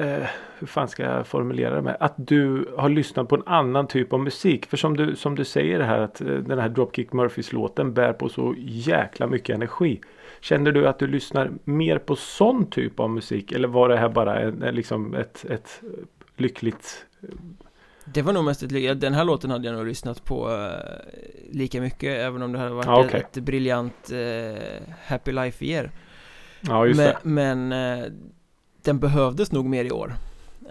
eh, 0.00 0.26
hur 0.58 0.66
fan 0.66 0.88
ska 0.88 1.02
jag 1.02 1.26
formulera 1.26 1.74
det 1.74 1.82
med? 1.82 1.96
Att 2.00 2.14
du 2.16 2.68
har 2.76 2.88
lyssnat 2.88 3.28
på 3.28 3.34
en 3.34 3.42
annan 3.46 3.86
typ 3.86 4.12
av 4.12 4.20
musik. 4.20 4.66
För 4.66 4.76
som 4.76 4.96
du, 4.96 5.16
som 5.16 5.34
du 5.34 5.44
säger 5.44 5.80
här 5.80 5.98
att 5.98 6.20
eh, 6.20 6.26
den 6.26 6.58
här 6.58 6.68
Dropkick 6.68 7.12
Murphys 7.12 7.52
låten 7.52 7.94
bär 7.94 8.12
på 8.12 8.28
så 8.28 8.54
jäkla 8.58 9.26
mycket 9.26 9.54
energi. 9.54 10.00
Känner 10.40 10.72
du 10.72 10.88
att 10.88 10.98
du 10.98 11.06
lyssnar 11.06 11.50
mer 11.64 11.98
på 11.98 12.16
sån 12.16 12.70
typ 12.70 13.00
av 13.00 13.10
musik? 13.10 13.52
Eller 13.52 13.68
var 13.68 13.88
det 13.88 13.96
här 13.96 14.08
bara 14.08 14.40
en, 14.40 14.58
liksom 14.58 15.14
ett, 15.14 15.44
ett 15.50 15.82
lyckligt 16.36 17.06
Det 18.04 18.22
var 18.22 18.32
nog 18.32 18.44
mest 18.44 18.62
ett, 18.62 18.72
ja, 18.72 18.94
den 18.94 19.14
här 19.14 19.24
låten 19.24 19.50
hade 19.50 19.68
jag 19.68 19.76
nog 19.76 19.86
lyssnat 19.86 20.24
på 20.24 20.50
eh, 20.50 21.52
lika 21.52 21.80
mycket 21.80 22.18
även 22.18 22.42
om 22.42 22.52
det 22.52 22.58
hade 22.58 22.70
varit 22.70 23.06
okej. 23.06 23.20
ett, 23.20 23.36
ett 23.36 23.42
briljant 23.42 24.10
eh, 24.12 24.92
Happy 25.06 25.32
Life 25.32 25.64
year 25.64 25.90
Ja 26.60 26.86
just 26.86 26.98
Men, 26.98 27.06
det. 27.06 27.18
men 27.22 27.72
eh, 27.72 28.12
den 28.84 28.98
behövdes 28.98 29.52
nog 29.52 29.66
mer 29.66 29.84
i 29.84 29.90
år 29.90 30.14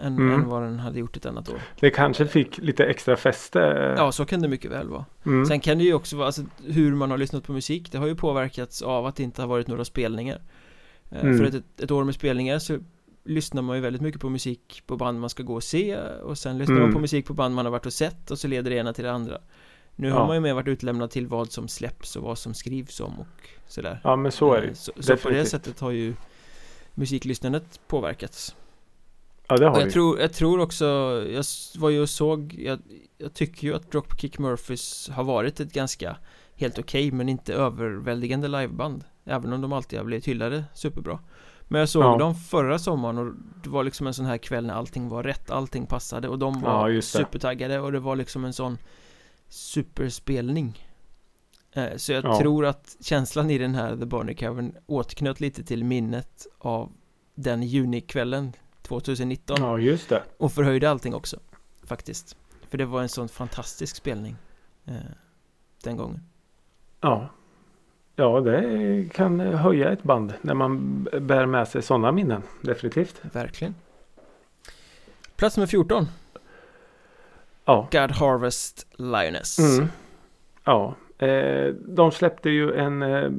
än, 0.00 0.12
Mm. 0.18 0.32
än 0.34 0.48
vad 0.48 0.62
den 0.62 0.78
hade 0.78 0.98
gjort 0.98 1.16
ett 1.16 1.26
annat 1.26 1.48
år 1.48 1.60
Det 1.80 1.90
kanske 1.90 2.26
fick 2.26 2.58
lite 2.58 2.84
extra 2.84 3.16
fäste. 3.16 3.58
Ja, 3.98 4.12
så 4.12 4.24
kan 4.24 4.42
det 4.42 4.48
mycket 4.48 4.70
väl 4.70 4.88
vara 4.88 5.04
Mm. 5.26 5.46
Sen 5.46 5.60
kan 5.60 5.78
det 5.78 5.84
ju 5.84 5.94
också 5.94 6.16
vara, 6.16 6.26
alltså 6.26 6.42
hur 6.66 6.94
man 6.94 7.10
har 7.10 7.18
lyssnat 7.18 7.44
på 7.44 7.52
musik 7.52 7.92
Det 7.92 7.98
har 7.98 8.06
ju 8.06 8.14
påverkats 8.16 8.82
av 8.82 9.06
att 9.06 9.16
det 9.16 9.22
inte 9.22 9.42
har 9.42 9.48
varit 9.48 9.66
några 9.68 9.84
spelningar 9.84 10.40
Eh, 11.12 11.24
Mm. 11.24 11.38
För 11.38 11.44
ett, 11.44 11.80
ett 11.80 11.90
år 11.90 12.04
med 12.04 12.14
spelningar 12.14 12.58
så 12.58 12.78
lyssnar 13.24 13.62
man 13.62 13.76
ju 13.76 13.82
väldigt 13.82 14.02
mycket 14.02 14.20
på 14.20 14.28
musik 14.28 14.82
på 14.86 14.96
band 14.96 15.20
man 15.20 15.30
ska 15.30 15.42
gå 15.42 15.54
och 15.54 15.62
se 15.62 15.96
och 16.22 16.38
sen 16.38 16.58
lyssnar 16.58 16.74
man 16.74 16.82
Mm. 16.82 16.94
på 16.94 17.00
musik 17.00 17.26
på 17.26 17.34
band 17.34 17.54
man 17.54 17.64
har 17.64 17.72
varit 17.72 17.86
och 17.86 17.92
sett 17.92 18.30
och 18.30 18.38
så 18.38 18.48
leder 18.48 18.70
det 18.70 18.76
ena 18.76 18.92
till 18.92 19.04
det 19.04 19.12
andra 19.12 19.38
Nu 19.96 20.08
Ja. 20.08 20.14
har 20.14 20.26
man 20.26 20.36
ju 20.36 20.40
mer 20.40 20.54
varit 20.54 20.68
utlämnad 20.68 21.10
till 21.10 21.26
vad 21.26 21.52
som 21.52 21.68
släpps 21.68 22.16
och 22.16 22.22
vad 22.22 22.38
som 22.38 22.54
skrivs 22.54 23.00
om 23.00 23.20
och 23.20 23.26
sådär 23.68 24.00
Ja 24.04 24.16
men 24.16 24.32
så 24.32 24.54
är 24.54 24.60
det 24.60 24.66
Eh. 24.68 24.72
Så, 24.74 24.92
så 24.98 25.16
på 25.16 25.30
det 25.30 25.44
sättet 25.44 25.80
har 25.80 25.90
ju 25.90 26.14
musiklyssnandet 27.00 27.80
påverkats 27.88 28.56
Ja 29.48 29.56
det 29.56 29.64
har 29.64 29.72
och 29.72 29.78
jag 29.80 29.86
ju. 29.86 29.92
tror, 29.92 30.20
jag 30.20 30.32
tror 30.32 30.60
också, 30.60 30.84
jag 31.30 31.44
var 31.78 31.90
ju 31.90 32.00
och 32.00 32.08
såg, 32.10 32.54
jag, 32.58 32.78
jag 33.18 33.34
tycker 33.34 33.66
ju 33.66 33.74
att 33.74 33.90
Dropkick 33.90 34.38
Murphys 34.38 35.08
har 35.12 35.24
varit 35.24 35.60
ett 35.60 35.72
ganska 35.72 36.16
helt 36.54 36.78
okej 36.78 37.10
men 37.12 37.28
inte 37.28 37.54
överväldigande 37.54 38.48
liveband 38.48 39.04
Även 39.24 39.52
om 39.52 39.60
de 39.60 39.72
alltid 39.72 39.98
har 39.98 40.06
blivit 40.06 40.28
hyllade 40.28 40.64
superbra 40.74 41.18
Men 41.68 41.78
jag 41.80 41.88
såg 41.88 42.02
Ja. 42.04 42.18
dem 42.18 42.34
förra 42.34 42.78
sommaren 42.78 43.18
och 43.18 43.34
det 43.64 43.70
var 43.70 43.84
liksom 43.84 44.06
en 44.06 44.14
sån 44.14 44.24
här 44.26 44.38
kväll 44.38 44.66
när 44.66 44.74
allting 44.74 45.08
var 45.08 45.22
rätt, 45.22 45.50
allting 45.50 45.86
passade 45.86 46.28
och 46.28 46.38
de 46.38 46.60
var 46.60 46.88
Ja, 46.88 47.02
supertaggade 47.02 47.80
och 47.80 47.92
det 47.92 48.00
var 48.00 48.16
liksom 48.16 48.44
en 48.44 48.52
sån 48.52 48.78
superspelning 49.48 50.86
Så 51.96 52.12
jag 52.12 52.24
Ja. 52.24 52.38
tror 52.38 52.66
att 52.66 52.96
känslan 53.00 53.50
i 53.50 53.58
den 53.58 53.74
här 53.74 53.96
The 53.96 54.04
Bonnie 54.06 54.34
covern 54.34 54.74
återknöt 54.86 55.40
lite 55.40 55.64
till 55.64 55.84
minnet 55.84 56.46
av 56.58 56.92
den 57.34 57.62
junikvällen 57.62 58.52
2019 58.82 59.56
Ja 59.60 59.78
just 59.78 60.08
det. 60.08 60.22
och 60.38 60.52
förhöjde 60.52 60.90
allting 60.90 61.14
också 61.14 61.36
Faktiskt 61.84 62.36
För 62.68 62.78
det 62.78 62.84
var 62.84 63.02
en 63.02 63.08
sån 63.08 63.28
fantastisk 63.28 63.96
spelning 63.96 64.36
eh, 64.86 64.94
Den 65.84 65.96
gången 65.96 66.20
Ja. 67.00 67.28
Ja 68.16 68.40
det 68.40 69.08
kan 69.14 69.40
höja 69.40 69.92
ett 69.92 70.02
band 70.02 70.34
när 70.42 70.54
man 70.54 71.02
bär 71.20 71.46
med 71.46 71.68
sig 71.68 71.82
sådana 71.82 72.12
minnen. 72.12 72.42
Definitivt. 72.62 73.20
Verkligen 73.32 73.74
Plats 75.36 75.56
nummer 75.56 75.66
14 75.66 76.06
Ja. 77.64 77.88
God 77.92 78.10
Harvest 78.10 78.86
Lioness 78.96 79.58
Mm. 79.58 79.88
Ja. 80.64 80.94
Eh, 81.20 81.74
de 81.74 82.12
släppte 82.12 82.50
ju 82.50 82.72
en 82.72 83.02
eh, 83.02 83.30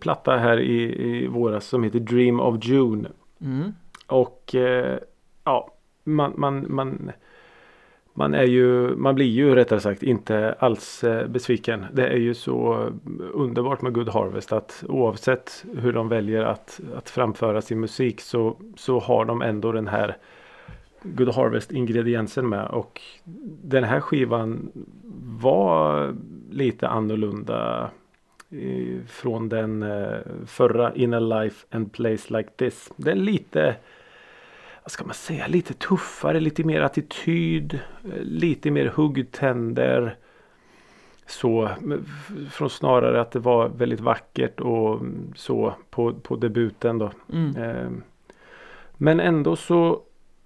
platta 0.00 0.36
här 0.36 0.60
i, 0.60 1.06
i 1.06 1.26
våras 1.26 1.66
som 1.66 1.82
heter 1.82 2.00
Dream 2.00 2.40
of 2.40 2.64
June. 2.64 3.08
mm. 3.40 3.72
Och 4.06 4.54
eh, 4.54 4.98
ja, 5.44 5.72
man, 6.04 6.32
man, 6.36 6.66
man, 6.68 7.12
man 8.14 8.34
är 8.34 8.44
ju, 8.44 8.96
man 8.96 9.14
blir 9.14 9.26
ju 9.26 9.54
rättare 9.54 9.80
sagt 9.80 10.02
inte 10.02 10.52
alls 10.58 11.04
eh, 11.04 11.26
besviken. 11.28 11.86
Det 11.92 12.06
är 12.06 12.16
ju 12.16 12.34
så 12.34 12.88
underbart 13.32 13.82
med 13.82 13.92
Good 13.92 14.08
Harvest 14.08 14.52
att 14.52 14.84
oavsett 14.88 15.64
hur 15.78 15.92
de 15.92 16.08
väljer 16.08 16.44
att, 16.44 16.80
att 16.96 17.10
framföra 17.10 17.62
sin 17.62 17.80
musik 17.80 18.20
så, 18.20 18.56
så 18.76 18.98
har 18.98 19.24
de 19.24 19.42
ändå 19.42 19.72
den 19.72 19.88
här 19.88 20.16
Good 21.02 21.34
Harvest 21.34 21.72
ingrediensen 21.72 22.48
med 22.48 22.66
och 22.66 23.00
den 23.62 23.84
här 23.84 24.00
skivan 24.00 24.70
var 25.40 26.14
lite 26.52 26.88
annorlunda 26.88 27.90
eh, 28.50 29.04
från 29.06 29.48
den 29.48 29.82
eh, 29.82 30.18
förra 30.46 30.94
In 30.94 31.14
a 31.14 31.20
Life 31.20 31.66
and 31.70 31.92
Place 31.92 32.36
Like 32.36 32.50
This. 32.56 32.92
Det 32.96 33.10
är 33.10 33.14
lite 33.14 33.76
vad 34.82 34.90
ska 34.90 35.04
man 35.04 35.14
säga, 35.14 35.46
lite 35.46 35.74
tuffare, 35.74 36.40
lite 36.40 36.64
mer 36.64 36.80
attityd, 36.80 37.74
eh, 38.04 38.20
lite 38.22 38.70
mer 38.70 38.86
huggtänder. 38.86 40.16
Så 41.26 41.68
från 42.50 42.70
snarare 42.70 43.20
att 43.20 43.30
det 43.30 43.38
var 43.38 43.68
väldigt 43.68 44.00
vackert 44.00 44.60
och 44.60 45.00
mm, 45.00 45.32
så 45.36 45.74
på, 45.90 46.14
på 46.14 46.36
debuten 46.36 46.98
då. 46.98 47.10
Mm. 47.32 48.02
Men 48.96 49.20
ändå 49.20 49.56
så 49.56 50.02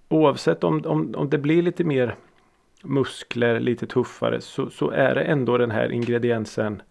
oavsett 0.09 0.63
om, 0.63 0.81
om, 0.85 1.15
om 1.17 1.29
det 1.29 1.37
blir 1.37 1.61
lite 1.61 1.83
mer 1.83 2.15
muskler, 2.87 3.59
lite 3.59 3.87
tuffare 3.87 4.41
så, 4.41 4.69
så 4.69 4.89
är 4.89 5.15
det 5.15 5.21
ändå 5.21 5.57
den 5.57 5.71
här 5.71 5.91
ingrediensen 5.91 6.81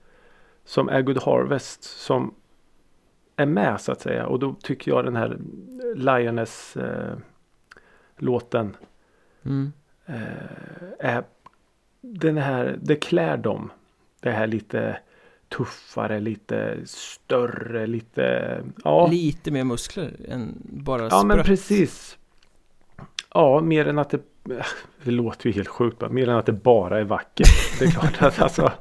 som 0.64 0.88
är 0.88 1.02
Good 1.02 1.22
Harvest 1.22 1.84
som 1.84 2.34
är 3.36 3.46
med 3.46 3.80
så 3.80 3.92
att 3.92 4.00
säga. 4.00 4.26
Och 4.26 4.38
då 4.38 4.54
tycker 4.62 4.90
jag 4.90 5.04
den 5.04 5.16
här 5.16 5.38
Lioness 5.94 6.76
eh, 6.76 7.16
låten 8.16 8.76
Mm. 9.44 9.72
eh, 10.06 10.88
är 10.98 11.24
den 12.00 12.36
här, 12.36 12.78
det 12.82 12.96
klär 12.96 13.36
dem. 13.36 13.70
Det 14.20 14.30
här 14.30 14.46
lite 14.46 14.98
tuffare, 15.48 16.20
lite 16.20 16.76
större, 16.84 17.86
lite 17.86 18.58
ja. 18.84 19.06
Lite 19.10 19.50
mer 19.50 19.64
muskler 19.64 20.12
än 20.28 20.54
bara 20.62 21.02
Ja 21.10 21.22
men 21.24 21.34
sprött. 21.34 21.46
precis. 21.46 22.18
Ja 23.34 23.60
mer 23.60 23.86
än 23.88 23.98
att 23.98 24.10
det 24.10 24.20
Det 25.04 25.10
låter 25.10 25.46
ju 25.46 25.52
helt 25.52 25.68
sjukt 25.68 26.10
mer 26.10 26.28
än 26.28 26.36
att 26.36 26.46
det 26.46 26.52
bara 26.52 27.00
är 27.00 27.04
vackert. 27.04 27.78
Det 27.78 27.84
är 27.84 27.90
klart 27.90 28.22
att 28.22 28.40
alltså 28.42 28.72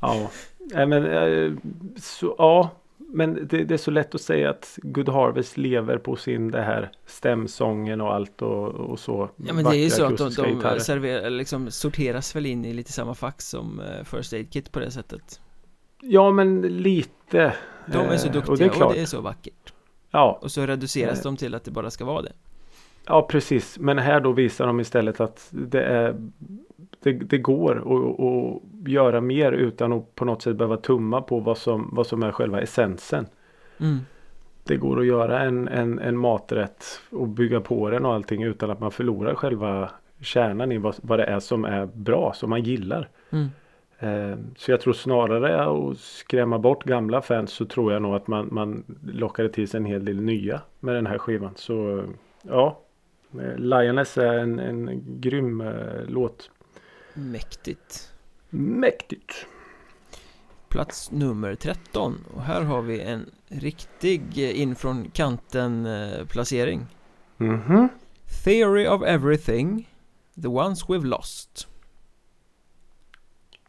Ja. 0.00 0.30
Nej, 0.74 0.86
men 0.86 1.06
eh, 1.06 1.52
så, 1.96 2.34
ja 2.38 2.70
Men 2.96 3.48
det, 3.48 3.64
det 3.64 3.74
är 3.74 3.78
så 3.78 3.90
lätt 3.90 4.14
att 4.14 4.20
säga 4.20 4.50
att 4.50 4.78
Good 4.82 5.08
Harvest 5.08 5.56
lever 5.56 5.98
på 5.98 6.16
sin 6.16 6.50
det 6.50 6.62
här 6.62 6.90
stämsången 7.06 8.00
och 8.00 8.14
allt 8.14 8.42
och, 8.42 8.68
och 8.68 8.98
så 8.98 9.30
Ja 9.36 9.52
men 9.52 9.64
det 9.64 9.76
är 9.76 9.84
ju 9.84 9.90
så 9.90 10.04
att 10.04 10.16
de, 10.18 10.34
de 10.34 10.80
serverar, 10.80 11.30
liksom 11.30 11.70
sorteras 11.70 12.36
väl 12.36 12.46
in 12.46 12.64
i 12.64 12.72
lite 12.72 12.92
samma 12.92 13.14
fack 13.14 13.42
som 13.42 13.80
eh, 13.80 14.04
First 14.04 14.32
Aid 14.32 14.52
Kit 14.52 14.72
på 14.72 14.80
det 14.80 14.90
sättet. 14.90 15.40
Ja 16.02 16.30
men 16.30 16.62
lite. 16.62 17.54
De 17.86 17.98
är 17.98 18.16
så 18.16 18.26
Eh, 18.26 18.32
duktiga 18.32 18.52
och 18.52 18.58
det 18.58 18.64
är 18.64 18.84
och 18.84 18.94
det 18.94 19.00
är 19.00 19.06
så 19.06 19.20
vackert. 19.20 19.72
Ja. 20.10 20.38
Och 20.42 20.52
så 20.52 20.66
reduceras 20.66 21.18
Eh. 21.18 21.22
de 21.24 21.36
till 21.36 21.54
att 21.54 21.64
det 21.64 21.70
bara 21.70 21.90
ska 21.90 22.04
vara 22.04 22.22
det 22.22 22.32
Ja 23.06 23.22
precis, 23.22 23.78
men 23.78 23.98
här 23.98 24.20
då 24.20 24.32
visar 24.32 24.66
de 24.66 24.80
istället 24.80 25.20
att 25.20 25.48
det 25.50 25.82
är 25.82 26.14
det, 27.02 27.12
det 27.12 27.38
går 27.38 27.76
att, 27.76 28.20
att 28.20 28.88
göra 28.88 29.20
mer 29.20 29.52
utan 29.52 29.92
att 29.92 30.14
på 30.14 30.24
något 30.24 30.42
sätt 30.42 30.56
behöva 30.56 30.76
tumma 30.76 31.22
på 31.22 31.40
vad 31.40 31.58
som, 31.58 31.90
vad 31.92 32.06
som 32.06 32.22
är 32.22 32.32
själva 32.32 32.60
essensen. 32.60 33.26
Mm. 33.80 33.98
Det 34.64 34.76
går 34.76 35.00
att 35.00 35.06
göra 35.06 35.40
en, 35.40 35.68
en, 35.68 35.98
en 35.98 36.16
maträtt 36.16 36.84
och 37.10 37.28
bygga 37.28 37.60
på 37.60 37.90
den 37.90 38.06
och 38.06 38.14
allting 38.14 38.42
utan 38.42 38.70
att 38.70 38.80
man 38.80 38.90
förlorar 38.90 39.34
själva 39.34 39.90
kärnan 40.20 40.72
i 40.72 40.78
vad, 40.78 40.94
vad 41.02 41.18
det 41.18 41.24
är 41.24 41.40
som 41.40 41.64
är 41.64 41.86
bra, 41.86 42.32
som 42.32 42.50
man 42.50 42.62
gillar. 42.62 43.08
Mm. 43.30 43.48
Eh, 43.98 44.38
så 44.56 44.70
jag 44.70 44.80
tror 44.80 44.92
snarare 44.92 45.64
att 45.64 45.98
skrämma 45.98 46.58
bort 46.58 46.84
gamla 46.84 47.22
fans 47.22 47.50
så 47.50 47.64
tror 47.64 47.92
jag 47.92 48.02
nog 48.02 48.14
att 48.14 48.26
man, 48.26 48.48
man 48.52 48.84
lockade 49.12 49.48
till 49.48 49.68
sig 49.68 49.78
en 49.78 49.84
hel 49.84 50.04
del 50.04 50.20
nya 50.20 50.60
med 50.80 50.94
den 50.94 51.06
här 51.06 51.18
skivan. 51.18 51.52
Så 51.56 52.04
ja, 52.42 52.80
Lioness 53.56 54.18
är 54.18 54.38
en, 54.38 54.58
en 54.58 55.02
grym 55.20 55.60
eh, 55.60 56.04
låt. 56.06 56.50
Mäktigt. 57.14 58.12
Mäktigt! 58.50 59.46
Plats 60.68 61.10
nummer 61.10 61.54
13 61.54 62.24
och 62.34 62.42
här 62.42 62.62
har 62.62 62.82
vi 62.82 63.00
en 63.00 63.30
riktig 63.48 64.22
eh, 64.38 64.60
in 64.60 64.74
från 64.74 65.10
kanten 65.10 65.86
eh, 65.86 66.26
placering. 66.26 66.86
Mhm. 67.36 67.88
Theory 68.44 68.86
of 68.86 69.02
everything 69.02 69.88
The 70.42 70.48
ones 70.48 70.84
we've 70.84 71.04
lost 71.06 71.68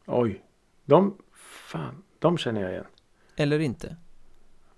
Oj. 0.06 0.44
De, 0.86 1.18
fan, 1.34 2.04
de 2.20 2.38
känner 2.38 2.62
jag 2.62 2.72
igen. 2.72 2.86
Eller 3.36 3.60
inte 3.60 3.96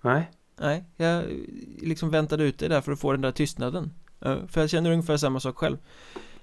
Nej. 0.00 0.30
Nej, 0.56 0.84
jag 0.96 1.24
liksom 1.78 2.10
väntade 2.10 2.44
ut 2.44 2.58
det 2.58 2.68
där 2.68 2.80
för 2.80 2.92
att 2.92 3.00
få 3.00 3.12
den 3.12 3.20
där 3.20 3.32
tystnaden 3.32 3.90
För 4.20 4.60
jag 4.60 4.70
känner 4.70 4.90
ungefär 4.90 5.16
samma 5.16 5.40
sak 5.40 5.56
själv. 5.56 5.76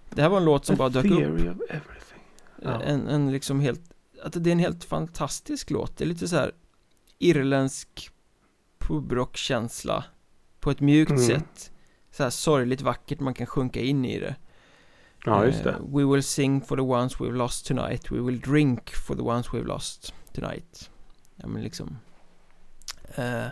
Det 0.09 0.21
här 0.21 0.29
var 0.29 0.37
en 0.37 0.45
låt 0.45 0.65
som 0.65 0.75
bara 0.75 0.89
The 0.89 1.01
dök 1.01 1.11
upp. 1.11 1.17
theory 1.19 1.49
of 1.49 1.57
everything. 1.69 2.23
Ja. 2.61 2.81
en, 2.81 3.07
en 3.07 3.31
liksom 3.31 3.59
helt 3.59 3.81
Att 4.23 4.33
det 4.43 4.49
är 4.49 4.51
en 4.51 4.59
helt 4.59 4.83
fantastisk 4.83 5.69
låt. 5.69 5.97
Det 5.97 6.03
är 6.03 6.07
lite 6.07 6.27
så 6.27 6.35
här 6.35 6.51
Irländsk 7.19 8.09
Pubrockkänsla 8.79 10.03
På 10.59 10.71
ett 10.71 10.79
mjukt 10.79 11.11
Mm. 11.11 11.23
sätt. 11.27 11.71
Så 12.11 12.23
här 12.23 12.29
sorgligt 12.29 12.81
vackert 12.81 13.19
man 13.19 13.33
kan 13.33 13.47
sjunka 13.47 13.79
in 13.81 14.05
i 14.05 14.19
det. 14.19 14.35
Ja, 15.25 15.45
just 15.45 15.63
det. 15.63 15.69
Eh, 15.69 15.79
We 15.95 16.05
will 16.05 16.23
sing 16.23 16.61
for 16.61 16.75
the 16.75 16.81
ones 16.81 17.17
we've 17.17 17.35
lost 17.37 17.65
tonight. 17.65 18.11
We 18.11 18.19
will 18.21 18.39
drink 18.39 18.89
for 18.95 19.15
the 19.15 19.21
ones 19.21 19.47
we've 19.49 19.65
lost 19.67 20.13
tonight. 20.33 20.89
Ja 21.35 21.47
men 21.47 21.63
liksom. 21.63 21.97
Eh, 23.15 23.45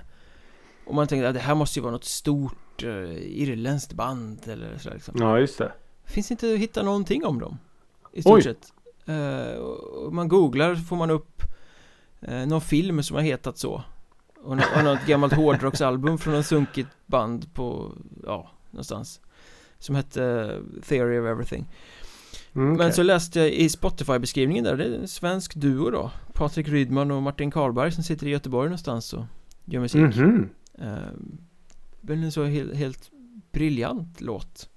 Och 0.86 0.96
man 0.96 1.08
tänker 1.08 1.26
att 1.28 1.34
det 1.34 1.40
här 1.40 1.56
måste 1.56 1.80
ju 1.80 1.84
vara 1.84 1.92
något 1.92 2.04
stort 2.06 2.56
eh, 2.84 3.18
irländskt 3.42 3.94
band 3.94 4.40
eller 4.48 4.78
sådär 4.78 4.96
liksom. 4.96 5.16
Ja, 5.20 5.40
just 5.40 5.58
det. 5.58 5.72
Finns 6.06 6.32
inte 6.32 6.54
att 6.54 6.60
hitta 6.60 6.84
någonting 6.84 7.26
om 7.26 7.40
dem 7.40 7.58
I 8.14 8.22
stort 8.22 8.34
Oj. 8.36 8.42
sett. 8.44 8.74
Och 10.06 10.14
man 10.14 10.28
googlar 10.28 10.76
får 10.76 10.96
man 10.96 11.10
upp 11.12 11.44
eh, 12.22 12.46
Någon 12.48 12.62
film 12.62 13.04
som 13.04 13.16
har 13.16 13.24
hetat 13.24 13.58
så. 13.58 13.84
Och, 14.44 14.58
nå- 14.58 14.64
och 14.78 14.84
något 14.84 15.06
gammalt 15.08 15.34
hårdrocksalbum 15.34 16.18
från 16.18 16.34
en 16.34 16.44
sunkigt 16.44 16.90
band 17.06 17.54
på 17.54 17.92
Ja, 18.26 18.52
någonstans. 18.72 19.22
Som 19.80 19.96
hette 19.96 20.56
Theory 20.88 21.20
of 21.20 21.26
Everything. 21.26 21.66
Mm, 22.56 22.68
men 22.68 22.76
okej. 22.76 22.94
så 22.94 23.04
läste 23.04 23.40
jag 23.40 23.50
i 23.52 23.70
Spotify-beskrivningen 23.70 24.64
där, 24.64 24.78
det 24.78 24.84
är 24.84 24.94
en 25.00 25.08
svensk 25.08 25.56
duo 25.56 25.90
då. 25.90 26.12
Patrik 26.34 26.68
Rydman 26.68 27.12
och 27.12 27.22
Martin 27.22 27.52
Karlberg 27.52 27.92
som 27.92 28.04
sitter 28.04 28.28
i 28.28 28.30
Göteborg 28.30 28.70
någonstans 28.70 29.14
och 29.14 29.24
gör 29.66 29.80
musik. 29.82 30.02
Eh, 30.02 30.28
Men 30.78 31.40
en 32.08 32.32
så 32.32 32.44
helt, 32.44 32.76
helt 32.76 33.12
briljant 33.52 34.22
låt 34.22 34.70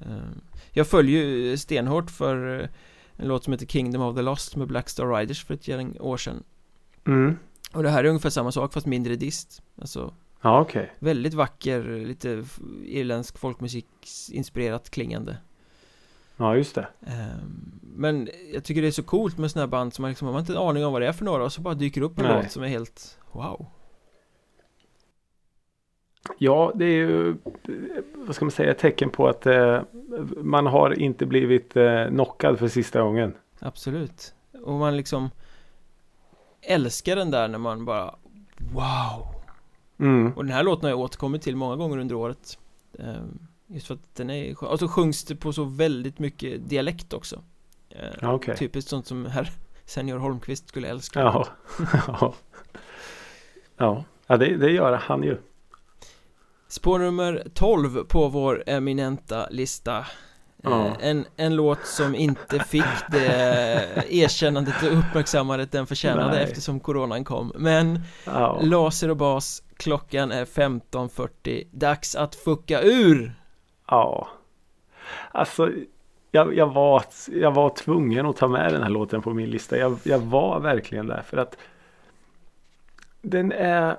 eh, 0.00 0.30
Jag 0.70 0.86
följer 0.86 1.24
ju 1.24 1.56
stenhårt 1.56 2.10
för 2.10 2.60
eh, 2.60 2.68
en 3.16 3.28
låt 3.28 3.44
som 3.44 3.52
heter 3.52 3.66
Kingdom 3.66 4.02
of 4.02 4.16
the 4.16 4.22
Lost 4.22 4.56
med 4.56 4.68
Black 4.68 4.88
Star 4.88 5.06
Riders 5.06 5.44
för 5.44 5.54
ett 5.54 5.68
gäng 5.68 5.96
år 6.00 6.16
sedan 6.16 6.42
Mm. 7.06 7.36
Och 7.72 7.82
det 7.82 7.90
här 7.90 8.04
är 8.04 8.08
ungefär 8.08 8.30
samma 8.30 8.52
sak 8.52 8.72
fast 8.72 8.86
mindre 8.86 9.16
dist 9.16 9.62
Alltså 9.80 10.14
Ja, 10.42 10.60
okej. 10.60 10.92
väldigt 10.98 11.34
vacker, 11.34 12.06
lite 12.06 12.44
irländsk 12.86 13.38
folkmusik 13.38 13.86
inspirerat 14.32 14.90
klingande 14.90 15.36
Ja, 16.36 16.56
just 16.56 16.74
det. 16.74 16.88
Ehm, 17.06 17.80
Men 17.82 18.28
jag 18.54 18.64
tycker 18.64 18.82
det 18.82 18.88
är 18.88 18.92
så 18.92 19.02
coolt 19.02 19.38
med 19.38 19.50
såna 19.50 19.62
här 19.62 19.66
band 19.68 19.94
som 19.94 20.02
man 20.02 20.10
liksom, 20.10 20.26
man 20.26 20.34
har 20.34 20.40
inte 20.40 20.52
en 20.52 20.58
aning 20.58 20.84
om 20.86 20.92
vad 20.92 21.02
det 21.02 21.08
är 21.08 21.12
för 21.12 21.24
några 21.24 21.44
och 21.44 21.52
så 21.52 21.60
bara 21.60 21.74
dyker 21.74 22.02
upp 22.02 22.18
en 22.18 22.24
Nej. 22.24 22.42
låt 22.42 22.52
som 22.52 22.62
är 22.62 22.68
helt 22.68 23.18
wow 23.32 23.66
Ja, 26.38 26.72
det 26.74 26.84
är 26.84 26.96
ju 26.96 27.36
vad 28.14 28.34
ska 28.34 28.44
man 28.44 28.52
säga 28.52 28.70
ett 28.70 28.78
tecken 28.78 29.10
på 29.10 29.28
att 29.28 29.46
eh, 29.46 29.80
man 30.36 30.66
har 30.66 30.98
inte 30.98 31.26
blivit 31.26 31.76
eh, 31.76 32.06
knockad 32.06 32.58
för 32.58 32.68
sista 32.68 33.00
gången. 33.00 33.34
Absolut 33.60 34.34
Och 34.64 34.72
man 34.72 34.96
liksom 34.96 35.30
älskar 36.62 37.16
den 37.16 37.30
där 37.30 37.48
när 37.48 37.58
man 37.58 37.84
bara 37.84 38.14
wow 38.72 39.32
Mm. 39.98 40.32
Och 40.32 40.44
den 40.44 40.52
här 40.52 40.62
låten 40.62 40.84
har 40.84 40.90
jag 40.90 41.00
återkommit 41.00 41.42
till 41.42 41.56
många 41.56 41.76
gånger 41.76 41.98
under 41.98 42.14
året 42.14 42.58
Ehm, 42.98 43.38
Just 43.66 43.86
för 43.86 43.94
att 43.94 44.14
den 44.14 44.30
är 44.30 44.54
skön. 44.54 44.68
Och 44.68 44.78
så 44.78 44.88
sjungs 44.88 45.24
det 45.24 45.36
på 45.36 45.52
så 45.52 45.64
väldigt 45.64 46.18
mycket 46.18 46.68
dialekt 46.68 47.12
också 47.12 47.42
Ja, 48.20 48.32
okej. 48.32 48.56
Typiskt 48.56 48.90
sånt 48.90 49.06
som 49.06 49.26
herr 49.26 49.50
Senior 49.84 50.18
Holmqvist 50.18 50.68
skulle 50.68 50.88
älska 50.88 51.20
Ja. 51.20 51.46
ja. 52.06 52.34
Ja, 53.76 54.04
ja 54.26 54.36
det, 54.36 54.56
det 54.56 54.70
gör 54.70 54.92
han 54.92 55.22
ju. 55.22 55.36
Spår 56.68 56.98
nummer 56.98 57.42
12 57.54 58.04
på 58.04 58.28
vår 58.28 58.62
eminenta 58.66 59.46
lista 59.50 60.06
Ja. 60.62 60.86
Eh, 60.86 60.92
en, 61.00 61.24
en 61.36 61.56
låt 61.56 61.86
som 61.86 62.14
inte 62.14 62.58
fick 62.58 62.84
det 63.10 64.04
erkännandet 64.10 64.82
och 64.82 64.98
uppmärksammandet 64.98 65.72
den 65.72 65.86
förtjänade 65.86 66.30
Nej. 66.30 66.44
eftersom 66.44 66.80
coronan 66.80 67.24
kom 67.24 67.52
Men 67.56 68.00
Ja. 68.24 68.58
laser 68.62 69.08
och 69.10 69.16
bas, 69.16 69.62
klockan 69.76 70.32
är 70.32 70.44
15.40 70.44 71.66
Dags 71.70 72.14
att 72.16 72.34
fucka 72.34 72.82
ur! 72.82 73.32
ja. 73.88 74.28
Alltså, 75.32 75.70
jag, 76.30 76.56
jag, 76.56 76.66
var, 76.66 77.04
jag 77.32 77.52
var 77.52 77.70
tvungen 77.70 78.26
att 78.26 78.36
ta 78.36 78.48
med 78.48 78.72
den 78.72 78.82
här 78.82 78.90
låten 78.90 79.22
på 79.22 79.34
min 79.34 79.50
lista. 79.50 79.76
Jag, 79.76 79.98
jag 80.02 80.18
var 80.18 80.60
verkligen 80.60 81.06
där 81.06 81.22
för 81.22 81.36
att 81.36 81.56
den 83.22 83.52
är 83.52 83.86
Ja, 83.86 83.96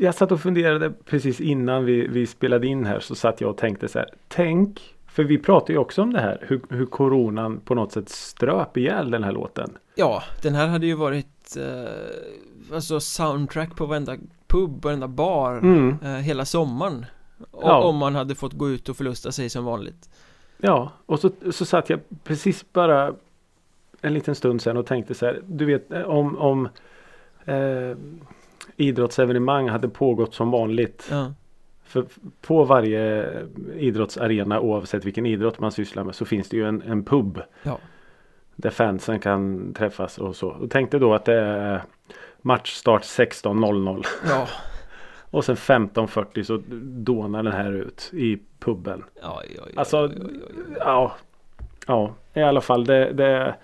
Jag 0.00 0.14
satt 0.14 0.32
och 0.32 0.40
funderade 0.40 0.90
precis 1.04 1.40
innan 1.40 1.84
vi, 1.84 2.06
vi 2.06 2.26
spelade 2.26 2.66
in 2.66 2.84
här 2.86 3.00
så 3.00 3.14
satt 3.14 3.40
jag 3.40 3.50
och 3.50 3.56
tänkte 3.56 3.88
så 3.88 3.98
här. 3.98 4.08
Tänk, 4.28 4.94
för 5.06 5.24
vi 5.24 5.38
pratade 5.38 5.72
ju 5.72 5.78
också 5.78 6.02
om 6.02 6.12
det 6.12 6.20
här 6.20 6.44
hur, 6.48 6.60
hur 6.70 6.86
coronan 6.86 7.60
på 7.60 7.74
något 7.74 7.92
sätt 7.92 8.08
ströp 8.08 8.76
ihjäl 8.76 9.10
den 9.10 9.24
här 9.24 9.32
låten. 9.32 9.70
Ja, 9.94 10.22
den 10.42 10.54
här 10.54 10.66
hade 10.66 10.86
ju 10.86 10.94
varit 10.94 11.56
eh, 11.56 12.74
Alltså 12.74 13.00
soundtrack 13.00 13.76
på 13.76 13.86
varenda 13.86 14.16
pub, 14.46 14.82
varenda 14.84 15.08
bar 15.08 15.52
Mm. 15.58 15.96
eh, 16.02 16.08
Hela 16.10 16.44
sommaren 16.44 17.06
O- 17.50 17.60
Ja. 17.62 17.82
Om 17.84 17.96
man 17.96 18.14
hade 18.14 18.34
fått 18.34 18.52
gå 18.52 18.68
ut 18.70 18.88
och 18.88 18.96
förlusta 18.96 19.32
sig 19.32 19.48
som 19.50 19.64
vanligt 19.64 20.10
Ja, 20.58 20.92
och 21.06 21.20
så, 21.20 21.30
så 21.50 21.64
satt 21.64 21.90
jag 21.90 22.00
precis 22.24 22.72
bara 22.72 23.12
en 24.00 24.14
liten 24.14 24.34
stund 24.34 24.62
sedan 24.62 24.76
och 24.76 24.86
tänkte 24.86 25.14
så 25.14 25.26
här. 25.26 25.40
Du 25.46 25.64
vet 25.64 25.92
om, 26.06 26.38
om 26.38 26.68
eh, 27.44 27.96
idrottsevenemang 28.76 29.68
hade 29.68 29.88
pågått 29.88 30.34
som 30.34 30.50
vanligt. 30.50 31.08
Ja, 31.10 31.32
För 31.84 32.04
på 32.40 32.64
varje 32.64 33.26
idrottsarena 33.76 34.60
oavsett 34.60 35.04
vilken 35.04 35.26
idrott 35.26 35.58
man 35.60 35.72
sysslar 35.72 36.04
med 36.04 36.14
så 36.14 36.24
finns 36.24 36.48
det 36.48 36.56
ju 36.56 36.68
en, 36.68 36.82
en 36.82 37.04
pub. 37.04 37.40
ja, 37.62 37.78
Där 38.56 38.70
fansen 38.70 39.20
kan 39.20 39.72
träffas 39.74 40.18
och 40.18 40.36
så. 40.36 40.48
Och 40.48 40.70
tänkte 40.70 40.98
då 40.98 41.14
att 41.14 41.24
det 41.24 41.34
är 41.34 41.82
matchstart 42.42 43.02
16.00. 43.02 44.04
ja, 44.28 44.46
Och 45.30 45.44
sen 45.44 45.56
15.40 45.56 46.42
så 46.42 46.62
dånar 47.04 47.42
den 47.42 47.52
här 47.52 47.72
ut 47.72 48.10
i 48.12 48.38
puben. 48.58 49.04
ja, 49.22 49.42
ja, 49.56 49.62
ja, 49.74 49.80
Alltså, 49.80 49.96
ja, 49.96 50.12
ja, 50.80 51.12
ja. 51.86 52.14
Ja, 52.32 52.40
i 52.40 52.44
alla 52.44 52.60
fall 52.60 52.84
det, 52.84 53.12
det, 53.12 53.54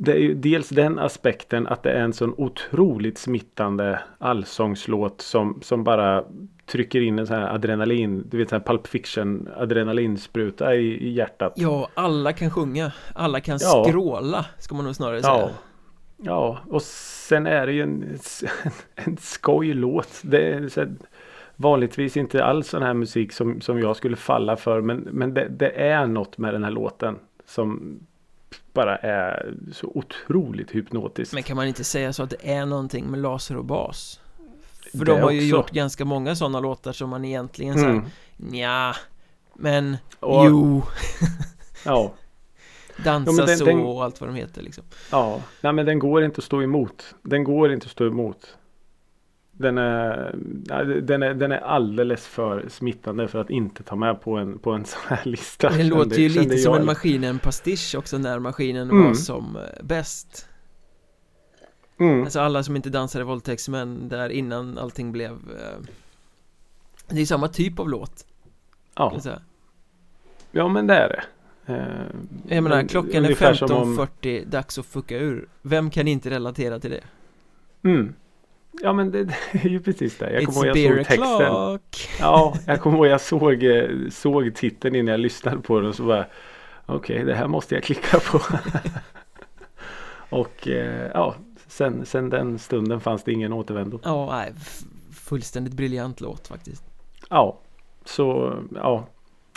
det 0.00 0.12
är 0.12 0.18
ju 0.18 0.34
dels 0.34 0.68
den 0.68 0.98
aspekten 0.98 1.66
att 1.66 1.82
det 1.82 1.90
är 1.92 2.00
en 2.00 2.12
sån 2.12 2.34
otroligt 2.36 3.18
smittande 3.18 4.00
allsångslåt 4.18 5.20
som, 5.20 5.58
som 5.62 5.84
bara 5.84 6.24
trycker 6.66 7.00
in 7.00 7.18
en 7.18 7.26
sån 7.26 7.36
här 7.36 7.54
adrenalin, 7.54 8.24
du 8.30 8.38
vet 8.38 8.48
sån 8.48 8.58
här 8.58 8.66
Pulp 8.66 8.86
Fiction 8.86 9.48
adrenalinspruta 9.56 10.74
i, 10.74 10.80
i 10.80 11.12
hjärtat. 11.12 11.52
Ja, 11.56 11.88
alla 11.94 12.32
kan 12.32 12.50
sjunga, 12.50 12.92
alla 13.14 13.40
kan 13.40 13.58
Ja. 13.60 13.84
skråla, 13.88 14.46
ska 14.58 14.74
man 14.74 14.84
nog 14.84 14.94
snarare 14.94 15.22
säga 15.22 15.48
Ja. 16.22 16.58
Och 16.66 16.82
sen 16.82 17.46
är 17.46 17.66
det 17.66 17.72
ju 17.72 17.82
en, 17.82 18.18
en 18.94 19.16
skojlåt. 19.16 20.20
Det 20.22 20.52
är 20.52 20.68
så 20.68 20.80
här, 20.80 20.90
vanligtvis 21.56 22.16
inte 22.16 22.44
alls 22.44 22.68
sån 22.68 22.82
här 22.82 22.94
musik 22.94 23.32
som, 23.32 23.60
som 23.60 23.78
jag 23.78 23.96
skulle 23.96 24.16
falla 24.16 24.56
för. 24.56 24.80
Men, 24.80 24.96
men 24.98 25.34
det, 25.34 25.48
det 25.48 25.70
är 25.70 26.06
något 26.06 26.38
med 26.38 26.54
den 26.54 26.64
här 26.64 26.70
låten 26.70 27.16
som 27.46 28.00
bara 28.78 28.96
är 28.96 29.54
så 29.72 29.92
otroligt 29.94 30.70
hypnotiskt. 30.70 31.34
Men 31.34 31.42
kan 31.42 31.56
man 31.56 31.66
inte 31.66 31.84
säga 31.84 32.12
så 32.12 32.22
att 32.22 32.30
det 32.30 32.52
är 32.52 32.66
någonting 32.66 33.06
med 33.06 33.20
laser 33.20 33.56
och 33.56 33.64
bas? 33.64 34.20
För 34.92 34.98
Det 34.98 35.04
de 35.04 35.20
har 35.20 35.30
ju 35.30 35.38
också. 35.38 35.46
gjort 35.56 35.70
ganska 35.70 36.04
många 36.04 36.36
sådana 36.36 36.60
låtar 36.60 36.92
som 36.92 37.10
man 37.10 37.24
egentligen 37.24 37.74
säger 37.74 37.88
Mm. 37.90 38.04
Nja 38.36 38.94
Men 39.54 39.96
Och- 40.20 40.46
Jo 40.46 40.82
Ja, 41.84 42.12
Dansa 43.04 43.32
Ja, 43.32 43.46
den- 43.46 43.58
så 43.58 43.64
den- 43.64 43.80
och 43.80 44.04
allt 44.04 44.20
vad 44.20 44.28
de 44.30 44.36
heter 44.36 44.62
liksom 44.62 44.84
ja. 45.12 45.40
Nej 45.60 45.72
men 45.72 45.86
den 45.86 45.98
går 45.98 46.24
inte 46.24 46.38
att 46.38 46.44
stå 46.44 46.62
emot. 46.62 47.14
Den 47.22 47.44
går 47.44 47.72
inte 47.72 47.84
att 47.84 47.90
stå 47.92 48.06
emot. 48.06 48.56
Den 49.60 49.78
är, 49.78 50.32
den 51.02 51.22
är, 51.22 51.34
den 51.34 51.52
är 51.52 51.58
alldeles 51.58 52.26
för 52.26 52.68
smittande 52.68 53.28
för 53.28 53.40
att 53.40 53.50
inte 53.50 53.82
ta 53.82 53.96
med 53.96 54.20
på 54.20 54.36
en, 54.36 54.58
på 54.58 54.72
en 54.72 54.84
sån 54.84 55.00
här 55.06 55.20
lista. 55.24 55.68
Den 55.70 55.88
låter 55.88 56.16
ju 56.18 56.28
lite 56.28 56.58
som 56.58 56.72
jag. 56.72 56.80
en 56.80 56.86
Maskinen-pastisch 56.86 57.94
också 57.98 58.18
när 58.18 58.38
maskinen 58.38 58.90
Mm. 58.90 59.06
var 59.06 59.14
som 59.14 59.58
bäst 59.82 60.48
Mm. 62.00 62.22
Alltså 62.24 62.40
alla 62.40 62.62
som 62.62 62.76
inte 62.76 62.90
dansade 62.90 63.24
våldtäktsmän 63.24 64.08
där 64.08 64.28
innan 64.28 64.78
allting 64.78 65.12
blev 65.12 65.30
eh, 65.30 65.84
Det 67.08 67.20
är 67.20 67.26
samma 67.26 67.48
typ 67.48 67.78
av 67.78 67.88
låt 67.88 68.26
Ja. 68.94 69.20
ja 70.52 70.68
men 70.68 70.86
det 70.86 70.94
är 70.94 71.08
det. 71.08 71.22
Eh, 71.72 72.06
Jag 72.56 72.62
menar 72.62 72.76
men 72.76 72.88
klockan 72.88 73.10
är 73.14 73.18
ungefär 73.18 73.54
som 73.54 73.70
om- 73.72 73.98
15.40, 73.98 74.44
dags 74.46 74.78
att 74.78 74.86
fucka 74.86 75.18
ur 75.18 75.48
Vem 75.62 75.90
kan 75.90 76.08
inte 76.08 76.30
relatera 76.30 76.78
till 76.80 76.90
det? 76.90 77.04
Mm. 77.88 78.14
Ja 78.82 78.92
men 78.92 79.10
det, 79.10 79.24
det 79.52 79.64
är 79.64 79.68
ju 79.68 79.80
precis 79.80 80.18
det. 80.18 80.32
Jag 80.32 80.46
kommer 80.46 80.66
ihåg 80.66 80.76
jag 80.76 80.96
såg 80.96 81.06
texten. 81.06 81.52
o'clock 81.52 82.10
Ja, 82.20 82.56
jag 82.66 82.80
kommer 82.80 82.96
ihåg 82.96 83.06
jag 83.06 83.20
såg, 83.20 83.62
eh, 83.62 83.90
såg 84.10 84.54
titeln 84.54 84.94
innan 84.94 85.12
jag 85.12 85.20
lyssnade 85.20 85.58
på 85.58 85.80
den 85.80 85.88
och 85.88 85.94
så 85.94 86.02
bara 86.02 86.26
Okej, 86.86 87.24
det 87.24 87.34
här 87.34 87.46
måste 87.46 87.74
jag 87.74 87.84
klicka 87.84 88.20
på. 88.20 88.40
och 90.36 90.68
eh, 90.68 91.10
ja, 91.14 91.34
sen, 91.66 92.06
sen 92.06 92.30
den 92.30 92.58
stunden 92.58 93.00
fanns 93.00 93.22
det 93.22 93.32
ingen 93.32 93.52
återvändo. 93.52 94.00
Ja, 94.02 94.26
nej, 94.30 94.52
fullständigt 95.12 95.74
briljant 95.74 96.20
låt 96.20 96.48
faktiskt 96.48 96.84
Ja, 97.30 97.58
så 98.04 98.54
ja, 98.74 99.06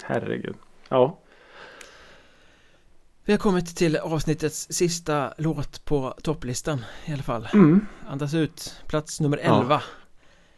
herregud. 0.04 0.56
Ja, 0.90 1.18
Vi 3.32 3.34
har 3.34 3.40
kommit 3.40 3.76
till 3.76 3.98
avsnittets 3.98 4.68
sista 4.72 5.34
låt 5.38 5.86
på 5.86 6.14
topplistan 6.24 6.86
i 7.06 7.14
alla 7.14 7.24
fall 7.24 7.48
mm. 7.54 7.86
Andas 8.08 8.34
ut, 8.34 8.84
plats 8.88 9.20
nummer 9.22 9.38
Ja. 9.44 9.62
11 9.62 9.82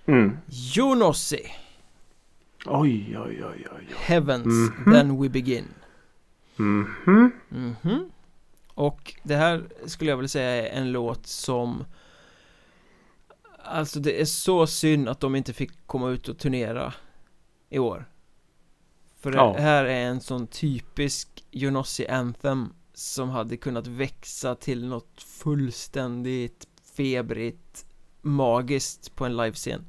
Mm. 0.05 0.37
Jonossi, 0.47 1.51
Oj, 2.65 3.17
oj, 3.17 3.43
oj, 3.45 3.67
oj. 3.75 3.87
Heavens, 3.97 4.45
Mhm. 4.45 4.93
Then 4.93 5.21
We 5.21 5.29
Begin 5.29 5.65
Mhm. 6.55 7.31
Mhm 7.49 8.11
Och 8.73 9.15
det 9.23 9.35
här 9.35 9.63
skulle 9.85 10.09
jag 10.09 10.17
vilja 10.17 10.27
säga 10.27 10.67
är 10.67 10.77
en 10.77 10.91
låt 10.91 11.27
som 11.27 11.85
Alltså 13.63 13.99
det 13.99 14.21
är 14.21 14.25
så 14.25 14.67
synd 14.67 15.09
att 15.09 15.19
de 15.19 15.35
inte 15.35 15.53
fick 15.53 15.71
komma 15.87 16.09
ut 16.09 16.29
och 16.29 16.37
turnera 16.37 16.93
i 17.69 17.79
år 17.79 18.05
För 19.23 19.31
det 19.31 19.37
Ja. 19.37 19.55
här 19.59 19.85
är 19.85 20.05
en 20.05 20.21
sån 20.21 20.47
typisk 20.47 21.27
Jonossi 21.51 22.07
Anthem 22.07 22.69
som 22.93 23.29
hade 23.29 23.57
kunnat 23.57 23.87
växa 23.87 24.55
till 24.55 24.87
något 24.87 25.23
fullständigt 25.23 26.67
febrigt 26.97 27.85
magiskt 28.21 29.15
på 29.15 29.25
en 29.25 29.37
livescen 29.37 29.85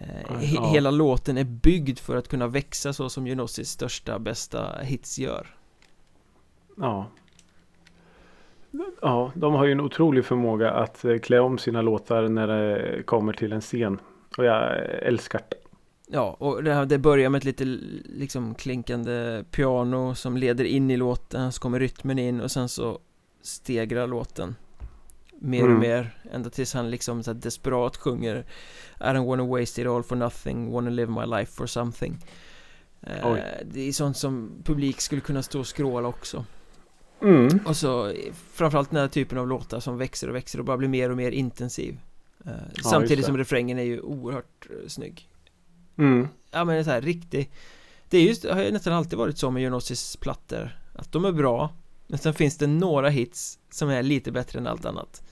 Eh, 0.00 0.06
he- 0.38 0.54
Ja. 0.54 0.70
Hela 0.72 0.90
låten 0.90 1.38
är 1.38 1.44
byggd 1.44 1.98
för 1.98 2.16
att 2.16 2.28
kunna 2.28 2.46
växa 2.46 2.92
så 2.92 3.08
som 3.08 3.26
Jonossis 3.26 3.70
största, 3.70 4.18
bästa 4.18 4.78
hits 4.82 5.18
gör 5.18 5.56
Ja. 6.76 7.06
Ja, 9.02 9.32
de 9.34 9.54
har 9.54 9.64
ju 9.64 9.72
en 9.72 9.80
otrolig 9.80 10.24
förmåga 10.24 10.70
att 10.70 11.04
eh, 11.04 11.18
klä 11.18 11.38
om 11.40 11.58
sina 11.58 11.82
låtar 11.82 12.28
när 12.28 12.46
det 12.46 13.02
kommer 13.02 13.32
till 13.32 13.52
en 13.52 13.60
scen. 13.60 14.00
Och 14.38 14.44
jag 14.44 14.76
älskar 15.02 15.40
det. 15.48 15.56
Ja, 16.06 16.36
och 16.40 16.64
det, 16.64 16.74
här, 16.74 16.86
det 16.86 16.98
börjar 16.98 17.30
med 17.30 17.38
ett 17.38 17.44
lite 17.44 17.64
liksom 18.04 18.54
klinkande 18.54 19.44
piano 19.50 20.14
som 20.14 20.36
leder 20.36 20.64
in 20.64 20.90
i 20.90 20.96
låten, 20.96 21.52
så 21.52 21.60
kommer 21.60 21.80
rytmen 21.80 22.18
in 22.18 22.40
och 22.40 22.50
sen 22.50 22.68
så 22.68 22.98
stegrar 23.42 24.06
låten 24.06 24.54
mer 25.38 25.62
och 25.62 25.68
Mm. 25.68 25.80
mer 25.80 26.18
ända 26.32 26.50
tills 26.50 26.74
han 26.74 26.90
liksom 26.90 27.22
så 27.22 27.32
desperat 27.32 27.96
sjunger 27.96 28.36
I 29.00 29.02
don't 29.02 29.26
wanna 29.26 29.44
waste 29.44 29.82
it 29.82 29.88
all 29.88 30.02
for 30.02 30.16
nothing, 30.16 30.70
wanna 30.72 30.90
live 30.90 31.12
my 31.12 31.26
life 31.38 31.52
for 31.52 31.66
something 31.66 32.18
eh. 33.02 33.36
Det 33.64 33.80
är 33.88 33.92
sånt 33.92 34.16
som 34.16 34.50
publik 34.64 35.00
skulle 35.00 35.20
kunna 35.20 35.42
stå 35.42 35.58
och 35.60 35.66
skråla 35.66 36.08
också 36.08 36.44
Mm. 37.22 37.58
Och 37.66 37.76
så 37.76 38.12
framförallt 38.52 38.90
den 38.90 39.00
här 39.00 39.08
typen 39.08 39.38
av 39.38 39.48
låtar 39.48 39.80
som 39.80 39.98
växer 39.98 40.28
och 40.28 40.34
växer 40.34 40.58
och 40.58 40.64
bara 40.64 40.76
blir 40.76 40.88
mer 40.88 41.10
och 41.10 41.16
mer 41.16 41.30
intensiv 41.30 41.98
eh, 42.46 42.52
Samtidigt 42.82 43.18
det. 43.18 43.22
som 43.26 43.38
refrängen 43.38 43.78
är 43.78 43.82
ju 43.82 44.00
oerhört 44.00 44.66
eh, 44.70 44.88
snygg 44.88 45.28
Mm. 45.96 46.28
Ja 46.50 46.64
men 46.64 46.74
det 46.74 46.80
är 46.80 46.84
så 46.84 46.90
här 46.90 47.00
riktigt 47.00 47.52
Det 48.10 48.18
är 48.18 48.22
just, 48.22 48.44
har 48.44 48.62
ju 48.62 48.70
nästan 48.72 48.92
alltid 48.92 49.18
varit 49.18 49.38
så 49.38 49.50
med 49.50 49.62
Jonossis 49.62 50.16
plattor 50.16 50.78
Att 50.94 51.12
de 51.12 51.24
är 51.24 51.32
bra 51.32 51.70
Men 52.06 52.18
sen 52.18 52.34
finns 52.34 52.58
det 52.58 52.66
några 52.66 53.08
hits 53.08 53.58
som 53.70 53.88
är 53.88 54.02
lite 54.02 54.32
bättre 54.32 54.58
än 54.58 54.66
allt 54.66 54.84
annat 54.84 55.22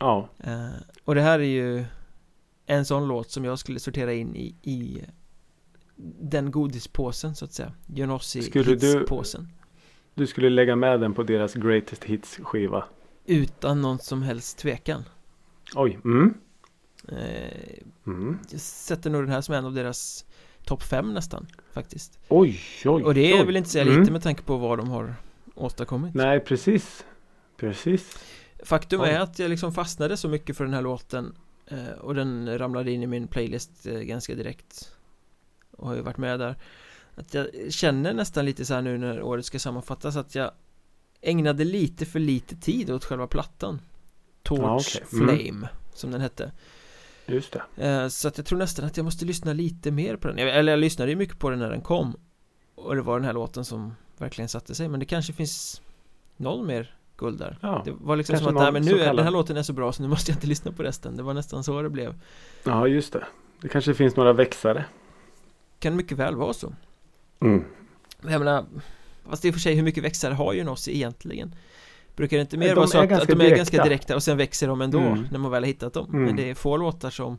Ja. 0.00 0.28
eh, 0.38 0.68
Och 1.04 1.14
det 1.14 1.20
här 1.22 1.38
är 1.38 1.44
ju 1.44 1.84
En 2.66 2.84
sån 2.84 3.08
låt 3.08 3.30
som 3.30 3.44
jag 3.44 3.58
skulle 3.58 3.80
sortera 3.80 4.12
in 4.12 4.36
i, 4.36 4.54
i 4.62 5.02
Den 6.20 6.50
godispåsen 6.50 7.34
så 7.34 7.44
att 7.44 7.52
säga 7.52 7.72
Jonossi 7.86 8.42
Skulle 8.42 8.74
du- 8.74 8.98
hitspåsen 8.98 9.48
Du 10.14 10.26
skulle 10.26 10.50
lägga 10.50 10.76
med 10.76 11.00
den 11.00 11.14
på 11.14 11.22
deras 11.22 11.54
Greatest 11.54 12.04
Hits 12.04 12.36
skiva. 12.42 12.84
Utan 13.26 13.80
någon 13.80 13.98
som 13.98 14.22
helst 14.22 14.58
tvekan 14.58 15.04
Oj. 15.74 15.98
Mm. 16.04 16.34
Eh, 17.08 17.78
Mm. 18.06 18.38
Jag 18.50 18.60
sätter 18.60 19.10
nog 19.10 19.22
den 19.22 19.30
här 19.30 19.40
som 19.40 19.54
en 19.54 19.64
av 19.64 19.72
deras 19.74 20.24
Topp 20.64 20.82
fem 20.82 21.14
nästan 21.14 21.46
faktiskt 21.72 22.18
Oj, 22.28 22.60
oj, 22.84 23.02
Och 23.04 23.14
det 23.14 23.34
oj. 23.34 23.46
vill 23.46 23.56
inte 23.56 23.70
säga 23.70 23.84
Mm. 23.84 24.00
lite 24.00 24.12
med 24.12 24.22
tanke 24.22 24.42
på 24.42 24.56
vad 24.56 24.78
de 24.78 24.88
har 24.90 25.14
åstadkommit 25.54 26.14
Nej, 26.14 26.40
precis. 26.40 27.04
Precis. 27.56 28.18
Faktum 28.64 29.00
Oj. 29.00 29.08
är 29.08 29.20
att 29.20 29.38
jag 29.38 29.48
liksom 29.48 29.72
fastnade 29.72 30.16
så 30.16 30.28
mycket 30.28 30.56
för 30.56 30.64
den 30.64 30.74
här 30.74 30.82
låten 30.82 31.34
eh, 31.66 31.88
Och 32.00 32.14
den 32.14 32.58
ramlade 32.58 32.90
in 32.92 33.02
i 33.02 33.06
min 33.06 33.26
playlist 33.26 33.86
eh, 33.86 33.98
ganska 33.98 34.34
direkt 34.34 34.92
Och 35.70 35.88
har 35.88 35.94
ju 35.94 36.00
varit 36.02 36.18
med 36.18 36.40
där 36.40 36.56
Att 37.14 37.34
jag 37.34 37.46
känner 37.70 38.14
nästan 38.14 38.44
lite 38.44 38.64
så 38.64 38.74
här 38.74 38.82
nu 38.82 38.98
när 38.98 39.22
året 39.22 39.44
ska 39.46 39.58
sammanfattas 39.58 40.16
att 40.16 40.34
jag 40.34 40.50
Ägnade 41.20 41.64
lite 41.64 42.06
för 42.06 42.18
lite 42.18 42.56
tid 42.56 42.90
åt 42.90 43.04
själva 43.04 43.26
plattan 43.26 43.80
Torch 44.42 44.62
Ja, 44.96 45.04
okej. 45.10 45.22
Mm. 45.22 45.36
Flame 45.38 45.68
Som 45.94 46.10
den 46.10 46.20
hette 46.20 46.52
Just 47.34 47.56
det. 47.76 47.88
Eh, 47.88 48.08
Så 48.08 48.28
att 48.28 48.36
jag 48.38 48.46
tror 48.46 48.58
nästan 48.58 48.84
att 48.84 48.96
jag 48.96 49.04
måste 49.04 49.24
lyssna 49.24 49.52
lite 49.52 49.90
mer 49.90 50.16
på 50.16 50.28
den 50.28 50.38
Eller 50.38 50.72
jag 50.72 50.80
lyssnade 50.80 51.10
ju 51.10 51.16
mycket 51.16 51.38
på 51.38 51.50
den 51.50 51.58
när 51.58 51.70
den 51.70 51.80
kom 51.80 52.16
Och 52.74 52.96
det 52.96 53.02
var 53.02 53.18
den 53.18 53.24
här 53.24 53.32
låten 53.32 53.64
som 53.64 53.94
verkligen 54.18 54.48
satte 54.48 54.74
sig 54.74 54.88
Men 54.88 55.00
det 55.00 55.06
kanske 55.06 55.32
finns 55.32 55.82
Noll 56.36 56.66
mer 56.66 56.96
guld 57.16 57.38
där 57.38 57.58
Ja. 57.60 57.82
Det 57.84 57.92
var 58.00 58.16
liksom 58.16 58.38
som 58.38 58.46
att, 58.46 58.62
nej 58.62 58.72
men 58.72 58.82
nu 58.82 59.00
är 59.00 59.14
den 59.14 59.24
här 59.24 59.30
låten 59.30 59.56
är 59.56 59.62
så 59.62 59.72
bra 59.72 59.92
så 59.92 60.02
nu 60.02 60.08
måste 60.08 60.30
jag 60.30 60.36
inte 60.36 60.46
lyssna 60.46 60.72
på 60.72 60.82
resten 60.82 61.16
Det 61.16 61.22
var 61.22 61.34
nästan 61.34 61.64
så 61.64 61.82
det 61.82 61.90
blev 61.90 62.20
ja, 62.64 62.86
just 62.86 63.12
det. 63.12 63.24
Det 63.60 63.68
kanske 63.68 63.94
finns 63.94 64.16
några 64.16 64.32
växare. 64.32 64.84
Kan 65.78 65.96
mycket 65.96 66.18
väl 66.18 66.36
vara 66.36 66.52
så 66.52 66.74
Mm. 67.40 67.64
Jag 68.22 68.38
menar 68.38 68.64
Fast 69.28 69.44
i 69.44 69.50
och 69.50 69.54
för 69.54 69.60
sig 69.60 69.74
hur 69.74 69.82
mycket 69.82 70.04
växare 70.04 70.34
har 70.34 70.52
ju 70.52 70.64
Nossi 70.64 70.94
egentligen? 70.94 71.54
Brukar 72.16 72.36
det 72.36 72.40
inte 72.40 72.56
mer 72.58 72.68
De 72.68 72.74
vara 72.74 72.86
så 72.86 72.98
att, 72.98 73.12
att 73.12 73.28
de 73.28 73.40
är 73.40 73.50
ganska 73.56 73.76
direkta. 73.76 73.84
direkta 73.88 74.14
och 74.14 74.22
sen 74.22 74.36
växer 74.36 74.68
de 74.68 74.80
ändå 74.80 74.98
Mm. 74.98 75.24
när 75.30 75.38
man 75.38 75.50
väl 75.50 75.62
har 75.62 75.66
hittat 75.68 75.92
dem 75.94 76.06
Mm. 76.10 76.24
Men 76.24 76.36
det 76.36 76.50
är 76.50 76.54
få 76.54 76.76
låtar 76.76 77.10
som 77.10 77.38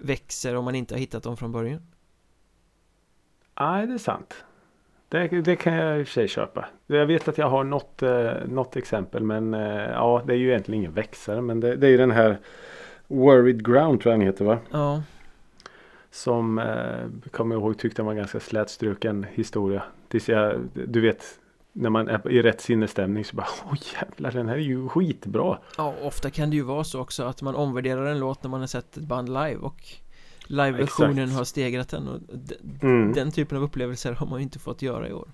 växer 0.00 0.54
om 0.56 0.64
man 0.64 0.74
inte 0.74 0.94
har 0.94 0.98
hittat 0.98 1.22
dem 1.22 1.36
från 1.36 1.52
början 1.52 1.82
Nej, 3.60 3.86
det 3.86 3.94
är 3.94 3.98
sant. 3.98 4.34
Det, 5.08 5.28
det 5.28 5.56
kan 5.56 5.72
jag 5.74 6.00
i 6.00 6.02
och 6.02 6.06
för 6.06 6.12
sig 6.14 6.28
köpa. 6.28 6.64
Jag 6.86 7.06
vet 7.06 7.28
att 7.28 7.38
jag 7.38 7.48
har 7.50 7.64
något, 7.64 8.02
eh, 8.02 8.32
något 8.48 8.76
exempel 8.76 9.22
men 9.22 9.54
eh, 9.54 9.60
ja, 9.90 10.22
det 10.26 10.32
är 10.32 10.36
ju 10.36 10.48
egentligen 10.48 10.80
ingen 10.80 10.92
växare 10.92 11.40
men 11.40 11.60
det, 11.60 11.76
det 11.76 11.86
är 11.86 11.90
ju 11.90 11.96
den 11.96 12.10
här 12.10 12.38
Worried 13.06 13.66
Ground 13.66 14.00
tror 14.00 14.12
jag 14.12 14.20
den 14.20 14.26
heter 14.26 14.44
va? 14.44 14.58
Ja, 14.70 15.02
Som 16.10 16.58
eh, 16.58 17.30
kommer 17.30 17.54
jag 17.54 17.62
ihåg 17.62 17.78
tyckte 17.78 18.02
var 18.02 18.10
en 18.10 18.16
ganska 18.16 18.40
slätstruken 18.40 19.26
historia. 19.32 19.82
Tills 20.08 20.28
jag, 20.28 20.60
du 20.72 21.00
vet, 21.00 21.24
när 21.76 21.90
man 21.90 22.08
är 22.08 22.30
i 22.30 22.42
rätt 22.42 22.60
sinnesstämning 22.60 23.24
så 23.24 23.36
bara 23.36 23.46
åh 23.66 23.74
jävlar 23.94 24.30
den 24.30 24.48
här 24.48 24.54
är 24.54 24.60
ju 24.60 24.88
skitbra. 24.88 25.58
Ja, 25.76 25.94
ofta 26.02 26.30
kan 26.30 26.50
det 26.50 26.56
ju 26.56 26.62
vara 26.62 26.84
så 26.84 27.00
också 27.00 27.22
att 27.22 27.42
man 27.42 27.54
omvärderar 27.54 28.06
en 28.06 28.18
låt 28.18 28.42
när 28.42 28.50
man 28.50 28.60
har 28.60 28.66
sett 28.66 28.96
ett 28.96 29.02
band 29.02 29.28
live 29.28 29.56
och 29.56 29.82
live-versionen 30.46 31.30
har 31.30 31.44
stegrat 31.44 31.88
den 31.88 32.08
och 32.08 32.20
Mm. 32.82 33.12
den 33.12 33.30
typen 33.32 33.58
av 33.58 33.64
upplevelser 33.64 34.12
har 34.12 34.26
man 34.26 34.38
ju 34.38 34.42
inte 34.42 34.58
fått 34.58 34.82
göra 34.82 35.08
i 35.08 35.12
år 35.12 35.28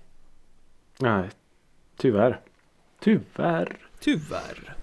Nej, 0.99 1.28
tyvärr. 1.97 2.41
Tyvärr. 3.01 3.76
Tyvärr 4.01 4.76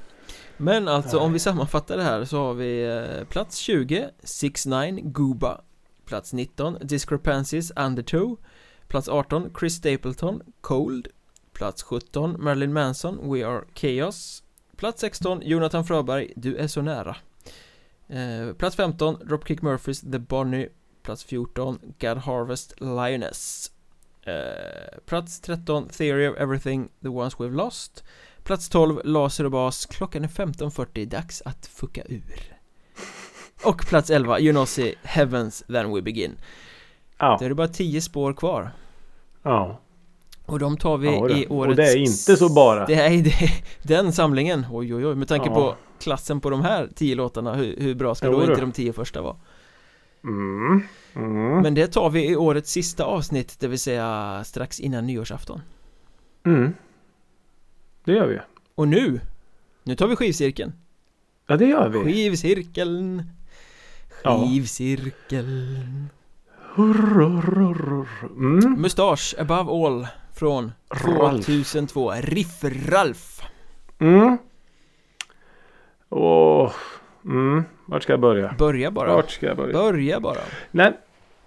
Men 0.58 0.88
alltså 0.88 1.20
om 1.20 1.34
vi 1.34 1.40
sammanfattar 1.40 1.98
det 1.98 2.04
här 2.04 2.26
så 2.26 2.38
har 2.38 2.54
vi 2.54 2.86
eh, 2.86 3.28
plats 3.28 3.58
20 3.58 4.10
6 4.24 4.66
9 4.66 4.92
Gooba 5.04 5.62
Plats 6.06 6.34
19 6.34 6.78
Discrepancies 6.82 7.72
Undertow 7.76 8.38
Plats 8.88 9.10
18 9.10 9.50
Chris 9.60 9.74
Stapleton 9.76 10.42
Cold 10.62 11.08
Plats 11.58 11.84
17 11.84 12.36
Marilyn 12.40 12.74
Manson 12.74 13.32
We 13.34 13.48
Are 13.48 13.64
Chaos. 13.74 14.44
Plats 14.76 15.02
16 15.02 15.42
Jonathan 15.42 15.86
Fröberg 15.86 16.34
Du 16.36 16.58
är 16.58 16.68
så 16.68 16.82
nära. 16.82 17.16
Eh, 18.08 18.54
Plats 18.54 18.76
15 18.76 19.18
Dropkick 19.26 19.62
Murphys 19.62 20.02
The 20.02 20.20
Bonnie. 20.20 20.70
Plats 21.04 21.24
14 21.24 21.80
God 22.00 22.18
Harvest 22.18 22.82
Lioness. 22.82 23.72
Eh, 24.24 25.00
Plats 25.06 25.40
13 25.42 25.90
Theory 25.90 26.28
of 26.28 26.38
Everything 26.38 26.90
The 27.02 27.08
Ones 27.08 27.36
We've 27.38 27.56
Lost. 27.56 28.04
Plats 28.44 28.70
12 28.70 29.02
Laser 29.04 29.44
och 29.44 29.52
bas. 29.52 29.86
Klockan 29.86 30.24
är 30.24 30.28
15.40 30.28 31.06
Dags 31.06 31.42
att 31.46 31.68
fucka 31.68 32.02
ur. 32.06 32.58
Och 33.64 33.86
plats 33.88 34.10
11 34.10 34.40
Junossi 34.40 34.96
Heavens 35.04 35.64
Then 35.68 35.94
We 35.94 36.02
Begin. 36.02 36.38
Ja, 37.18 37.38
Då 37.40 37.46
är 37.46 37.50
det 37.50 37.56
bara 37.56 37.68
10 37.68 38.02
spår 38.02 38.34
kvar. 38.34 38.72
Ja. 39.44 39.80
Och 40.48 40.60
de 40.60 40.78
tar 40.78 40.98
vi 40.98 41.08
Ja, 41.08 41.30
i 41.30 41.48
årets 41.48 41.70
Och 41.70 41.76
det 41.76 41.84
är 41.92 41.98
inte 41.98 42.38
så 42.38 42.54
bara. 42.54 42.86
Det 42.86 42.94
är 42.96 43.22
det, 43.24 43.34
den 43.84 44.14
samlingen, 44.14 44.66
oj 44.72 44.96
oj 44.96 45.06
oj 45.08 45.16
Med 45.16 45.28
tanke 45.28 45.50
Ja. 45.50 45.54
på 45.56 45.76
klassen 46.04 46.40
på 46.42 46.50
de 46.50 46.62
här 46.62 46.90
10 46.96 47.16
låtarna 47.16 47.54
Hur, 47.54 47.76
hur 47.80 47.96
bra 47.96 48.16
ska 48.16 48.30
då 48.30 48.40
du. 48.40 48.46
inte 48.46 48.62
de 48.62 48.72
10 48.72 48.94
första 48.94 49.22
vara? 49.22 49.36
Mm. 50.24 50.82
Mm. 51.16 51.62
Men 51.62 51.74
det 51.74 51.88
tar 51.88 52.10
vi 52.10 52.30
i 52.32 52.36
årets 52.36 52.72
sista 52.72 53.04
avsnitt 53.04 53.60
Det 53.60 53.68
vill 53.68 53.80
säga 53.80 54.42
strax 54.46 54.80
innan 54.80 55.08
nyårsafton 55.08 55.62
Mm. 56.46 56.74
Det 58.06 58.12
gör 58.12 58.28
vi. 58.28 58.40
Och 58.76 58.88
nu 58.88 59.20
Nu 59.84 59.96
tar 59.96 60.08
vi 60.08 60.16
skivcirkeln 60.16 60.74
Ja, 61.48 61.58
det 61.58 61.66
gör 61.66 61.90
vi. 61.90 62.00
Skivcirkeln 62.04 63.24
Ja. 64.24 64.40
Skivcirkeln 64.48 66.10
Mm. 68.38 68.82
Mustasch 68.82 69.36
above 69.40 69.72
all 69.86 70.08
Från 70.40 70.72
Ralf. 70.90 71.46
2002 71.46 72.12
Riff-Ralf 72.12 73.42
Mm. 74.00 74.38
Åh. 76.10 76.72
Mm. 77.26 77.64
Vart 77.86 78.04
ska 78.04 78.14
jag 78.14 78.20
börja? 78.20 78.56
Börja 78.58 78.92
bara 78.92 79.14
Vart 79.14 79.30
ska 79.30 79.46
jag 79.46 79.58
börja? 79.58 79.74
Börja 79.74 80.20
bara 80.20 80.40
Nej, 80.72 80.94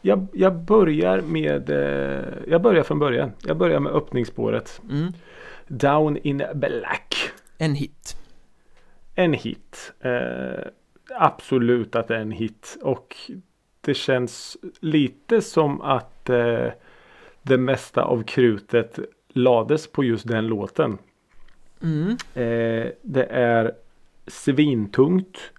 jag, 0.01 0.26
jag 0.32 0.57
börjar 0.57 1.20
med... 1.20 1.70
Eh, 1.70 2.24
jag 2.47 2.62
börjar 2.62 2.82
från 2.82 2.99
början. 2.99 3.32
Jag 3.47 3.57
börjar 3.57 3.80
med 3.80 3.93
öppningsspåret. 3.93 4.80
mm. 4.91 5.12
Down 5.68 6.16
in 6.16 6.43
Black. 6.55 7.14
En 7.59 7.74
hit 7.74 8.16
En 9.14 9.32
hit. 9.32 9.93
Eh, 10.01 10.64
absolut 11.18 11.95
att 11.95 12.09
det 12.09 12.16
är 12.16 12.20
en 12.20 12.32
hit. 12.32 12.76
Och 12.82 13.16
det 13.80 13.95
känns 13.95 14.57
lite 14.80 15.41
som 15.43 15.80
att 15.80 16.30
eh, 16.30 16.66
det 17.43 17.59
mesta 17.59 18.03
av 18.03 18.22
krutet 18.22 18.99
lades 19.28 19.86
på 19.86 20.05
just 20.05 20.28
den 20.28 20.47
låten. 20.47 20.99
mm. 21.82 22.11
Eh, 22.34 22.93
det 23.03 23.24
är 23.30 23.74
svintungt. 24.26 25.53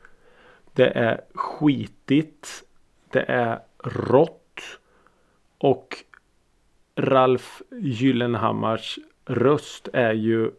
Det 0.73 0.87
är 0.87 1.21
skitigt. 1.33 2.63
Det 3.09 3.21
är 3.27 3.59
rått. 3.83 4.79
Och 5.57 5.95
Ralf 6.95 7.61
Gyllenhammars 7.71 8.99
röst 9.25 9.89
är 9.93 10.13
ju 10.13 10.51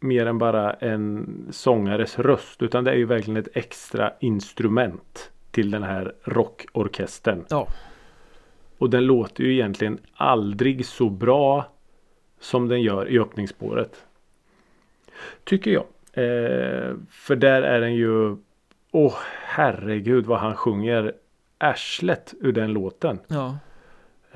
mer 0.00 0.26
än 0.26 0.38
bara 0.38 0.72
en 0.72 1.26
sångares 1.50 2.18
röst. 2.18 2.62
Utan 2.62 2.84
det 2.84 2.90
är 2.90 2.96
ju 2.96 3.04
verkligen 3.04 3.36
ett 3.36 3.56
extra 3.56 4.12
instrument 4.20 5.30
till 5.50 5.70
den 5.70 5.82
här 5.82 6.14
rockorkestern. 6.24 7.44
Ja 7.48 7.68
Och 8.84 8.90
den 8.90 9.06
låter 9.06 9.44
ju 9.44 9.52
egentligen 9.52 9.98
aldrig 10.14 10.86
så 10.86 11.10
bra 11.10 11.72
som 12.40 12.68
den 12.68 12.82
gör 12.82 13.08
i 13.08 13.18
öppningsspåret. 13.18 14.04
Tycker 15.44 15.70
jag. 15.70 15.84
Eh, 16.12 16.94
för 17.10 17.36
där 17.36 17.62
är 17.62 17.80
den 17.80 17.94
ju 17.94 18.36
Åh 18.90 19.14
herregud 19.42 20.26
vad 20.26 20.38
han 20.38 20.56
sjunger 20.56 21.12
arslet 21.58 22.34
ur 22.40 22.52
den 22.52 22.72
låten. 22.72 23.18
Ja 23.28 23.58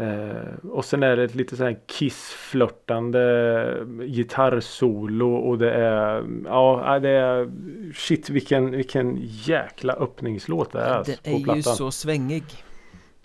Eh, 0.01 0.69
och 0.71 0.85
sen 0.85 1.03
är 1.03 1.17
det 1.17 1.25
ett 1.25 1.35
lite 1.35 1.57
så 1.57 1.65
här 1.65 1.79
kissflörtande 1.87 3.87
gitarrsolo 4.07 5.35
och 5.35 5.59
det 5.59 5.73
är 5.73 6.25
Ja 6.45 6.99
det 6.99 7.11
är 7.11 7.51
Shit 7.95 8.31
vilken, 8.31 8.71
vilken 8.71 9.19
jäkla 9.23 9.93
öppningslåt 9.93 10.73
det 10.73 10.81
är 10.81 10.95
alltså, 10.95 11.13
Den 11.23 11.33
på 11.33 11.37
är 11.37 11.39
ju 11.39 11.45
plattan. 11.45 11.77
så 11.77 11.91
svängig 11.91 12.45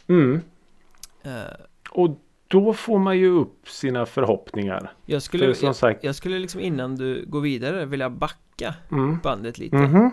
Mm. 0.08 0.42
Eh, 1.24 1.32
Och 1.90 2.20
då 2.48 2.74
får 2.74 3.00
man 3.00 3.18
ju 3.18 3.30
upp 3.30 3.70
sina 3.70 4.06
förhoppningar. 4.06 4.92
Jag 5.06 5.22
skulle, 5.22 5.54
För 5.54 5.88
jag, 5.88 5.98
jag 6.02 6.16
skulle 6.16 6.40
liksom 6.40 6.62
innan 6.62 6.96
du 6.96 7.26
går 7.28 7.42
vidare 7.42 7.86
vilja 7.86 8.10
backa 8.10 8.76
Mm. 8.92 9.20
bandet 9.24 9.58
lite 9.58 9.76
Mhm. 9.76 10.12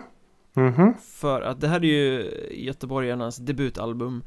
Mhm. 0.53 0.93
För 1.03 1.41
att 1.41 1.61
det 1.61 1.67
här 1.67 1.79
är 1.79 1.83
ju 1.85 2.29
göteborgarnas 2.51 3.37
debutalbum 3.37 4.23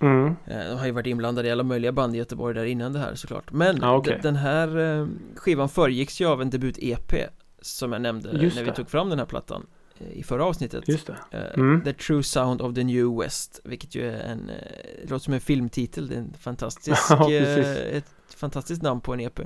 Mm. 0.00 0.26
Eh, 0.46 0.58
De 0.70 0.78
har 0.78 0.86
ju 0.86 0.92
varit 0.92 1.06
inblandade 1.06 1.48
i 1.48 1.50
alla 1.50 1.62
möjliga 1.62 1.92
band 1.92 2.14
i 2.14 2.18
Göteborg 2.18 2.54
där 2.54 2.64
innan 2.64 2.92
det 2.92 2.98
här 2.98 3.14
såklart 3.14 3.52
Men 3.52 3.84
okej. 3.84 4.14
de- 4.14 4.22
den 4.28 4.36
här 4.36 4.78
eh, 5.00 5.06
skivan 5.36 5.68
föregicks 5.68 6.20
ju 6.20 6.26
av 6.26 6.42
en 6.42 6.50
debut-EP 6.50 7.28
Som 7.60 7.92
jag 7.92 8.02
nämnde 8.02 8.30
Just 8.32 8.56
när 8.56 8.62
vi 8.64 8.70
det. 8.70 8.76
tog 8.76 8.88
fram 8.90 9.08
den 9.10 9.18
här 9.18 9.26
plattan 9.26 9.66
I 10.12 10.22
förra 10.22 10.44
avsnittet 10.44 10.88
Just 10.88 11.06
det. 11.06 11.16
Eh, 11.30 11.54
Mm. 11.58 11.84
The 11.84 11.92
True 11.92 12.22
Sound 12.22 12.60
of 12.62 12.74
the 12.74 12.84
New 12.84 13.18
West 13.20 13.60
Vilket 13.64 13.94
ju 13.94 14.10
är 14.10 14.20
en 14.20 14.48
eh, 14.50 14.56
Det 15.02 15.10
låter 15.10 15.24
som 15.24 15.34
en 15.34 15.40
filmtitel 15.40 16.08
Det 16.08 16.14
är 16.14 16.18
en 16.18 16.34
fantastisk 16.38 17.02
Ja, 17.10 17.30
eh, 17.32 17.96
Ett 17.96 18.12
fantastiskt 18.36 18.82
namn 18.82 19.00
på 19.00 19.12
en 19.14 19.20
EP 19.20 19.40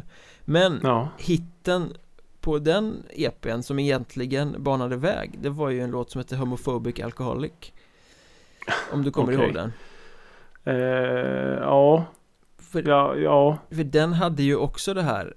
Men 0.45 0.81
Ja. 0.83 1.09
hitten 1.19 1.93
på 2.41 2.59
den 2.59 3.03
EPn 3.11 3.61
som 3.63 3.79
egentligen 3.79 4.63
banade 4.63 4.97
väg 4.97 5.39
Det 5.43 5.51
var 5.51 5.71
ju 5.71 5.81
en 5.81 5.91
låt 5.91 6.11
som 6.11 6.19
hette 6.19 6.37
Homophobic 6.37 7.01
Alcoholic 7.01 7.53
Om 8.93 9.03
du 9.05 9.11
kommer 9.11 9.33
Okej. 9.37 9.45
ihåg 9.47 9.55
den 9.55 9.73
Eh, 10.65 10.75
ja. 11.61 12.05
för, 12.59 12.89
Ja. 12.89 13.17
Ja. 13.17 13.59
för 13.71 13.85
den 13.85 14.13
hade 14.13 14.43
ju 14.43 14.57
också 14.57 14.95
det 14.95 15.03
här 15.03 15.35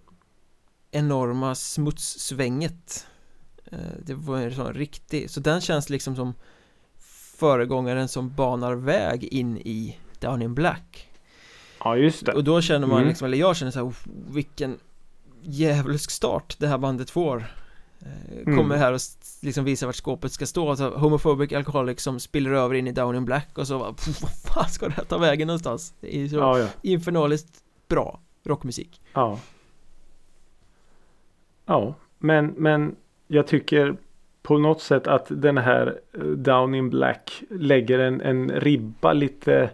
Enorma 0.91 1.55
smutssvänget 1.55 3.07
Det 4.05 4.13
var 4.13 4.37
en 4.37 4.55
sån 4.55 4.73
riktig 4.73 5.29
Så 5.29 5.39
den 5.39 5.61
känns 5.61 5.89
liksom 5.89 6.15
som 6.15 6.33
Föregångaren 7.37 8.07
som 8.07 8.33
banar 8.35 8.73
väg 8.73 9.23
in 9.23 9.57
i 9.57 9.97
Down 10.19 10.41
in 10.41 10.53
Black 10.55 11.07
Ja 11.83 11.97
just 11.97 12.25
det. 12.25 12.33
Och 12.33 12.43
då 12.43 12.61
känner 12.61 12.87
man 12.87 12.97
Mm. 12.97 13.07
liksom, 13.09 13.25
eller 13.25 13.37
jag 13.37 13.55
känner 13.55 13.71
så 13.71 13.79
här, 13.79 13.85
"Uff, 13.87 14.07
vilken 14.29 14.79
djävulsk 15.41 16.11
start 16.11 16.55
det 16.59 16.67
här 16.67 16.77
bandet 16.77 17.09
får 17.09 17.45
Eh, 18.05 18.37
Mm. 18.47 18.57
Kommer 18.57 18.77
här 18.77 18.93
och 18.93 18.99
liksom 19.41 19.63
visa 19.65 19.85
vart 19.85 19.95
skåpet 19.95 20.31
ska 20.31 20.45
stå, 20.45 20.69
alltså 20.69 20.89
Homophobic 20.89 21.53
Alcoholic 21.53 22.01
som 22.01 22.19
spiller 22.19 22.51
över 22.51 22.75
in 22.75 22.87
i 22.87 22.91
Down 22.91 23.15
in 23.15 23.25
Black 23.25 23.57
och 23.57 23.67
så 23.67 23.79
bara, 23.79 23.93
"Pff, 23.93 24.21
vad 24.21 24.31
fan 24.31 24.69
ska 24.69 24.87
det 24.87 24.93
här 24.93 25.03
ta 25.03 25.17
vägen 25.17 25.47
någonstans? 25.47 25.93
Det 25.99 26.15
är 26.15 26.19
ju 26.19 26.29
så 26.29 26.35
Ja 26.35 26.59
ja. 26.59 26.67
infernaliskt 26.81 27.63
bra 27.87 28.19
rockmusik 28.43 29.01
Ja. 29.13 29.39
Ja. 31.65 31.95
Men, 32.19 32.47
men 32.47 32.95
jag 33.31 33.47
tycker 33.47 33.95
på 34.43 34.57
något 34.57 34.81
sätt 34.81 35.07
att 35.07 35.25
den 35.29 35.57
här 35.57 35.99
eh, 36.13 36.21
Down 36.23 36.75
in 36.75 36.89
Black 36.89 37.43
lägger 37.49 37.99
en, 37.99 38.21
en 38.21 38.49
ribba 38.51 39.13
lite 39.13 39.69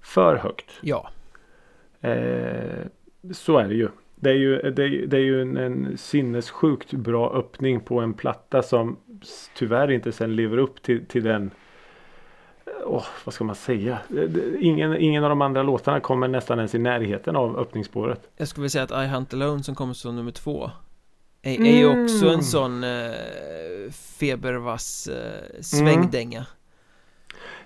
för 0.00 0.36
högt. 0.36 0.70
Ja, 0.80 1.08
Eh, 2.02 2.84
så 3.32 3.58
är 3.58 3.68
det 3.68 3.74
ju. 3.74 3.88
Det 4.16 4.30
är 4.30 4.34
ju, 4.34 4.56
det 4.62 5.06
det 5.06 5.16
är 5.16 5.20
ju 5.20 5.42
en, 5.42 5.56
en 5.56 5.98
sinnessjukt 5.98 6.92
bra 6.92 7.32
öppning 7.32 7.80
på 7.80 8.00
en 8.00 8.14
platta 8.14 8.62
som 8.62 8.96
tyvärr 9.56 9.90
inte 9.90 10.12
sen 10.12 10.36
lever 10.36 10.58
upp 10.58 10.82
till, 10.82 11.06
till 11.06 11.24
den 11.24 11.50
Åh, 12.84 13.04
vad 13.24 13.34
ska 13.34 13.44
man 13.44 13.54
säga? 13.54 13.98
Det- 14.08 14.56
Ingen, 14.60 14.96
ingen 14.96 15.24
av 15.24 15.30
de 15.30 15.42
andra 15.42 15.62
låtarna 15.62 16.00
kommer 16.00 16.28
nästan 16.28 16.58
ens 16.58 16.74
i 16.74 16.78
närheten 16.78 17.36
av 17.36 17.58
öppningsspåret. 17.58 18.28
jag 18.36 18.48
skulle 18.48 18.62
vilja 18.62 18.70
säga 18.70 18.84
att 18.84 19.04
I 19.04 19.08
Hunt 19.08 19.34
Alone 19.34 19.62
som 19.62 19.74
kommer 19.74 19.94
som 19.94 20.16
nummer 20.16 20.32
två 20.32 20.70
är, 21.42 21.60
är 21.60 21.76
ju 21.78 22.04
också 22.04 22.24
Mm. 22.24 22.34
en 22.38 22.42
sån 22.44 22.84
eh, 22.84 23.90
febervass 23.92 25.06
eh, 25.08 25.60
svängdänga 25.60 26.46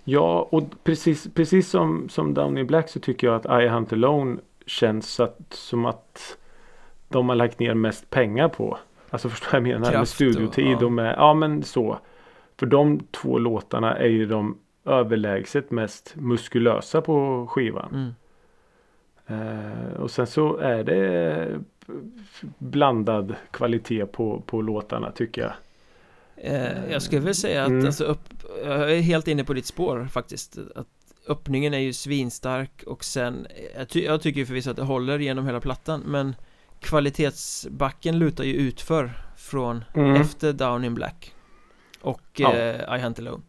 Ja, 0.05 0.49
och 0.51 0.62
precis, 0.85 1.29
precis 1.35 1.68
som, 1.70 2.09
som 2.09 2.35
Down 2.35 2.59
in 2.59 2.66
Black 2.66 2.89
så 2.89 3.01
tycker 3.01 3.27
jag 3.27 3.37
att 3.47 3.62
I 3.62 3.68
Hunt 3.68 3.93
Alone 3.93 4.37
känns 4.66 5.20
att, 5.20 5.39
som 5.51 5.85
att 5.85 6.37
de 7.09 7.29
har 7.29 7.37
lagt 7.37 7.59
ner 7.59 7.75
mest 7.75 8.11
pengar 8.11 8.49
på. 8.49 8.79
Alltså 9.11 9.29
förstår 9.31 9.55
jag 9.55 9.62
menar? 9.62 9.79
med 9.81 9.91
Kraft 9.91 10.03
och- 10.03 10.09
studiotid 10.09 10.77
ja. 10.81 10.85
och 10.87 10.93
med, 10.93 11.14
ja 11.18 11.35
men 11.35 11.62
så. 11.62 11.99
För 12.59 12.66
de 12.66 13.01
två 13.11 13.39
låtarna 13.39 13.97
är 13.99 14.09
ju 14.09 14.27
de 14.27 14.59
överlägset 14.85 15.70
mest 15.70 16.14
muskulösa 16.16 17.01
på 17.03 17.47
skivan. 17.51 17.89
mm. 17.95 18.14
Eh, 19.27 20.01
och 20.01 20.11
sen 20.11 20.27
så 20.27 20.57
är 20.57 20.85
det 20.85 21.61
blandad 22.59 23.35
kvalitet 23.51 24.07
på, 24.07 24.41
på 24.47 24.62
låtarna 24.62 25.11
tycker 25.11 25.43
jag. 25.43 25.53
Eh, 26.37 26.91
jag 26.91 27.03
skulle 27.03 27.20
väl 27.20 27.35
säga 27.35 27.62
att 27.62 27.68
Mm. 27.68 27.87
alltså 27.87 28.05
upp, 28.05 28.20
jag 28.64 28.93
är 28.93 29.01
helt 29.01 29.28
inne 29.28 29.45
på 29.45 29.55
ditt 29.55 29.66
spår 29.66 30.09
faktiskt 30.12 30.59
Att 30.74 30.87
öppningen 31.28 31.74
är 31.74 31.78
ju 31.78 31.93
svinstark 31.93 32.82
och 32.87 33.05
sen 33.05 33.47
Jag, 33.76 33.89
ty 33.89 34.05
jag 34.05 34.22
tycker 34.22 34.45
förvisso 34.45 34.70
att 34.70 34.76
det 34.76 34.82
håller 34.82 35.18
genom 35.18 35.47
hela 35.47 35.61
plattan 35.61 36.01
men 36.07 36.35
Kvalitetsbacken 36.80 38.18
lutar 38.18 38.45
ju 38.45 38.55
utför 38.55 39.12
från 39.37 39.85
Mm. 39.95 40.20
efter 40.20 40.53
Down 40.53 40.85
in 40.85 40.95
Black 40.95 41.35
Och 42.01 42.20
Ja. 42.37 42.55
eh, 42.55 42.97
I 42.99 43.03
Hunt 43.03 43.18
Alone 43.18 43.43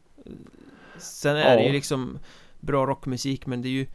Sen 0.97 1.35
är 1.37 1.55
det 1.55 1.61
Ja. 1.61 1.67
ju 1.67 1.73
liksom 1.73 2.19
bra 2.59 2.85
rockmusik 2.85 3.45
men 3.45 3.61
det 3.61 3.67
är 3.67 3.71
ju 3.71 3.87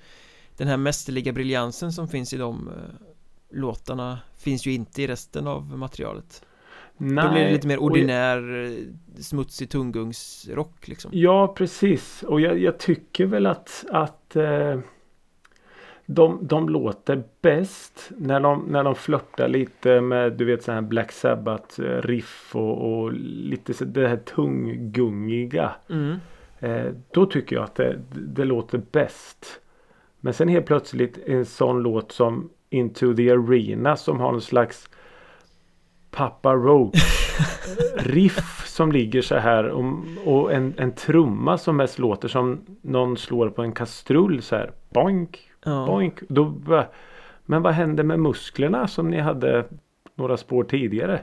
den 0.56 0.68
här 0.68 0.76
mästerliga 0.76 1.32
briljansen 1.32 1.92
som 1.92 2.08
finns 2.08 2.32
i 2.32 2.36
de 2.36 2.68
eh, 2.68 2.74
låtarna 3.50 4.18
finns 4.38 4.66
ju 4.66 4.72
inte 4.72 5.02
i 5.02 5.06
resten 5.06 5.46
av 5.46 5.78
materialet. 5.78 6.44
Nej, 6.96 7.24
Då 7.24 7.32
blir 7.32 7.44
det 7.44 7.52
lite 7.52 7.66
mer 7.68 7.76
och 7.76 7.82
jag- 7.82 7.90
ordinär 7.90 8.64
eh, 8.64 8.70
smutsig 9.22 9.70
tunggungsrock 9.70 10.88
liksom. 10.88 11.10
Ja 11.14 11.54
precis 11.56 12.22
och 12.22 12.40
jag, 12.40 12.58
jag 12.58 12.78
tycker 12.78 13.26
väl 13.26 13.46
att, 13.46 13.84
att 13.90 14.36
eh, 14.36 14.78
de, 16.06 16.38
de 16.42 16.68
låter 16.68 17.22
bäst 17.42 18.10
när 18.16 18.40
de, 18.40 18.64
när 18.68 18.84
de 18.84 18.94
flörtar 18.94 19.48
lite 19.48 20.00
med 20.00 20.32
du 20.32 20.44
vet 20.44 20.62
så 20.62 20.72
här 20.72 20.80
Black 20.80 21.12
Sabbath 21.12 21.80
eh, 21.80 22.02
riff 22.02 22.56
och, 22.56 22.92
och 23.02 23.12
lite 23.12 23.74
så 23.74 23.84
det 23.84 24.08
här 24.08 24.16
tunggungiga. 24.16 25.70
Mm. 25.90 26.16
Eh, 26.58 26.92
då 27.10 27.26
tycker 27.26 27.56
jag 27.56 27.64
att 27.64 27.74
det, 27.74 28.00
det 28.12 28.44
låter 28.44 28.78
bäst. 28.92 29.60
Men 30.20 30.34
sen 30.34 30.48
helt 30.48 30.66
plötsligt 30.66 31.18
en 31.26 31.46
sån 31.46 31.82
låt 31.82 32.12
som 32.12 32.50
Into 32.70 33.14
the 33.14 33.30
Arena 33.30 33.96
som 33.96 34.20
har 34.20 34.32
någon 34.32 34.40
slags 34.40 34.88
Papa 36.10 36.54
Roach 36.54 37.30
riff 37.96 38.66
som 38.66 38.92
ligger 38.92 39.22
så 39.22 39.36
här 39.36 39.64
och, 39.64 39.84
och 40.24 40.52
en, 40.52 40.74
en 40.78 40.92
trumma 40.92 41.58
som 41.58 41.76
mest 41.76 41.98
låter 41.98 42.28
som 42.28 42.60
någon 42.82 43.16
slår 43.16 43.50
på 43.50 43.62
en 43.62 43.72
kastrull 43.72 44.42
så 44.42 44.56
här. 44.56 44.70
Boink, 44.88 45.50
Ja. 45.64 45.86
boink. 45.86 46.20
Då, 46.28 46.54
men 47.46 47.62
vad 47.62 47.72
hände 47.72 48.02
med 48.02 48.20
musklerna 48.20 48.88
som 48.88 49.10
ni 49.10 49.20
hade 49.20 49.64
några 50.14 50.36
spår 50.36 50.64
tidigare? 50.64 51.20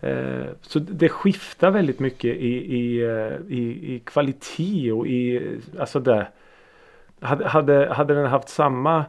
Eh, 0.00 0.46
så 0.60 0.78
det 0.78 1.08
skiftar 1.08 1.70
väldigt 1.70 2.00
mycket 2.00 2.36
i, 2.36 2.76
i, 2.76 3.02
eh, 3.02 3.56
i, 3.58 3.94
i 3.94 4.02
kvalitet 4.04 4.92
och 4.92 5.06
i 5.06 5.50
alltså 5.78 6.00
det. 6.00 6.26
Hade, 7.20 7.48
hade, 7.48 7.92
hade 7.92 8.14
den 8.14 8.26
haft 8.26 8.48
samma 8.48 9.04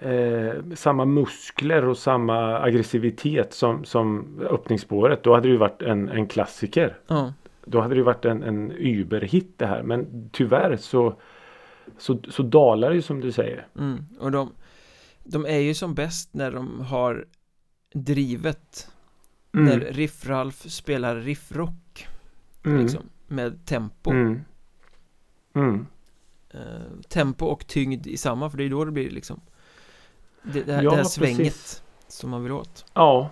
eh, 0.00 0.74
samma 0.74 1.04
muskler 1.04 1.84
och 1.84 1.98
samma 1.98 2.58
aggressivitet 2.58 3.52
som, 3.54 3.84
som 3.84 4.38
öppningsspåret 4.50 5.22
då 5.22 5.34
hade 5.34 5.48
det 5.48 5.52
ju 5.52 5.58
varit 5.58 5.82
en, 5.82 6.08
en 6.08 6.26
klassiker. 6.26 6.98
Ja. 7.06 7.32
Då 7.64 7.80
hade 7.80 7.94
det 7.94 7.98
ju 7.98 8.04
varit 8.04 8.24
en, 8.24 8.42
en 8.42 8.72
überhit 8.72 9.58
det 9.58 9.66
här 9.66 9.82
men 9.82 10.30
tyvärr 10.32 10.76
så 10.76 11.14
så, 11.98 12.18
så 12.28 12.42
dalar 12.42 12.88
det 12.88 12.94
ju 12.96 13.02
som 13.02 13.20
du 13.20 13.32
säger. 13.32 13.66
Mm. 13.78 14.04
Och 14.20 14.30
de, 14.32 14.52
de 15.24 15.46
är 15.46 15.58
ju 15.58 15.74
som 15.74 15.94
bäst 15.94 16.34
när 16.34 16.52
de 16.52 16.80
har 16.80 17.26
drivet 17.94 18.90
När 19.52 19.80
Riff-Ralf 19.80 20.70
spelar 20.70 21.16
riffrock 21.16 22.08
Mm. 22.64 22.82
liksom, 22.82 23.02
Med 23.26 23.66
tempo 23.66 24.10
Mm. 24.10 24.40
Mm. 25.54 25.86
eh, 26.50 27.00
Tempo 27.08 27.46
och 27.46 27.66
tyngd 27.66 28.06
i 28.06 28.16
samma 28.16 28.50
för 28.50 28.58
det 28.58 28.64
är 28.64 28.70
då 28.70 28.84
det 28.84 28.92
blir 28.92 29.10
liksom 29.10 29.40
Det, 30.52 30.62
det, 30.62 30.72
här, 30.72 30.82
Ja, 30.82 30.90
det 30.90 30.96
här 30.96 31.02
precis. 31.02 31.36
svänget 31.36 31.82
Som 32.08 32.30
man 32.30 32.42
vill 32.42 32.52
åt 32.52 32.84
Ja. 32.94 33.30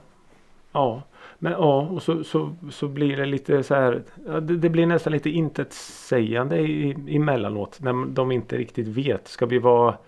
Ja. 0.73 1.03
Men 1.39 1.53
ja, 1.53 1.81
och 1.81 2.03
så, 2.03 2.25
så, 2.25 2.57
så 2.71 2.89
blir 2.89 3.17
det 3.17 3.27
lite 3.27 3.63
så 3.63 3.75
här. 3.75 4.03
Ja, 4.27 4.41
det, 4.41 4.57
det 4.57 4.71
blir 4.71 4.87
nästan 4.87 5.13
lite 5.13 5.31
intetsägande 5.31 6.59
i, 6.59 6.97
emellanåt. 7.09 7.81
När 7.81 8.07
de 8.07 8.33
inte 8.33 8.57
riktigt 8.57 8.89
vet. 8.89 9.29
Ska 9.29 9.47
vi 9.47 9.59
vara 9.59 9.99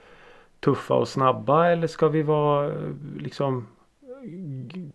tuffa 0.61 0.94
och 0.94 1.09
snabba 1.09 1.66
eller 1.66 1.86
ska 1.86 2.09
vi 2.09 2.22
vara 2.22 2.66
eh, 2.66 2.72
liksom 3.18 3.66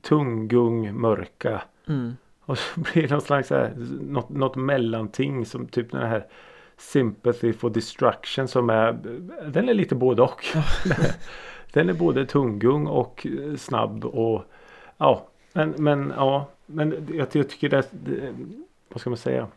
tunggung 0.02 1.02
mörka? 1.02 1.62
mm. 1.88 2.16
Och 2.46 2.58
så 2.58 2.80
blir 2.80 3.02
det 3.02 3.10
någon 3.10 3.22
slags 3.22 3.48
så 3.48 3.56
här, 3.56 3.74
något, 4.02 4.30
något 4.30 4.56
mellanting 4.56 5.46
som 5.46 5.68
typ 5.68 5.92
den 5.92 6.08
här 6.08 6.26
Sympathy 6.78 7.54
for 7.54 7.70
Destruction 7.70 8.48
som 8.48 8.70
är 8.70 8.94
Den 9.48 9.70
är 9.70 9.74
lite 9.74 9.96
både 9.96 10.22
och. 10.22 10.46
den 11.74 11.90
är 11.90 11.94
både 11.94 12.26
tunggung 12.26 12.88
och 12.88 13.28
eh, 13.28 13.56
snabb 13.56 14.06
och 14.06 14.44
ja 14.98 15.28
men, 15.54 15.74
men 15.78 16.14
ja 16.18 16.48
men 16.66 17.08
jag, 17.14 17.28
jag 17.32 17.50
tycker 17.50 17.70
det, 17.70 17.88
det 17.92 18.34
vad 18.90 19.02
ska 19.02 19.10
man 19.10 19.18
säga 19.18 19.48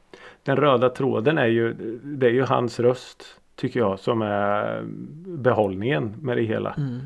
Den 0.42 0.56
röda 0.56 0.88
tråden 0.88 1.38
är 1.38 1.46
ju 1.46 1.72
det 2.02 2.26
är 2.26 2.30
ju 2.30 2.42
hans 2.42 2.80
röst 2.80 3.40
tycker 3.56 3.80
jag 3.80 4.00
som 4.00 4.22
är 4.22 4.82
behållningen 5.26 6.14
med 6.20 6.36
det 6.36 6.42
hela. 6.42 6.72
Mm. 6.72 7.00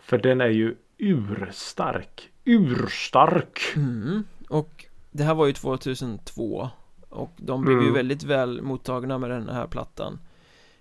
För 0.00 0.18
den 0.18 0.40
är 0.40 0.48
ju 0.48 0.74
urstark. 0.98 2.30
Urstark. 2.44 3.60
Mm. 3.76 4.24
Och 4.48 4.84
det 5.10 5.22
här 5.22 5.34
var 5.34 5.46
ju 5.46 5.52
2002 5.52 6.68
Och 7.08 7.30
de 7.36 7.64
blev 7.64 7.76
ju 7.76 7.82
Mm. 7.82 7.94
väldigt 7.94 8.24
väl 8.24 8.62
mottagna 8.62 9.18
med 9.18 9.30
den 9.30 9.48
här 9.48 9.66
plattan 9.66 10.18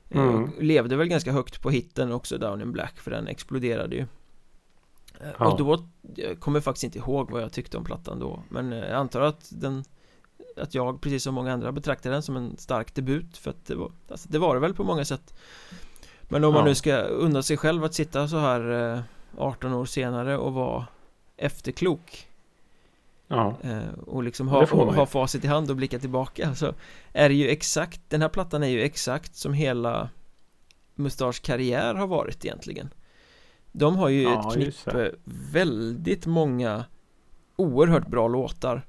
Mm. 0.10 0.44
Och 0.44 0.64
levde 0.64 0.96
väl 0.96 1.08
ganska 1.08 1.32
högt 1.32 1.62
på 1.62 1.70
hitten 1.70 2.12
också 2.12 2.38
Down 2.38 2.62
in 2.62 2.72
Black 2.72 3.00
för 3.00 3.12
den 3.12 3.28
exploderade 3.28 3.96
ju 3.96 4.06
Eh, 5.22 5.28
Ja. 5.40 5.52
Och 5.52 5.58
då, 5.58 5.88
jag 6.16 6.40
kommer 6.40 6.60
faktiskt 6.62 6.84
inte 6.84 6.98
ihåg 6.98 7.32
vad 7.32 7.42
jag 7.42 7.52
tyckte 7.52 7.78
om 7.78 7.84
plattan 7.84 8.20
då 8.20 8.44
Men 8.50 8.74
eh, 8.74 8.80
jag 8.80 8.92
antar 8.92 9.22
att 9.22 9.50
den 9.52 9.84
Att 10.58 10.76
jag, 10.76 11.02
precis 11.02 11.24
som 11.24 11.36
många 11.36 11.54
andra, 11.54 11.72
betraktar 11.72 12.12
den 12.12 12.24
som 12.24 12.36
en 12.38 12.58
stark 12.58 12.96
debut 12.96 13.38
För 13.38 13.50
att 13.50 13.66
det 13.66 13.76
var, 13.76 13.92
alltså 14.08 14.30
det 14.30 14.40
var 14.40 14.54
det 14.56 14.62
väl 14.62 14.74
på 14.74 14.84
många 14.84 15.06
sätt 15.06 15.34
Men 16.22 16.44
om 16.44 16.54
man 16.54 16.62
Ja. 16.64 16.68
nu 16.68 16.76
ska 16.76 16.98
unna 16.98 17.44
sig 17.44 17.58
själv 17.58 17.84
att 17.84 17.94
sitta 17.94 18.28
så 18.28 18.38
här 18.38 18.94
eh, 18.94 19.00
18 19.38 19.74
år 19.74 19.86
senare 19.86 20.38
och 20.38 20.54
vara 20.54 20.86
efterklok 21.38 22.25
Ja. 23.28 23.58
eh, 23.64 23.94
Och 24.08 24.24
liksom 24.24 24.48
Det 24.48 24.52
ha, 24.54 24.62
och 24.82 24.94
ha 24.94 25.06
facit 25.06 25.44
i 25.44 25.48
hand 25.48 25.70
och 25.70 25.76
blicka 25.76 26.00
tillbaka 26.00 26.56
så 26.56 26.74
Är 27.14 27.30
det 27.30 27.36
ju 27.36 27.48
exakt, 27.50 28.02
den 28.10 28.22
här 28.22 28.30
plattan 28.30 28.64
är 28.64 28.68
ju 28.68 28.82
exakt 28.82 29.36
som 29.36 29.54
hela 29.54 30.10
Mustasch 30.96 31.42
karriär 31.42 31.94
har 31.96 32.08
varit 32.08 32.46
egentligen 32.46 32.90
De 33.72 33.96
har 33.96 34.10
ju 34.10 34.22
Ja, 34.24 34.48
ett 34.50 34.54
knippe 34.56 35.12
väldigt 35.52 36.26
många 36.26 36.86
Oerhört 37.56 38.08
bra 38.08 38.28
låtar 38.28 38.82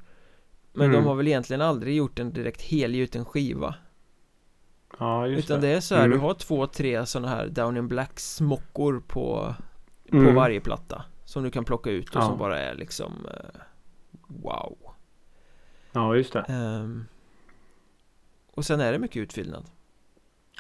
Men 0.72 0.86
Mm. 0.90 1.02
de 1.02 1.08
har 1.08 1.14
väl 1.14 1.26
egentligen 1.26 1.60
aldrig 1.62 1.96
gjort 1.96 2.18
en 2.18 2.32
direkt 2.32 2.62
helgjuten 2.62 3.24
skiva 3.24 3.74
Ja 4.98 5.26
just 5.26 5.44
Utan 5.50 5.60
det 5.60 5.68
är 5.68 5.80
så 5.80 5.94
här, 5.94 6.04
Mm. 6.04 6.18
du 6.18 6.24
har 6.24 6.34
två, 6.34 6.66
tre 6.66 7.06
sådana 7.06 7.28
här 7.28 7.46
Down 7.48 7.76
in 7.76 7.88
Black 7.88 8.20
smockor 8.20 9.02
på 9.06 9.54
På 10.10 10.16
Mm. 10.16 10.34
varje 10.34 10.60
platta 10.60 11.04
Som 11.24 11.42
du 11.42 11.50
kan 11.50 11.64
plocka 11.64 11.90
ut 11.90 12.08
och 12.08 12.16
Ja. 12.22 12.26
som 12.26 12.38
bara 12.38 12.58
är 12.58 12.74
liksom 12.74 13.12
eh, 13.30 13.60
Wow 14.26 14.78
Ja 15.92 16.16
just 16.16 16.32
det. 16.32 16.40
Ehm, 16.40 17.04
och 18.54 18.64
sen 18.64 18.80
är 18.80 18.92
det 18.92 18.98
mycket 18.98 19.16
utfyllnad 19.16 19.64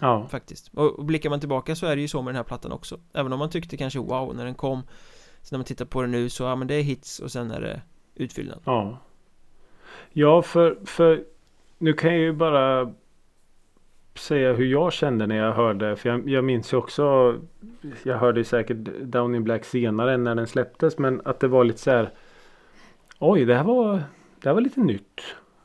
Ja. 0.00 0.28
faktiskt 0.28 0.68
och, 0.74 0.98
och 0.98 1.04
blickar 1.04 1.30
man 1.30 1.40
tillbaka 1.40 1.76
så 1.76 1.86
är 1.86 1.96
det 1.96 2.02
ju 2.02 2.08
så 2.08 2.22
med 2.22 2.28
den 2.28 2.36
här 2.36 2.44
plattan 2.44 2.72
också 2.72 3.00
Även 3.12 3.32
om 3.32 3.38
man 3.38 3.50
tyckte 3.50 3.76
kanske 3.76 3.98
wow 3.98 4.36
när 4.36 4.44
den 4.44 4.54
kom 4.54 4.82
Så 5.42 5.54
när 5.54 5.58
man 5.58 5.64
tittar 5.64 5.84
på 5.84 6.02
den 6.02 6.10
nu 6.10 6.28
så, 6.28 6.44
ja 6.44 6.56
men 6.56 6.68
det 6.68 6.74
är 6.74 6.82
hits 6.82 7.20
och 7.20 7.32
sen 7.32 7.50
är 7.50 7.60
det 7.60 7.82
utfyllnad 8.14 8.60
Ja. 8.64 8.98
Ja 10.12 10.42
för, 10.42 10.78
för 10.84 11.24
nu 11.78 11.92
kan 11.92 12.10
jag 12.10 12.20
ju 12.20 12.32
bara 12.32 12.94
säga 14.18 14.52
hur 14.52 14.64
jag 14.66 14.92
kände 14.92 15.26
när 15.26 15.36
jag 15.36 15.52
hörde. 15.52 15.96
För 15.96 16.08
jag, 16.08 16.28
jag 16.28 16.44
minns 16.44 16.72
ju 16.72 16.76
också. 16.76 17.34
Jag 18.02 18.18
hörde 18.18 18.40
ju 18.40 18.44
säkert 18.44 18.76
Down 19.02 19.34
in 19.34 19.44
Black 19.44 19.64
senare 19.64 20.16
när 20.16 20.34
den 20.34 20.46
släpptes. 20.46 20.98
Men 20.98 21.22
att 21.24 21.40
det 21.40 21.48
var 21.48 21.64
lite 21.64 21.78
så 21.78 21.90
här. 21.90 22.12
Oj 23.18 23.44
det 23.44 23.54
här 23.54 23.64
var, 23.64 24.02
det 24.42 24.48
här 24.48 24.54
var 24.54 24.60
lite 24.60 24.80
nytt. 24.80 25.20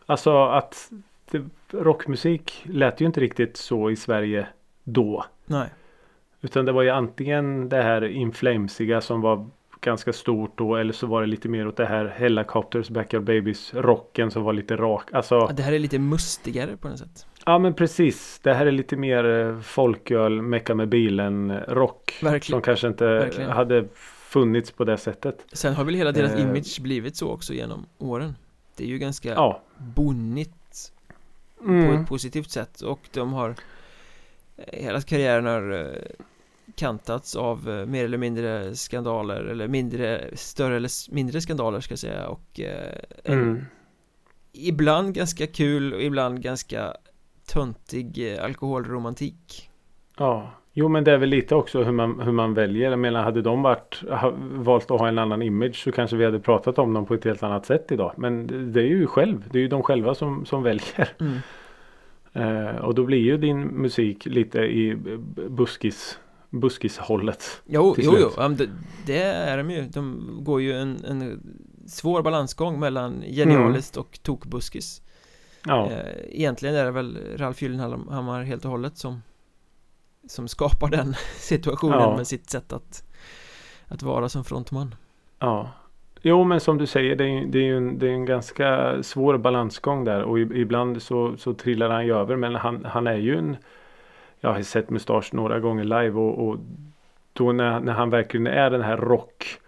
Alltså 0.06 0.44
att 0.44 0.92
det, 1.32 1.44
rockmusik 1.72 2.64
lät 2.66 3.02
ju 3.02 3.06
inte 3.06 3.20
riktigt 3.20 3.58
så 3.58 3.90
i 3.90 3.96
Sverige 3.96 4.48
då. 4.84 5.26
Nej 5.46 5.70
Utan 6.42 6.66
det 6.66 6.72
var 6.72 6.82
ju 6.82 6.90
antingen 6.90 7.70
det 7.70 7.82
här 7.82 8.04
inflamesiga 8.04 9.02
som 9.02 9.22
var 9.22 9.50
ganska 9.82 10.14
stort 10.14 10.58
då 10.58 10.76
eller 10.76 10.94
så 10.94 11.08
var 11.08 11.22
det 11.22 11.28
lite 11.28 11.50
mer 11.50 11.68
åt 11.68 11.78
det 11.78 11.86
här 11.86 12.06
Hellacopters 12.06 12.90
Backyard 12.90 13.24
Babies 13.24 13.74
rocken 13.74 14.32
som 14.32 14.44
var 14.44 14.54
lite 14.54 14.76
rak. 14.76 15.14
Alltså 15.14 15.36
ja, 15.36 15.52
Det 15.54 15.64
här 15.64 15.74
är 15.74 15.80
lite 15.80 16.00
mustigare 16.00 16.78
på 16.78 16.88
något 16.88 17.00
sätt 17.00 17.26
ja 17.46 17.60
men 17.60 17.74
precis. 17.74 18.40
Det 18.44 18.54
här 18.54 18.66
är 18.66 18.72
lite 18.72 18.96
mer 18.96 19.26
eh, 19.26 19.60
folköl, 19.60 20.42
mecka 20.42 20.76
med 20.76 20.90
bilen 20.90 21.60
rock. 21.60 22.20
Verkligen. 22.24 22.56
Som 22.56 22.62
kanske 22.62 22.88
inte 22.88 23.06
Verkligen. 23.06 23.50
hade 23.50 23.86
funnits 24.32 24.72
på 24.72 24.84
det 24.84 24.98
sättet. 24.98 25.46
Sen 25.54 25.74
har 25.74 25.84
väl 25.84 25.96
hela 25.96 26.12
deras 26.12 26.32
Eh. 26.34 26.42
image 26.42 26.80
blivit 26.82 27.16
så 27.16 27.30
också 27.30 27.54
genom 27.54 27.86
åren 27.98 28.36
Det 28.76 28.84
är 28.84 28.88
ju 28.88 28.98
ganska 28.98 29.30
Ja. 29.30 29.62
bonnigt 29.78 30.92
på 31.58 31.64
Mm. 31.66 32.02
ett 32.02 32.10
positivt 32.10 32.50
sätt 32.52 32.82
och 32.82 33.00
de 33.14 33.34
har 33.34 33.50
eh, 34.58 34.80
Hela 34.84 35.02
karriären 35.02 35.46
har 35.46 35.72
eh, 35.72 36.02
kantats 36.76 37.36
av 37.36 37.70
eh, 37.70 37.86
mer 37.86 38.06
eller 38.06 38.18
mindre 38.18 38.76
skandaler 38.76 39.44
eller 39.44 39.68
mindre, 39.68 40.38
större 40.38 40.76
eller 40.76 41.14
mindre 41.14 41.42
skandaler 41.42 41.80
ska 41.80 41.92
jag 41.92 42.00
säga 42.00 42.28
och 42.28 42.60
eh, 42.60 42.98
Mm. 43.24 43.66
ibland 44.52 45.14
ganska 45.14 45.48
kul 45.48 45.94
och 45.94 46.02
ibland 46.02 46.42
ganska 46.42 46.94
töntig 47.46 48.38
alkoholromantik 48.42 49.70
Ja. 50.18 50.52
Jo 50.74 50.88
men 50.88 51.04
det 51.04 51.12
är 51.12 51.18
väl 51.18 51.30
lite 51.30 51.56
också 51.56 51.84
hur 51.84 51.92
man, 51.92 52.20
hur 52.20 52.32
man 52.32 52.54
väljer. 52.54 52.90
Jag 52.90 53.00
menar 53.00 53.24
hade 53.24 53.42
de 53.42 53.62
varit, 53.62 54.04
valt 54.52 54.92
att 54.92 55.00
ha 55.00 55.08
en 55.08 55.18
annan 55.18 55.42
image 55.42 55.84
så 55.84 55.92
kanske 55.92 56.16
vi 56.16 56.26
hade 56.26 56.40
pratat 56.40 56.80
om 56.80 56.94
dem 56.94 57.06
på 57.06 57.14
ett 57.14 57.26
helt 57.26 57.44
annat 57.44 57.66
sätt 57.66 57.92
idag. 57.92 58.14
Men 58.18 58.48
det, 58.74 58.82
är 58.82 58.86
ju 58.86 59.08
själv. 59.08 59.50
Det 59.52 59.58
är 59.58 59.62
ju 59.62 59.68
de 59.68 59.84
själva 59.84 60.16
som, 60.16 60.46
som 60.46 60.64
väljer. 60.64 61.16
mm. 61.20 61.38
Eh, 62.34 62.76
och 62.76 62.96
då 62.96 63.04
blir 63.04 63.20
ju 63.20 63.38
din 63.38 63.62
musik 63.62 64.26
lite 64.26 64.60
i 64.60 64.96
buskis, 65.50 66.20
buskishållet. 66.50 67.62
Jo, 67.66 67.96
jo, 67.98 68.16
jo, 68.20 68.48
det, 68.48 68.70
det 69.06 69.22
är 69.22 69.58
de 69.58 69.72
ju 69.72 69.82
De 69.82 70.38
går 70.44 70.62
ju 70.62 70.74
en, 70.74 71.06
en 71.06 71.42
svår 71.88 72.22
balansgång 72.22 72.80
mellan 72.80 73.24
genialiskt 73.28 73.98
och 73.98 74.20
tokbuskis 74.24 75.02
Ja, 75.66 75.92
eh, 75.92 76.16
Egentligen 76.30 76.76
är 76.76 76.86
det 76.86 76.92
väl 76.92 77.18
Ralf 77.38 77.62
Gyllenhammar 77.62 78.44
helt 78.44 78.66
och 78.66 78.72
hållet 78.72 78.98
som 78.98 79.22
Som 80.28 80.48
skapar 80.48 80.90
den 80.90 81.14
situationen 81.38 82.00
Ja. 82.00 82.18
med 82.18 82.28
sitt 82.28 82.50
sätt 82.50 82.74
att 82.74 83.04
Att 83.88 84.04
vara 84.04 84.30
som 84.30 84.44
frontman 84.44 84.96
ja. 85.40 85.72
Jo 86.22 86.44
men 86.44 86.60
som 86.60 86.78
du 86.78 86.88
säger 86.88 87.16
det 87.16 87.24
är, 87.26 87.46
det 87.46 87.60
är 87.60 87.64
ju 87.64 87.78
en, 87.78 88.00
det 88.00 88.08
är 88.08 88.12
en 88.12 88.26
ganska 88.26 88.98
svår 89.04 89.38
balansgång 89.38 90.04
där 90.04 90.22
och 90.24 90.40
ibland 90.40 91.02
så, 91.02 91.38
så 91.38 91.54
trillar 91.54 91.90
han 91.90 92.06
ju 92.06 92.16
över 92.16 92.36
men 92.36 92.56
han, 92.56 92.86
han 92.86 93.08
är 93.08 93.16
ju 93.16 93.38
en 93.38 93.58
Jag 94.40 94.54
har 94.54 94.62
sett 94.62 94.90
Mustasch 94.90 95.34
några 95.34 95.60
gånger 95.60 95.84
live 95.84 96.20
och, 96.20 96.48
och 96.48 96.58
då 97.34 97.52
när, 97.52 97.80
när 97.80 97.94
han 97.94 98.10
verkligen 98.10 98.48
är 98.48 98.70
den 98.70 98.82
här 98.82 98.98
rock 98.98 99.60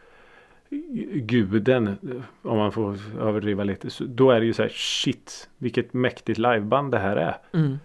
guden 1.14 1.98
om 2.42 2.58
man 2.58 2.72
får 2.72 2.98
överdriva 3.20 3.64
lite 3.64 3.90
så, 3.90 4.04
då 4.08 4.32
är 4.32 4.40
det 4.40 4.46
ju 4.46 4.54
så 4.54 4.62
här 4.62 4.70
shit 4.70 5.50
vilket 5.58 5.94
mäktigt 5.94 6.38
liveband 6.40 6.92
det 6.92 7.00
här 7.00 7.16
är. 7.16 7.38
mm. 7.54 7.80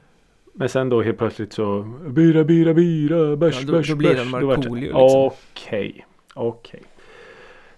Men 0.59 0.69
sen 0.69 0.89
då 0.89 1.03
helt 1.03 1.19
plötsligt 1.19 1.53
så 1.53 1.83
Bira, 2.07 2.45
bira, 2.45 2.75
bira, 2.75 3.37
bärs, 3.37 3.61
Ja, 3.61 3.67
då- 3.67 3.73
bärs, 3.73 3.89
då 3.89 3.97
blir 3.97 4.09
det 4.09 4.15
bärs. 4.15 4.33
Vart 4.33 4.43
Markoolio 4.43 4.81
liksom. 4.81 5.31
Okej, 5.55 6.07
okej. 6.35 6.83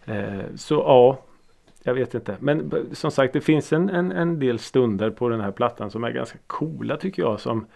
Eh, 0.05 0.41
så 0.57 0.75
ja, 0.75 1.19
jag 1.83 1.95
vet 1.95 2.15
inte. 2.15 2.37
Men 2.41 2.73
som 2.93 3.11
sagt 3.11 3.33
det 3.33 3.41
finns 3.41 3.73
en, 3.73 3.89
en, 3.89 4.13
en 4.13 4.39
del 4.39 4.59
stunder 4.59 5.11
på 5.11 5.29
den 5.29 5.41
här 5.41 5.51
plattan 5.51 5.91
som 5.91 6.05
är 6.05 6.11
ganska 6.11 6.39
coola 6.47 6.97
tycker 6.97 7.23
jag. 7.23 7.41
Som 7.41 7.67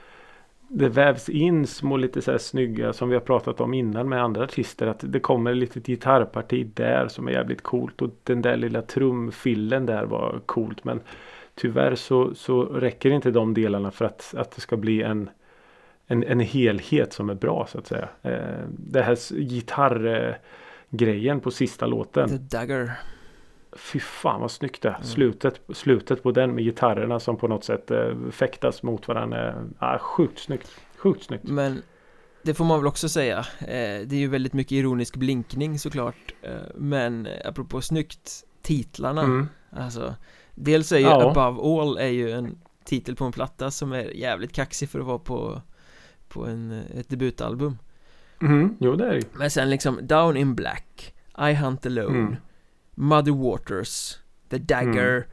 det 0.68 0.88
vävs 0.88 1.28
in 1.28 1.66
små 1.66 1.96
lite 1.96 2.22
så 2.22 2.30
här 2.30 2.38
snygga 2.38 2.92
som 2.92 3.08
vi 3.08 3.14
har 3.14 3.20
pratat 3.20 3.60
om 3.60 3.74
innan 3.74 4.08
med 4.08 4.22
andra 4.22 4.44
artister. 4.44 4.86
Att 4.86 5.00
det 5.02 5.20
kommer 5.20 5.50
ett 5.50 5.56
litet 5.56 5.86
gitarrparti 5.86 6.66
där 6.74 7.08
som 7.08 7.28
är 7.28 7.32
jävligt 7.32 7.62
coolt. 7.62 8.02
Och 8.02 8.10
den 8.22 8.42
där 8.42 8.56
lilla 8.56 8.82
trumfillen 8.82 9.86
där 9.86 10.04
var 10.04 10.40
coolt. 10.46 10.84
Men 10.84 11.00
tyvärr 11.54 11.94
så, 11.94 12.34
så 12.34 12.64
räcker 12.64 13.10
inte 13.10 13.30
de 13.30 13.54
delarna 13.54 13.90
för 13.90 14.04
att, 14.04 14.34
att 14.36 14.50
det 14.50 14.60
ska 14.60 14.76
bli 14.76 15.02
en, 15.02 15.30
en, 16.06 16.24
en 16.24 16.40
helhet 16.40 17.12
som 17.12 17.30
är 17.30 17.34
bra 17.34 17.66
så 17.70 17.78
att 17.78 17.86
säga. 17.86 18.08
Eh, 18.22 18.64
det 18.68 19.02
här 19.02 19.40
gitarrgrejen 19.40 21.40
på 21.40 21.50
sista 21.50 21.86
låten. 21.86 22.28
The 22.28 22.56
Dagger 22.56 22.92
Fy 23.76 24.00
fan 24.00 24.40
vad 24.40 24.50
snyggt 24.50 24.82
det 24.82 24.88
är. 24.88 25.02
Slutet, 25.02 25.60
slutet 25.72 26.22
på 26.22 26.32
den 26.32 26.54
med 26.54 26.64
gitarrerna 26.64 27.20
som 27.20 27.36
på 27.36 27.48
något 27.48 27.64
sätt 27.64 27.90
eh, 27.90 28.14
fäktas 28.30 28.82
mot 28.82 29.08
varandra. 29.08 29.48
Eh, 29.48 29.54
ah, 29.78 29.98
sjukt 29.98 30.38
snyggt. 30.38 30.70
Sjukt 30.96 31.24
snyggt. 31.24 31.44
Men 31.44 31.82
det 32.42 32.54
får 32.54 32.64
man 32.64 32.78
väl 32.78 32.86
också 32.86 33.08
säga 33.08 33.38
eh, 33.60 34.06
Det 34.06 34.12
är 34.12 34.14
ju 34.14 34.28
väldigt 34.28 34.52
mycket 34.52 34.72
ironisk 34.72 35.16
blinkning 35.16 35.78
såklart 35.78 36.34
eh, 36.42 36.52
Men 36.74 37.28
apropå 37.44 37.80
snyggt 37.80 38.44
Titlarna 38.62 39.22
Mm. 39.22 39.48
Alltså 39.70 40.14
Dels 40.54 40.92
är 40.92 40.98
ju 40.98 41.02
Ja. 41.04 41.30
Above 41.30 41.80
All 41.80 41.98
är 41.98 42.08
ju 42.08 42.30
en 42.30 42.58
titel 42.84 43.16
på 43.16 43.24
en 43.24 43.32
platta 43.32 43.70
som 43.70 43.92
är 43.92 44.04
jävligt 44.16 44.52
kaxig 44.52 44.88
för 44.88 44.98
att 45.00 45.06
vara 45.06 45.18
på 45.18 45.62
På 46.28 46.46
en, 46.46 46.70
eh, 46.72 46.98
ett 47.00 47.08
debutalbum 47.08 47.78
Mm, 48.42 48.76
jo 48.80 48.96
det 48.96 49.06
är 49.08 49.14
det. 49.14 49.22
Men 49.32 49.50
sen 49.50 49.70
liksom 49.70 49.98
Down 50.06 50.36
in 50.36 50.54
Black 50.54 51.14
I 51.50 51.54
Hunt 51.54 51.86
Alone 51.86 52.18
Mm. 52.18 52.36
Muddy 52.94 53.30
Waters 53.30 54.16
The 54.50 54.58
Dagger 54.58 55.26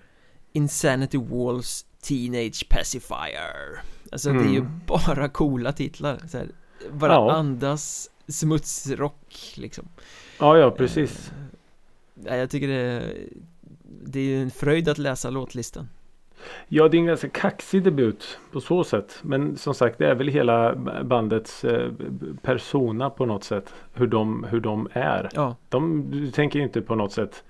Insanity 0.54 1.18
Walls 1.18 1.86
Teenage 2.02 2.66
Pacifier 2.70 3.82
Alltså 4.12 4.32
det 4.34 4.40
är 4.40 4.50
ju 4.54 4.60
Mm. 4.60 4.82
bara 4.88 5.30
coola 5.30 5.72
titlar 5.74 6.22
så 6.28 6.38
här, 6.38 6.48
Bara 6.92 7.14
Ja. 7.14 7.32
andas 7.32 8.10
smutsrock 8.28 9.54
liksom 9.56 9.88
Ja, 10.40 10.58
ja 10.58 10.72
precis. 10.72 11.32
Nej, 12.14 12.40
jag 12.40 12.50
tycker 12.50 12.68
det 12.68 13.04
Det 14.06 14.20
är 14.20 14.24
ju 14.24 14.42
en 14.42 14.52
fröjd 14.52 14.89
att 14.89 14.98
läsa 14.98 15.30
låtlistan 15.30 15.88
Ja, 16.68 16.88
det 16.88 16.98
är 16.98 17.00
en 17.00 17.06
ganska 17.06 17.30
kaxig 17.30 17.84
debut 17.84 18.39
på 18.52 18.62
så 18.62 18.84
sätt. 18.84 19.20
Men 19.22 19.58
som 19.58 19.74
sagt, 19.74 19.98
det 19.98 20.08
är 20.08 20.16
väl 20.16 20.28
hela 20.28 20.76
bandets 21.04 21.64
eh, 21.64 21.92
persona 22.42 23.10
på 23.10 23.26
något 23.26 23.44
sätt. 23.44 23.74
Hur 23.94 24.08
de, 24.08 24.44
hur 24.50 24.60
de 24.60 24.88
är. 24.94 25.30
Ja, 25.34 25.56
De 25.70 26.32
tänker 26.34 26.60
inte 26.60 26.82
på 26.82 26.96
något 26.96 27.12
sätt 27.12 27.44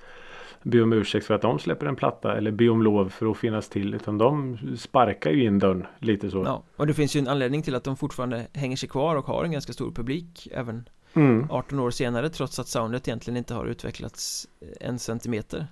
be 0.63 0.81
om 0.81 0.93
ursäkt 0.93 1.25
för 1.25 1.33
att 1.33 1.41
de 1.41 1.59
släpper 1.59 1.85
en 1.85 1.95
platta 1.95 2.37
eller 2.37 2.51
be 2.51 2.69
om 2.69 2.81
lov 2.81 3.09
för 3.09 3.31
att 3.31 3.37
finnas 3.37 3.69
till. 3.69 3.93
Utan 3.93 4.17
de 4.17 4.57
sparkar 4.77 5.31
ju 5.31 5.43
in 5.43 5.59
dörren 5.59 5.85
lite 5.99 6.31
så. 6.31 6.43
ja, 6.45 6.63
och 6.75 6.87
det 6.87 6.93
finns 6.93 7.15
ju 7.15 7.19
en 7.19 7.27
anledning 7.27 7.61
till 7.61 7.75
att 7.75 7.83
de 7.83 7.97
fortfarande 7.97 8.47
hänger 8.53 8.75
sig 8.75 8.89
kvar 8.89 9.15
och 9.15 9.25
har 9.25 9.43
en 9.43 9.51
ganska 9.51 9.73
stor 9.73 9.91
publik 9.91 10.47
även 10.51 10.89
Mm. 11.13 11.47
18 11.51 11.79
år 11.79 11.91
senare 11.91 12.29
trots 12.29 12.59
att 12.59 12.67
soundet 12.67 13.07
egentligen 13.07 13.37
inte 13.37 13.53
har 13.53 13.65
utvecklats 13.65 14.47
en 14.79 14.99
centimeter 14.99 15.67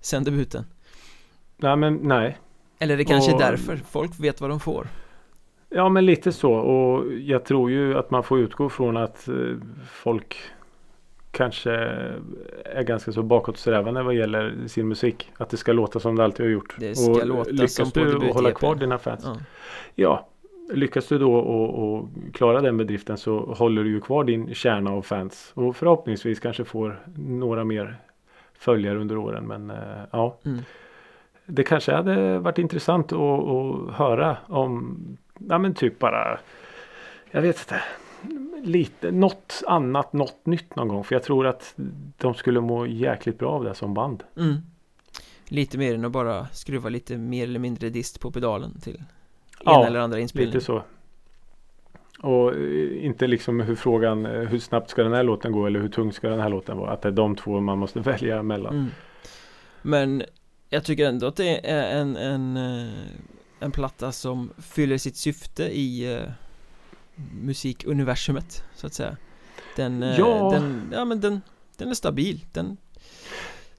sen 0.00 0.24
debuten 0.24 0.64
Nej, 1.56 1.76
men 1.76 1.94
nej. 2.02 2.38
Eller 2.78 2.96
det 2.96 3.04
kanske 3.04 3.32
Och- 3.34 3.42
är 3.42 3.50
därför, 3.50 3.76
folk 3.76 4.20
vet 4.20 4.40
vad 4.40 4.50
de 4.50 4.60
får 4.60 4.86
Ja, 5.70 5.88
men 5.88 6.06
lite 6.06 6.32
så. 6.32 6.52
Och 6.52 7.12
jag 7.12 7.44
tror 7.44 7.70
ju 7.70 7.98
att 7.98 8.10
man 8.10 8.22
får 8.22 8.38
utgå 8.40 8.68
från 8.68 8.96
att 8.96 9.28
eh, 9.28 9.34
folk 9.90 10.36
kanske 11.30 11.72
är 12.64 12.82
ganska 12.82 13.12
så 13.12 13.22
bakåtsträvande 13.22 14.02
vad 14.02 14.14
gäller 14.14 14.66
sin 14.66 14.88
musik. 14.88 15.30
Att 15.38 15.50
det 15.50 15.56
ska 15.56 15.72
låta 15.72 16.00
som 16.00 16.16
det 16.16 16.24
alltid 16.24 16.46
har 16.46 16.50
gjort. 16.50 16.74
Det 16.78 16.94
ska 16.94 17.10
och 17.10 17.26
låta 17.26 17.50
lyckas 17.50 17.74
som 17.74 17.90
på 17.90 18.00
du 18.00 18.16
att 18.28 18.34
hålla 18.34 18.52
kvar 18.52 18.74
dina 18.74 18.98
fans. 18.98 19.22
ja. 19.24 19.36
Ja, 19.94 20.28
lyckas 20.72 21.06
du 21.06 21.18
då 21.18 21.34
och, 21.34 21.94
och 21.94 22.08
klara 22.32 22.60
den 22.60 22.76
bedriften 22.76 23.16
så 23.18 23.38
håller 23.38 23.84
du 23.84 23.90
ju 23.90 24.00
kvar 24.00 24.24
din 24.24 24.54
kärna 24.54 24.90
av 24.90 25.02
fans. 25.02 25.52
Och 25.54 25.76
förhoppningsvis 25.76 26.40
kanske 26.40 26.64
får 26.64 27.00
några 27.16 27.64
mer 27.64 27.96
följare 28.58 28.98
under 28.98 29.16
åren. 29.16 29.46
Men 29.46 29.70
eh, 29.70 29.76
ja, 30.12 30.38
Mm. 30.44 30.58
det 31.46 31.62
kanske 31.64 31.92
hade 31.94 32.38
varit 32.38 32.58
intressant 32.58 33.12
att, 33.12 33.18
att 33.20 33.94
höra 33.94 34.36
om, 34.46 34.98
ja 35.38 35.58
men 35.58 35.74
typ 35.74 35.98
bara, 35.98 36.38
jag 37.30 37.42
vet 37.42 37.58
inte, 37.58 37.82
lite, 38.64 39.10
något 39.10 39.62
annat, 39.66 40.12
något 40.12 40.46
nytt 40.46 40.76
någon 40.76 40.88
gång. 40.88 41.04
För 41.04 41.14
jag 41.14 41.22
tror 41.22 41.46
att 41.46 41.74
de 42.18 42.34
skulle 42.34 42.60
må 42.60 42.86
jäkligt 42.86 43.38
bra 43.38 43.50
av 43.50 43.64
det 43.64 43.74
som 43.74 43.94
band. 43.94 44.22
Mm. 44.36 44.56
Lite 45.48 45.78
mer 45.78 45.94
än 45.94 46.04
att 46.04 46.12
bara 46.12 46.46
skruva 46.46 46.88
lite 46.88 47.16
mer 47.16 47.44
eller 47.44 47.58
mindre 47.58 47.88
dist 47.88 48.20
på 48.20 48.30
pedalen 48.30 48.80
till 48.80 49.02
Ja, 49.64 49.78
ena 49.78 49.86
eller 49.86 50.00
andra 50.00 50.20
inspelning 50.20 50.52
Lite 50.54 50.64
så. 50.64 50.82
Och 52.22 52.54
eh, 52.54 53.04
inte 53.04 53.26
liksom 53.26 53.60
hur 53.60 53.74
frågan, 53.74 54.26
eh, 54.26 54.32
hur 54.32 54.58
snabbt 54.58 54.90
ska 54.90 55.02
den 55.02 55.12
här 55.12 55.22
låten 55.22 55.52
gå 55.52 55.66
eller 55.66 55.80
hur 55.80 55.88
tung 55.88 56.12
ska 56.12 56.28
den 56.28 56.40
här 56.40 56.48
låten 56.48 56.76
vara. 56.78 56.90
Att 56.90 57.02
det 57.02 57.08
är 57.08 57.12
de 57.12 57.36
två 57.36 57.60
man 57.60 57.78
måste 57.78 58.00
välja 58.10 58.42
mellan. 58.42 58.74
mm. 58.74 58.88
Men 59.82 60.22
jag 60.70 60.84
tycker 60.84 61.08
ändå 61.08 61.26
att 61.26 61.36
det 61.36 61.70
är 61.70 62.00
en, 62.00 62.16
en, 62.16 62.56
eh, 62.56 62.92
en 63.60 63.70
platta 63.72 64.12
som 64.12 64.50
fyller 64.58 64.98
sitt 64.98 65.16
syfte 65.16 65.62
i 65.64 66.14
eh, 66.14 66.22
musikuniversumet 67.42 68.64
så 68.74 68.86
att 68.86 68.94
säga 68.94 69.16
Den, 69.76 70.02
Ja. 70.18 70.50
den, 70.52 70.90
ja 70.92 71.04
men 71.04 71.20
den, 71.20 71.40
den 71.76 71.88
är 71.90 71.94
stabil 71.94 72.44
den, 72.52 72.76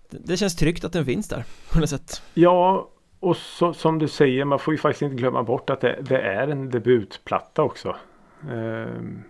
det 0.10 0.38
känns 0.38 0.56
tryggt 0.56 0.84
att 0.84 0.94
den 0.94 1.06
finns 1.06 1.28
där 1.28 1.46
på 1.72 1.80
något 1.80 1.90
sätt 1.90 2.22
Ja, 2.34 2.90
och 3.20 3.38
så, 3.38 3.74
som 3.74 4.00
du 4.00 4.08
säger, 4.08 4.46
man 4.46 4.60
får 4.60 4.74
ju 4.74 4.78
faktiskt 4.78 5.02
inte 5.02 5.16
glömma 5.16 5.44
bort 5.44 5.70
att 5.70 5.82
det, 5.82 6.00
det 6.02 6.22
är 6.22 6.48
en 6.48 6.70
debutplatta 6.70 7.64
också. 7.64 7.96
Ehm, 8.50 9.24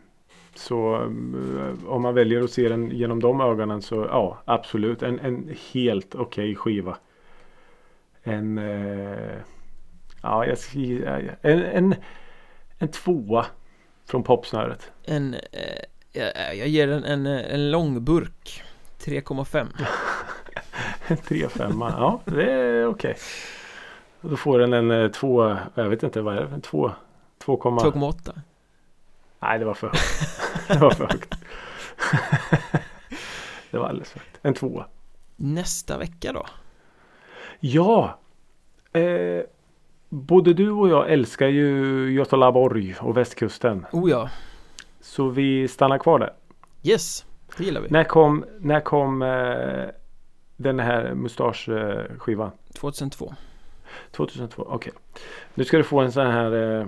så 0.55 0.95
eh, 0.95 1.88
om 1.88 2.01
man 2.01 2.14
väljer 2.14 2.43
att 2.43 2.51
se 2.51 2.70
den 2.70 2.91
genom 2.91 3.20
de 3.20 3.41
ögonen 3.41 3.82
så 3.82 3.95
ja, 3.95 4.41
absolut. 4.45 5.03
En, 5.03 5.20
en 5.20 5.55
helt 5.74 6.16
okej 6.16 6.55
skiva. 6.55 6.97
En, 8.24 8.57
eh, 8.57 9.38
ja, 10.24 10.45
jag 10.45 10.57
skriver, 10.57 11.38
en, 11.41 11.64
en, 11.64 11.95
en 12.78 12.88
tvåa 12.88 13.45
från 14.05 14.24
popsnöret. 14.24 14.91
En, 15.05 15.34
eh, 15.34 15.39
jag, 16.12 16.57
jag 16.57 16.68
ger 16.68 16.88
den 16.88 17.03
en, 17.03 17.26
en 17.26 17.72
lång 17.72 18.03
burk 18.05 18.64
3,5 18.99 19.68
En 21.07 21.18
3-5, 21.18 21.93
ja 21.97 22.22
det 22.26 22.51
är 22.51 22.86
okej. 22.86 23.16
Och 24.22 24.30
Då 24.30 24.38
får 24.38 24.60
den 24.60 24.74
en 24.74 25.12
två, 25.12 25.57
jag 25.76 25.89
vet 25.89 26.03
inte 26.03 26.22
vad 26.22 26.38
är 26.38 26.41
det, 26.41 26.53
en 26.53 26.62
två, 26.62 26.91
2, 27.38 27.57
2,8 27.57 28.32
Nej, 29.40 29.60
det 29.60 29.66
var 29.66 29.74
för 29.74 29.88
högt. 29.88 30.40
det 30.68 30.78
var 30.80 30.92
för 30.92 31.08
högt. 31.08 31.36
det 33.72 33.78
var 33.78 33.88
alldeles 33.88 34.12
för 34.12 34.20
högt. 34.20 34.40
En 34.42 34.54
tvåa. 34.54 34.86
Nästa 35.36 35.98
vecka 35.98 36.34
då? 36.34 36.46
Ja! 37.60 38.20
Eh, 38.94 39.44
både 40.10 40.54
du 40.54 40.72
och 40.72 40.90
jag 40.90 41.12
älskar 41.12 41.48
ju 41.48 42.10
Götalaborg 42.12 42.96
och 43.02 43.18
västkusten. 43.18 43.86
Oh 43.92 44.10
ja, 44.10 44.30
Så 45.02 45.30
vi 45.30 45.68
stannar 45.68 45.98
kvar 45.98 46.20
där. 46.20 46.34
yes, 46.84 47.26
det 47.58 47.64
gillar 47.64 47.82
vi 47.82 47.90
När 47.90 48.04
kom, 48.04 48.46
när 48.60 48.80
kom 48.80 49.22
eh, 49.22 49.86
den 50.58 50.80
här 50.80 51.14
mustaschskivan? 51.14 52.52
2002 52.74 53.34
2002, 54.12 54.64
okej. 54.68 54.94
Nu 55.54 55.64
ska 55.64 55.78
du 55.78 55.84
få 55.84 56.00
en 56.00 56.12
sån 56.12 56.28
här 56.28 56.80
eh, 56.80 56.88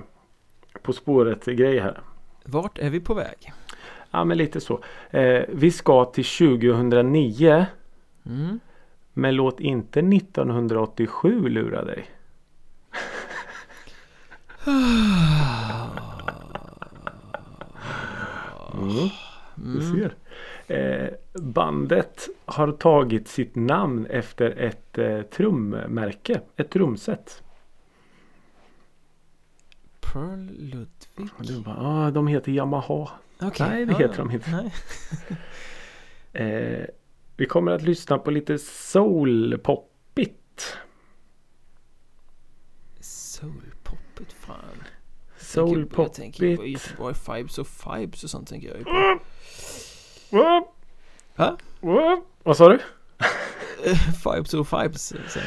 På 0.82 0.94
spåret 0.94 1.46
grej 1.46 1.80
här. 1.80 2.02
Vart 2.44 2.78
är 2.78 2.90
vi 2.90 3.00
på 3.00 3.14
väg? 3.14 3.54
Ja 4.12 4.24
men 4.24 4.38
lite 4.38 4.62
så. 4.62 4.84
Eh, 5.10 5.42
vi 5.50 5.72
ska 5.72 6.06
till 6.06 6.26
2009. 6.26 7.66
Mm. 8.26 8.60
Men 9.14 9.36
låt 9.36 9.60
inte 9.60 10.00
1987 10.00 11.50
lura 11.50 11.86
dig. 11.86 12.06
Mm, 18.74 19.10
du 19.56 19.82
ser. 19.82 20.16
Eh, 20.68 21.10
bandet 21.42 22.28
har 22.46 22.72
tagit 22.72 23.28
sitt 23.28 23.56
namn 23.56 24.06
efter 24.06 24.52
ett 24.52 24.98
eh, 24.98 25.22
trummärke. 25.22 26.42
Ett 26.56 26.70
trumset. 26.70 27.44
Pearl 30.12 30.50
Ludwig? 30.60 31.30
Och 31.38 31.46
du 31.46 31.62
bara, 31.62 31.78
ah, 31.80 32.12
de 32.12 32.28
heter 32.28 32.52
Yamaha. 32.52 33.10
Okej, 33.42 33.68
Nej, 33.70 33.86
det 33.86 33.94
heter 33.96 34.18
de 34.18 34.32
inte. 34.32 34.72
Eh, 36.34 36.86
vi 37.38 37.46
kommer 37.46 37.72
att 37.72 37.82
lyssna 37.82 38.18
på 38.18 38.32
lite 38.32 38.58
soul-poppigt. 38.58 40.78
Soulpoppet, 43.00 44.34
fan. 44.34 44.56
Tänker- 45.54 46.02
Jag 46.02 46.14
tänker 46.14 46.40
på 46.40 46.46
Soul-poppigt. 46.56 46.72
Göteborg 46.74 47.16
Fibes 47.16 47.58
och 47.58 47.68
Fibes 47.68 48.24
och 48.24 48.30
sånt 48.30 48.48
tänker 48.50 48.68
jag 48.68 48.78
ju 48.78 48.84
på. 48.84 49.20
Va? 51.36 51.58
Vad 52.44 52.58
sa 52.58 52.70
du? 52.70 52.80
Fibes 54.24 54.54
och 54.54 54.68
Fibes. 54.68 55.14
Så. 55.28 55.40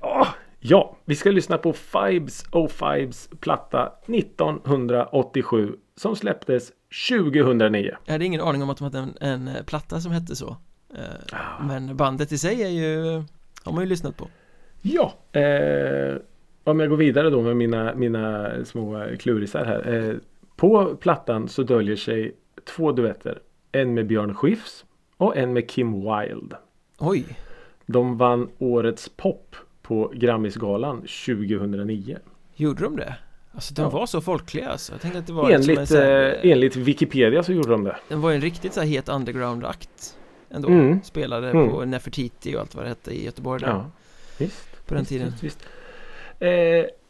Ja, 0.00 0.28
ja, 0.60 0.96
vi 1.04 1.14
ska 1.16 1.30
lyssna 1.30 1.58
på 1.58 1.72
Fibes 1.72 2.44
och 2.50 2.70
Fibes 2.70 3.28
platta 3.40 3.92
1987 4.06 5.76
som 5.96 6.16
släpptes 6.16 6.72
2009. 7.10 7.96
Jag 8.04 8.12
hade 8.12 8.24
ingen 8.24 8.40
aning 8.40 8.62
om 8.62 8.70
att 8.70 8.78
de 8.78 8.84
hade 8.84 8.98
en, 8.98 9.14
en 9.20 9.48
eh, 9.48 9.62
platta 9.62 10.00
som 10.00 10.12
hette 10.12 10.36
så. 10.36 10.56
Eh, 10.94 11.04
Ah. 11.32 11.62
Men 11.64 11.96
bandet 11.96 12.32
i 12.32 12.38
sig 12.38 12.62
är 12.62 12.68
ju, 12.68 13.22
har 13.64 13.72
man 13.72 13.80
ju 13.84 13.88
lyssnat 13.88 14.16
på. 14.16 14.28
Ja, 14.82 15.14
eh, 15.32 16.16
om 16.64 16.80
jag 16.80 16.88
går 16.88 16.96
vidare 16.96 17.30
då 17.30 17.42
med 17.42 17.56
mina, 17.56 17.94
mina 17.94 18.50
små 18.64 19.04
klurisar 19.18 19.64
här. 19.64 19.92
Eh, 19.94 20.14
på 20.56 20.96
plattan 20.96 21.48
så 21.48 21.62
döljer 21.62 21.96
sig 21.96 22.36
två 22.76 22.92
duetter. 22.92 23.38
En 23.72 23.94
med 23.94 24.06
Björn 24.06 24.34
Skifs 24.34 24.84
och 25.16 25.36
en 25.36 25.52
med 25.52 25.70
Kim 25.70 25.92
Wilde. 25.92 26.56
Oj, 26.98 27.24
De 27.86 28.16
vann 28.16 28.48
Årets 28.58 29.08
Pop 29.08 29.56
på 29.90 30.12
Grammisgalan 30.14 30.96
2009. 31.00 32.18
gjorde 32.56 32.82
de 32.82 32.96
det? 32.96 33.14
Alltså 33.54 33.74
de 33.74 33.82
Ja. 33.82 33.88
var 33.90 34.06
så 34.06 34.20
folkliga 34.20 34.68
alltså. 34.70 34.92
Jag 34.92 35.00
tänkte 35.00 35.18
att 35.18 35.26
det 35.26 35.32
var 35.32 35.48
liksom 35.50 35.70
en 35.70 35.76
Enligt, 35.76 35.88
sån 35.88 35.98
här, 35.98 36.38
eh, 36.44 36.50
enligt 36.52 36.76
Wikipedia 36.76 37.42
så 37.42 37.52
gjorde 37.52 37.70
de 37.70 37.84
det. 37.84 37.96
Den 38.08 38.20
var 38.20 38.32
en 38.32 38.40
riktigt 38.40 38.74
så 38.74 38.80
här 38.80 38.86
het 38.88 39.08
underground-akt 39.08 40.16
ändå. 40.50 40.68
Mm. 40.68 41.02
Spelade 41.02 41.50
Mm. 41.50 41.70
på 41.70 41.84
Nefertiti 41.84 42.56
och 42.56 42.60
allt 42.60 42.74
vad 42.74 42.84
det 42.84 42.88
hette 42.88 43.10
i 43.10 43.24
Göteborg 43.24 43.60
där 43.60 43.68
Ja, 43.68 43.90
visst. 44.38 44.86
på 44.86 44.94
den 44.94 45.02
visst, 45.02 45.08
tiden. 45.08 45.32
Visst. 45.40 45.58
Eh, 46.38 46.50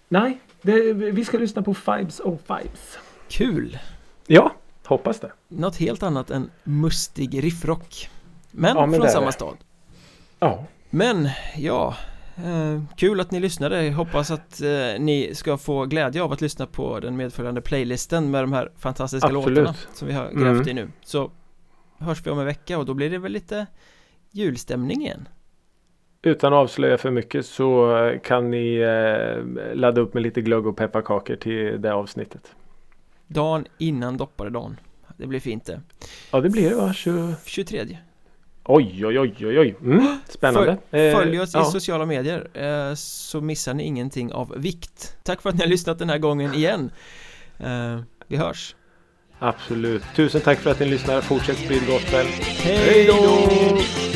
nej, 0.09 0.41
det, 0.63 0.93
vi 0.93 1.25
ska 1.25 1.39
lyssna 1.39 1.63
på 1.63 1.75
Fibes 1.75 2.21
och 2.21 2.41
Fibes. 2.41 2.99
Kul! 3.29 3.79
Ja, 4.27 4.55
hoppas 4.87 5.21
det. 5.21 5.33
Något 5.49 5.77
helt 5.77 6.03
annat 6.03 6.31
än 6.31 6.51
mustig 6.65 7.45
riffrock. 7.45 8.09
Men, 8.51 8.77
Ja, 8.77 8.87
men 8.87 9.01
från 9.01 9.09
samma 9.11 9.27
det. 9.27 9.33
stad. 9.33 9.57
Ja, 10.39 10.65
Men, 10.91 11.29
ja. 11.57 11.97
Eh, 12.45 12.83
kul 12.97 13.21
att 13.21 13.31
ni 13.31 13.41
lyssnade. 13.41 13.85
Jag 13.87 13.93
hoppas 13.93 14.31
att 14.31 14.61
eh, 14.61 14.69
ni 14.99 15.31
ska 15.35 15.59
få 15.59 15.85
glädje 15.87 16.23
av 16.23 16.33
att 16.33 16.41
lyssna 16.41 16.67
på 16.67 17.01
den 17.01 17.17
medföljande 17.17 17.61
playlisten 17.61 18.31
med 18.31 18.43
de 18.43 18.53
här 18.53 18.73
fantastiska 18.79 19.27
Absolut. 19.29 19.59
låtarna 19.59 19.77
som 19.95 20.09
vi 20.09 20.15
har 20.15 20.25
grävt 20.25 20.67
Mm. 20.67 20.69
i 20.69 20.75
nu. 20.75 20.89
Så 21.05 21.31
hörs 21.99 22.27
vi 22.27 22.31
om 22.31 22.39
en 22.39 22.47
vecka 22.47 22.79
och 22.79 22.87
då 22.87 22.95
blir 22.95 23.11
det 23.11 23.19
väl 23.19 23.33
lite 23.33 23.67
julstämning 24.31 25.01
igen. 25.03 25.29
utan 26.23 26.53
att 26.53 26.57
avslöja 26.59 26.99
för 26.99 27.11
mycket 27.11 27.47
så 27.47 27.97
eh, 27.99 28.21
kan 28.21 28.51
ni 28.51 28.75
eh, 28.77 29.75
ladda 29.75 30.01
upp 30.01 30.15
med 30.15 30.23
lite 30.23 30.41
glögg 30.43 30.67
och 30.67 30.77
pepparkakor 30.77 31.37
till 31.37 31.81
det 31.83 31.93
avsnittet. 31.95 32.55
Dagen 33.27 33.65
innan 33.79 34.17
dopparedagen. 34.17 34.77
Det 35.17 35.27
blir 35.27 35.41
fint 35.41 35.65
det. 35.67 35.81
Ja, 36.33 36.41
det 36.41 36.51
blir 36.51 36.71
det 36.71 36.77
va? 36.77 36.93
20... 36.93 37.35
23. 37.47 37.99
Oj, 38.73 39.07
oj, 39.07 39.19
oj, 39.19 39.35
oj, 39.41 39.59
oj. 39.59 39.77
Mm, 39.83 40.19
spännande. 40.29 40.71
Eh, 40.91 41.17
Följ 41.17 41.41
oss 41.41 41.55
i 41.55 41.59
ja, 41.59 41.65
sociala 41.65 42.07
medier 42.07 42.49
eh, 42.55 42.95
så 42.95 43.41
missar 43.41 43.75
ni 43.75 43.83
ingenting 43.83 44.33
av 44.33 44.55
vikt. 44.57 45.17
Tack 45.23 45.43
för 45.43 45.49
att 45.49 45.55
ni 45.55 45.63
har 45.63 45.69
lyssnat 45.69 45.99
den 45.99 46.11
här 46.11 46.19
gången 46.19 46.55
igen. 46.55 46.91
Eh, 47.59 48.01
vi 48.27 48.37
hörs. 48.37 48.75
Absolut. 49.39 50.03
Tusen 50.17 50.41
tack 50.41 50.59
för 50.59 50.71
att 50.71 50.81
ni 50.81 50.87
lyssnar. 50.87 51.21
Fortsätt 51.21 51.57
sprid 51.57 51.87
gospel. 51.87 52.27
Hej 52.63 53.07
då! 53.07 54.10